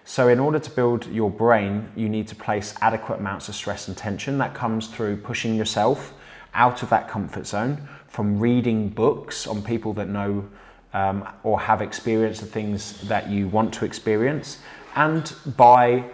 So, 0.07 0.29
in 0.29 0.41
order 0.41 0.59
to 0.59 0.71
build 0.71 1.07
your 1.09 1.31
brain, 1.31 1.91
you 1.95 2.09
need 2.09 2.29
to 2.29 2.35
place 2.35 2.75
adequate 2.81 3.21
amounts 3.21 3.51
of 3.51 3.55
stress 3.55 3.89
and 3.89 3.97
tension. 3.97 4.39
That 4.39 4.55
comes 4.55 4.87
through 4.87 5.19
pushing 5.19 5.55
yourself 5.55 6.15
out 6.55 6.83
of 6.83 6.89
that 6.89 7.09
comfort 7.11 7.47
zone, 7.47 7.87
from 8.07 8.41
reading 8.41 8.89
books 8.89 9.47
on 9.47 9.63
people 9.63 9.93
that 9.95 10.09
know 10.09 10.49
um, 10.95 11.29
or 11.43 11.61
have 11.61 11.83
experienced 11.83 12.41
the 12.41 12.47
things 12.47 13.03
that 13.03 13.29
you 13.29 13.49
want 13.49 13.75
to 13.75 13.85
experience, 13.85 14.61
and 14.97 15.35
by 15.59 16.05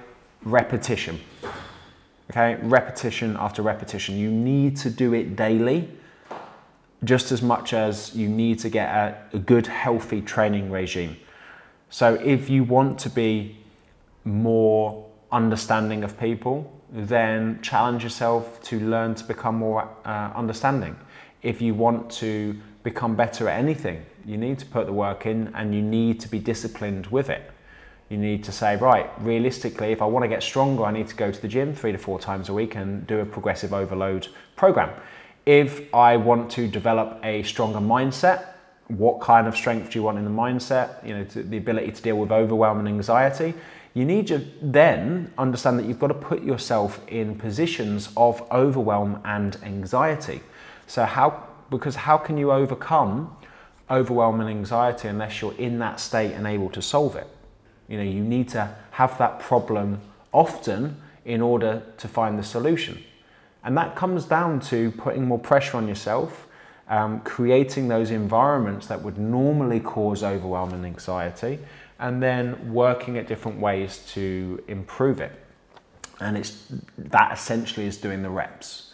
repetition. 0.43 1.21
Okay, 2.33 2.59
repetition 2.63 3.37
after 3.39 3.63
repetition. 3.63 4.17
You 4.17 4.33
need 4.33 4.77
to 4.79 4.91
do 4.91 5.15
it 5.15 5.37
daily 5.37 5.89
just 7.05 7.33
as 7.33 7.43
much 7.43 7.73
as 7.73 8.15
you 8.15 8.29
need 8.29 8.59
to 8.61 8.69
get 8.69 8.89
a, 8.89 9.17
a 9.33 9.39
good, 9.39 9.67
healthy 9.67 10.21
training 10.21 10.71
regime. 10.71 11.17
So, 11.91 12.15
if 12.15 12.51
you 12.51 12.65
want 12.65 12.99
to 13.01 13.11
be 13.11 13.57
more 14.25 15.07
understanding 15.31 16.03
of 16.03 16.19
people, 16.19 16.71
then 16.91 17.61
challenge 17.63 18.03
yourself 18.03 18.63
to 18.63 18.81
learn 18.81 19.15
to 19.17 19.25
become 19.25 19.57
more 19.57 19.89
uh, 20.05 20.31
understanding. 20.35 20.97
If 21.43 21.61
you 21.61 21.75
want 21.75 22.11
to 22.13 22.59
become 22.83 23.17
better 23.17 23.49
at 23.49 23.59
anything, 23.59 24.05
you 24.25 24.37
need 24.37 24.59
to 24.61 24.67
put 24.67 24.87
the 24.87 24.93
work 24.93 25.27
in 25.27 25.49
and 25.55 25.75
you 25.75 25.83
need 25.83 26.21
to 26.21 26.29
be 26.29 26.39
disciplined 26.39 27.09
with 27.09 27.31
it. 27.31 27.51
You 28.09 28.19
need 28.19 28.45
to 28.45 28.53
say, 28.53 28.77
right, 28.77 29.11
realistically, 29.21 29.91
if 29.91 30.03
I 30.03 30.07
want 30.07 30.23
to 30.25 30.29
get 30.29 30.43
stronger, 30.43 30.85
I 30.85 30.93
need 30.93 31.09
to 31.09 31.17
go 31.17 31.33
to 31.33 31.41
the 31.41 31.49
gym 31.49 31.75
three 31.75 31.93
to 31.93 31.99
four 31.99 32.21
times 32.21 32.49
a 32.49 32.55
week 32.55 32.77
and 32.77 33.07
do 33.07 33.21
a 33.21 33.27
progressive 33.27 33.73
overload 33.73 34.29
program. 34.57 34.91
If 35.47 35.93
I 35.95 36.17
want 36.17 36.51
to 36.53 36.69
develop 36.69 37.21
a 37.23 37.43
stronger 37.43 37.79
mindset, 37.79 38.47
what 38.89 39.21
kind 39.21 39.47
of 39.47 39.57
strength 39.57 39.91
do 39.91 39.99
you 39.99 40.03
want 40.03 40.19
in 40.19 40.25
the 40.25 40.31
mindset? 40.31 41.07
You 41.07 41.15
know, 41.15 41.25
the 41.25 41.57
ability 41.57 41.93
to 41.93 42.03
deal 42.03 42.17
with 42.17 42.31
overwhelm 42.33 42.79
and 42.79 42.89
anxiety 42.89 43.55
you 43.95 44.05
need 44.05 44.27
to 44.27 44.45
then 44.61 45.33
understand 45.39 45.79
that 45.79 45.87
you've 45.87 46.01
got 46.01 46.09
to 46.09 46.15
put 46.15 46.43
yourself 46.43 47.01
in 47.07 47.37
positions 47.37 48.09
of 48.17 48.43
overwhelm 48.51 49.21
and 49.25 49.57
anxiety. 49.63 50.41
So 50.89 51.05
how 51.05 51.45
because 51.71 51.95
how 51.95 52.19
can 52.19 52.37
you 52.37 52.53
overcome 52.53 53.35
overwhelm 53.91 54.41
and 54.41 54.51
anxiety 54.51 55.09
unless 55.09 55.41
you're 55.41 55.55
in 55.55 55.79
that 55.79 55.99
state 56.01 56.33
and 56.33 56.47
able 56.47 56.71
to 56.71 56.83
solve 56.83 57.15
it? 57.17 57.29
You 57.89 57.97
know, 57.97 58.03
you 58.03 58.21
need 58.21 58.49
to 58.51 58.75
have 58.91 59.17
that 59.19 59.39
problem 59.39 60.01
often 60.33 61.01
in 61.25 61.41
order 61.41 61.83
to 61.99 62.09
find 62.09 62.39
the 62.39 62.43
solution. 62.43 63.03
And 63.65 63.77
that 63.79 63.97
comes 63.97 64.27
down 64.27 64.61
to 64.61 64.91
putting 64.93 65.25
more 65.25 65.39
pressure 65.39 65.77
on 65.79 65.89
yourself, 65.89 66.47
um, 66.89 67.21
creating 67.21 67.89
those 67.89 68.11
environments 68.11 68.87
that 68.89 69.03
would 69.03 69.19
normally 69.19 69.81
cause 69.81 70.23
overwhelm 70.23 70.75
and 70.75 70.85
anxiety, 70.85 71.59
and 71.99 72.23
then 72.23 72.73
working 72.73 73.17
at 73.17 73.27
different 73.27 73.59
ways 73.59 74.05
to 74.13 74.63
improve 74.69 75.21
it. 75.21 75.33
And 76.21 76.37
it's 76.37 76.67
that 76.99 77.33
essentially 77.33 77.87
is 77.87 77.97
doing 77.97 78.23
the 78.23 78.31
reps. 78.31 78.93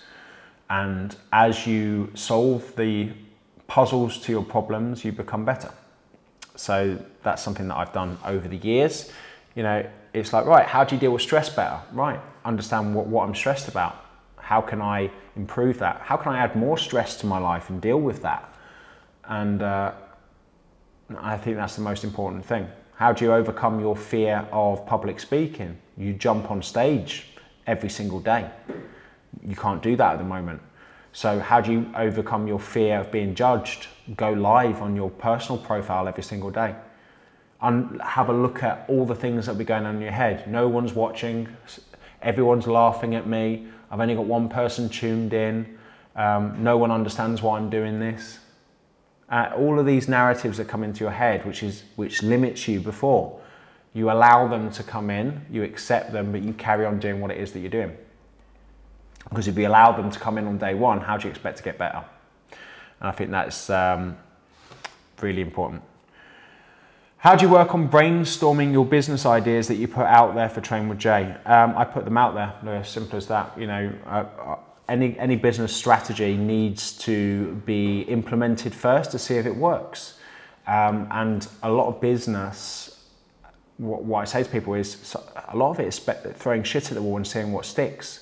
And 0.70 1.16
as 1.32 1.66
you 1.66 2.12
solve 2.14 2.74
the 2.76 3.10
puzzles 3.66 4.18
to 4.18 4.32
your 4.32 4.44
problems, 4.44 5.04
you 5.04 5.10
become 5.10 5.44
better. 5.44 5.72
So 6.54 6.98
that's 7.22 7.42
something 7.42 7.68
that 7.68 7.76
I've 7.76 7.92
done 7.92 8.18
over 8.24 8.46
the 8.46 8.56
years. 8.58 9.10
You 9.56 9.64
know, 9.64 9.86
it's 10.12 10.32
like, 10.32 10.46
right, 10.46 10.66
how 10.66 10.84
do 10.84 10.94
you 10.94 11.00
deal 11.00 11.12
with 11.12 11.22
stress 11.22 11.48
better? 11.48 11.80
Right, 11.92 12.20
understand 12.44 12.94
what, 12.94 13.06
what 13.06 13.26
I'm 13.26 13.34
stressed 13.34 13.66
about. 13.66 14.04
How 14.50 14.60
can 14.60 14.82
I 14.82 15.08
improve 15.36 15.78
that? 15.78 16.00
How 16.00 16.16
can 16.16 16.32
I 16.32 16.38
add 16.38 16.56
more 16.56 16.76
stress 16.76 17.14
to 17.18 17.26
my 17.26 17.38
life 17.38 17.70
and 17.70 17.80
deal 17.80 18.00
with 18.00 18.20
that? 18.22 18.52
And 19.26 19.62
uh, 19.62 19.92
I 21.20 21.36
think 21.36 21.56
that's 21.56 21.76
the 21.76 21.82
most 21.82 22.02
important 22.02 22.44
thing. 22.44 22.66
How 22.96 23.12
do 23.12 23.24
you 23.24 23.32
overcome 23.32 23.78
your 23.78 23.94
fear 23.94 24.48
of 24.50 24.84
public 24.86 25.20
speaking? 25.20 25.78
You 25.96 26.14
jump 26.14 26.50
on 26.50 26.62
stage 26.62 27.26
every 27.68 27.88
single 27.88 28.18
day. 28.18 28.50
You 29.46 29.54
can't 29.54 29.80
do 29.84 29.94
that 29.94 30.14
at 30.14 30.18
the 30.18 30.24
moment. 30.24 30.60
So, 31.12 31.38
how 31.38 31.60
do 31.60 31.70
you 31.70 31.86
overcome 31.94 32.48
your 32.48 32.58
fear 32.58 32.98
of 32.98 33.12
being 33.12 33.36
judged? 33.36 33.86
Go 34.16 34.32
live 34.32 34.82
on 34.82 34.96
your 34.96 35.10
personal 35.10 35.62
profile 35.62 36.08
every 36.08 36.24
single 36.24 36.50
day. 36.50 36.74
And 37.62 38.02
have 38.02 38.30
a 38.30 38.34
look 38.34 38.64
at 38.64 38.84
all 38.88 39.06
the 39.06 39.14
things 39.14 39.46
that 39.46 39.52
will 39.52 39.60
be 39.60 39.64
going 39.64 39.86
on 39.86 39.94
in 39.94 40.02
your 40.02 40.10
head. 40.10 40.50
No 40.50 40.66
one's 40.66 40.92
watching, 40.92 41.46
everyone's 42.22 42.66
laughing 42.66 43.14
at 43.14 43.26
me. 43.26 43.66
I've 43.90 44.00
only 44.00 44.14
got 44.14 44.26
one 44.26 44.48
person 44.48 44.88
tuned 44.88 45.32
in. 45.32 45.78
Um, 46.16 46.62
no 46.62 46.76
one 46.76 46.90
understands 46.90 47.42
why 47.42 47.58
I'm 47.58 47.70
doing 47.70 47.98
this. 47.98 48.38
Uh, 49.28 49.52
all 49.56 49.78
of 49.78 49.86
these 49.86 50.08
narratives 50.08 50.58
that 50.58 50.66
come 50.66 50.82
into 50.82 51.00
your 51.00 51.12
head, 51.12 51.46
which 51.46 51.62
is 51.62 51.84
which 51.96 52.22
limits 52.22 52.66
you 52.66 52.80
before, 52.80 53.40
you 53.94 54.10
allow 54.10 54.48
them 54.48 54.70
to 54.72 54.82
come 54.82 55.10
in, 55.10 55.40
you 55.50 55.62
accept 55.62 56.12
them, 56.12 56.32
but 56.32 56.42
you 56.42 56.52
carry 56.52 56.84
on 56.84 56.98
doing 56.98 57.20
what 57.20 57.30
it 57.30 57.38
is 57.38 57.52
that 57.52 57.60
you're 57.60 57.70
doing. 57.70 57.96
Because 59.28 59.46
if 59.46 59.56
you 59.56 59.68
allow 59.68 59.92
them 59.92 60.10
to 60.10 60.18
come 60.18 60.38
in 60.38 60.46
on 60.46 60.58
day 60.58 60.74
one, 60.74 61.00
how 61.00 61.16
do 61.16 61.24
you 61.24 61.30
expect 61.30 61.58
to 61.58 61.62
get 61.62 61.78
better? 61.78 62.04
And 63.00 63.08
I 63.08 63.12
think 63.12 63.30
that's 63.30 63.70
um, 63.70 64.16
really 65.20 65.42
important. 65.42 65.82
How 67.20 67.36
do 67.36 67.44
you 67.44 67.52
work 67.52 67.74
on 67.74 67.86
brainstorming 67.86 68.72
your 68.72 68.86
business 68.86 69.26
ideas 69.26 69.68
that 69.68 69.74
you 69.74 69.86
put 69.86 70.06
out 70.06 70.34
there 70.34 70.48
for 70.48 70.62
Train 70.62 70.88
with 70.88 70.98
Jay? 70.98 71.36
Um, 71.44 71.76
I 71.76 71.84
put 71.84 72.06
them 72.06 72.16
out 72.16 72.34
there. 72.34 72.76
As 72.76 72.88
simple 72.88 73.18
as 73.18 73.26
that. 73.26 73.52
You 73.58 73.66
know, 73.66 73.92
uh, 74.06 74.24
uh, 74.40 74.56
any 74.88 75.18
any 75.18 75.36
business 75.36 75.76
strategy 75.76 76.34
needs 76.34 76.96
to 77.00 77.56
be 77.66 78.00
implemented 78.08 78.74
first 78.74 79.10
to 79.10 79.18
see 79.18 79.34
if 79.34 79.44
it 79.44 79.54
works. 79.54 80.14
Um, 80.66 81.08
and 81.10 81.46
a 81.62 81.70
lot 81.70 81.88
of 81.88 82.00
business, 82.00 83.04
what, 83.76 84.02
what 84.02 84.22
I 84.22 84.24
say 84.24 84.42
to 84.42 84.48
people 84.48 84.72
is, 84.72 85.14
a 85.48 85.54
lot 85.54 85.72
of 85.72 85.80
it 85.80 85.88
is 85.88 85.98
throwing 85.98 86.62
shit 86.62 86.90
at 86.90 86.94
the 86.94 87.02
wall 87.02 87.18
and 87.18 87.26
seeing 87.26 87.52
what 87.52 87.66
sticks 87.66 88.19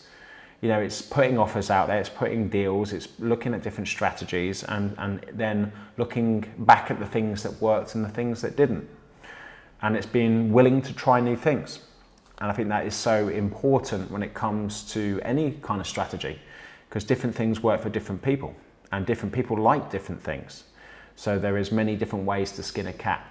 you 0.60 0.68
know, 0.68 0.80
it's 0.80 1.00
putting 1.00 1.38
offers 1.38 1.70
out 1.70 1.86
there, 1.86 2.00
it's 2.00 2.08
putting 2.08 2.48
deals, 2.48 2.92
it's 2.92 3.08
looking 3.20 3.54
at 3.54 3.62
different 3.62 3.86
strategies 3.86 4.64
and, 4.64 4.94
and 4.98 5.24
then 5.32 5.72
looking 5.96 6.44
back 6.58 6.90
at 6.90 6.98
the 6.98 7.06
things 7.06 7.42
that 7.44 7.60
worked 7.60 7.94
and 7.94 8.04
the 8.04 8.08
things 8.08 8.40
that 8.42 8.56
didn't. 8.56 8.88
And 9.82 9.96
it's 9.96 10.06
being 10.06 10.52
willing 10.52 10.82
to 10.82 10.92
try 10.92 11.20
new 11.20 11.36
things. 11.36 11.80
And 12.40 12.50
I 12.50 12.54
think 12.54 12.68
that 12.68 12.86
is 12.86 12.94
so 12.94 13.28
important 13.28 14.10
when 14.10 14.22
it 14.22 14.34
comes 14.34 14.82
to 14.92 15.20
any 15.22 15.52
kind 15.62 15.80
of 15.80 15.86
strategy 15.86 16.38
because 16.88 17.04
different 17.04 17.36
things 17.36 17.62
work 17.62 17.80
for 17.80 17.88
different 17.88 18.22
people 18.22 18.54
and 18.90 19.06
different 19.06 19.32
people 19.32 19.56
like 19.60 19.90
different 19.90 20.22
things. 20.22 20.64
So 21.14 21.38
there 21.38 21.58
is 21.58 21.70
many 21.70 21.96
different 21.96 22.24
ways 22.24 22.52
to 22.52 22.62
skin 22.62 22.86
a 22.88 22.92
cat. 22.92 23.24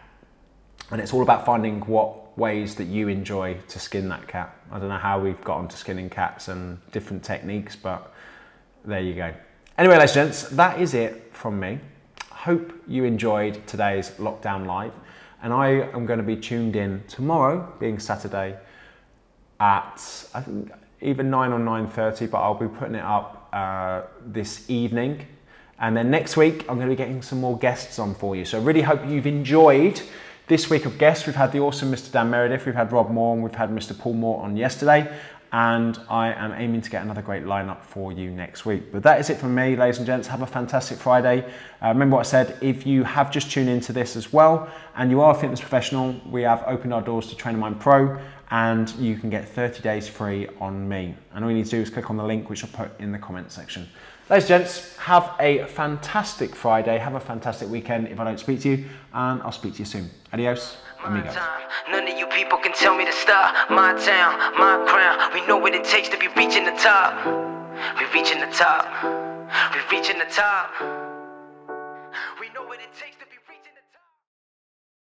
And 0.91 1.01
it's 1.01 1.13
all 1.13 1.23
about 1.23 1.45
finding 1.45 1.82
what 1.82 2.26
ways 2.38 2.75
that 2.75 2.85
you 2.85 3.07
enjoy 3.07 3.57
to 3.67 3.79
skin 3.79 4.07
that 4.09 4.27
cat. 4.27 4.55
I 4.71 4.79
don't 4.79 4.89
know 4.89 4.97
how 4.97 5.19
we've 5.19 5.43
got 5.43 5.57
onto 5.57 5.75
skinning 5.75 6.09
cats 6.09 6.47
and 6.47 6.79
different 6.91 7.23
techniques, 7.23 7.75
but 7.75 8.13
there 8.85 9.01
you 9.01 9.15
go. 9.15 9.33
Anyway, 9.77 9.95
ladies 9.97 10.15
and 10.15 10.27
gents, 10.29 10.43
that 10.49 10.79
is 10.79 10.93
it 10.93 11.29
from 11.33 11.59
me. 11.59 11.79
Hope 12.31 12.73
you 12.88 13.03
enjoyed 13.03 13.65
today's 13.67 14.11
lockdown 14.11 14.65
live, 14.65 14.93
and 15.41 15.51
I 15.51 15.89
am 15.93 16.05
going 16.05 16.19
to 16.19 16.25
be 16.25 16.35
tuned 16.35 16.75
in 16.75 17.03
tomorrow, 17.07 17.73
being 17.79 17.99
Saturday, 17.99 18.57
at 19.59 20.25
I 20.33 20.41
think 20.41 20.71
either 21.01 21.23
nine 21.23 21.51
or 21.51 21.59
nine 21.59 21.88
thirty, 21.88 22.27
but 22.27 22.38
I'll 22.39 22.53
be 22.53 22.67
putting 22.67 22.95
it 22.95 23.03
up 23.03 23.49
uh, 23.51 24.03
this 24.25 24.69
evening. 24.69 25.25
And 25.79 25.95
then 25.95 26.09
next 26.09 26.38
week, 26.38 26.65
I'm 26.67 26.77
going 26.77 26.88
to 26.88 26.91
be 26.91 26.95
getting 26.95 27.21
some 27.21 27.39
more 27.39 27.57
guests 27.57 27.99
on 27.99 28.15
for 28.15 28.35
you. 28.35 28.45
So, 28.45 28.59
I 28.59 28.63
really 28.63 28.81
hope 28.81 29.07
you've 29.07 29.27
enjoyed 29.27 30.01
this 30.48 30.70
week 30.70 30.86
of 30.86 30.98
guests, 30.98 31.28
we've 31.28 31.36
had 31.36 31.52
the 31.52 31.60
awesome 31.60 31.91
Mr. 31.91 32.12
Dan 32.12 32.30
Meredith, 32.30 32.66
we've 32.66 32.76
had 32.76 32.91
Rob 32.91 33.10
Moore, 33.12 33.34
and 33.34 33.43
we've 33.43 33.54
had 33.54 33.70
Mr. 33.70 33.98
Paul 33.98 34.14
Moore 34.14 34.41
on 34.41 34.56
yesterday. 34.56 35.14
And 35.52 35.98
I 36.10 36.34
am 36.34 36.52
aiming 36.54 36.82
to 36.82 36.89
get 36.89 37.04
another 37.04 37.22
great 37.22 37.43
lineup 37.43 37.82
for 37.82 38.12
you 38.12 38.32
next 38.32 38.66
week. 38.66 38.91
But 38.91 39.04
that 39.04 39.20
is 39.20 39.30
it 39.30 39.38
from 39.38 39.56
me, 39.56 39.78
ladies 39.78 39.98
and 39.98 40.06
gents. 40.06 40.28
Have 40.28 40.41
a 40.41 40.48
fantastic 40.48 40.98
Friday. 40.98 41.50
Uh, 41.82 41.88
remember 41.88 42.18
what 42.18 42.28
I 42.28 42.30
said 42.30 42.58
if 42.62 42.86
you 42.86 43.04
have 43.04 43.32
just 43.32 43.50
tuned 43.50 43.70
into 43.70 43.93
this 43.93 44.18
as 44.18 44.34
well 44.34 44.70
and 44.98 45.10
you 45.10 45.22
are 45.22 45.34
a 45.34 45.39
fitness 45.39 45.62
professional, 45.62 46.20
we 46.30 46.41
have 46.41 46.66
opened 46.68 46.93
our 46.93 47.02
doors 47.02 47.28
to 47.28 47.36
Trainer 47.38 47.58
Mind 47.58 47.80
Pro 47.80 48.20
and 48.52 48.89
you 48.95 49.16
can 49.16 49.30
get 49.30 49.48
30 49.48 49.82
days 49.82 50.06
free 50.06 50.50
on 50.60 50.88
me. 50.88 51.16
And 51.34 51.45
all 51.45 51.50
you 51.50 51.56
need 51.56 51.66
to 51.66 51.72
do 51.72 51.82
is 51.82 51.89
click 51.89 52.10
on 52.10 52.18
the 52.18 52.26
link, 52.26 52.50
which 52.50 52.66
I'll 52.66 52.72
put 52.72 53.00
in 53.00 53.14
the 53.14 53.20
comment 53.20 53.50
section. 53.50 53.88
Ladies 54.30 54.51
and 54.51 54.63
gents, 54.63 54.97
have 54.97 55.34
a 55.39 55.63
fantastic 55.67 56.53
Friday. 56.53 56.97
Have 56.97 57.15
a 57.15 57.19
fantastic 57.19 57.69
weekend 57.69 58.09
if 58.09 58.19
I 58.19 58.25
don't 58.25 58.38
speak 58.38 58.59
to 58.61 58.69
you, 58.71 58.86
and 59.13 59.41
I'll 59.41 59.53
speak 59.53 59.75
to 59.75 59.80
you 59.80 59.86
soon. 59.86 60.09
Adios, 60.34 60.75
amigos. 61.05 61.34
None 61.89 62.05
of 62.05 62.19
you 62.19 62.28
people 62.28 62.57
can 62.57 62.73
tell 62.73 62.97
me 62.97 63.05
to 63.05 63.13
stop. 63.13 63.69
My 63.69 63.93
town, 63.93 64.38
my 64.59 64.84
crown. 64.86 65.34
We 65.34 65.47
know 65.47 65.55
what 65.55 65.73
it 65.73 65.86
takes 65.86 66.09
to 66.09 66.17
be 66.17 66.28
reaching 66.36 66.65
the 66.65 66.71
top. 66.71 67.15
We 67.97 68.03
reaching 68.13 68.41
the 68.41 68.51
top. 68.51 68.84
We 69.71 69.97
reaching 69.97 70.19
the 70.19 70.25
top. 70.25 70.71
We 72.38 72.49
know 72.49 72.65
what 72.67 72.82
it 72.82 72.93
takes 72.99 73.15
to. 73.15 73.26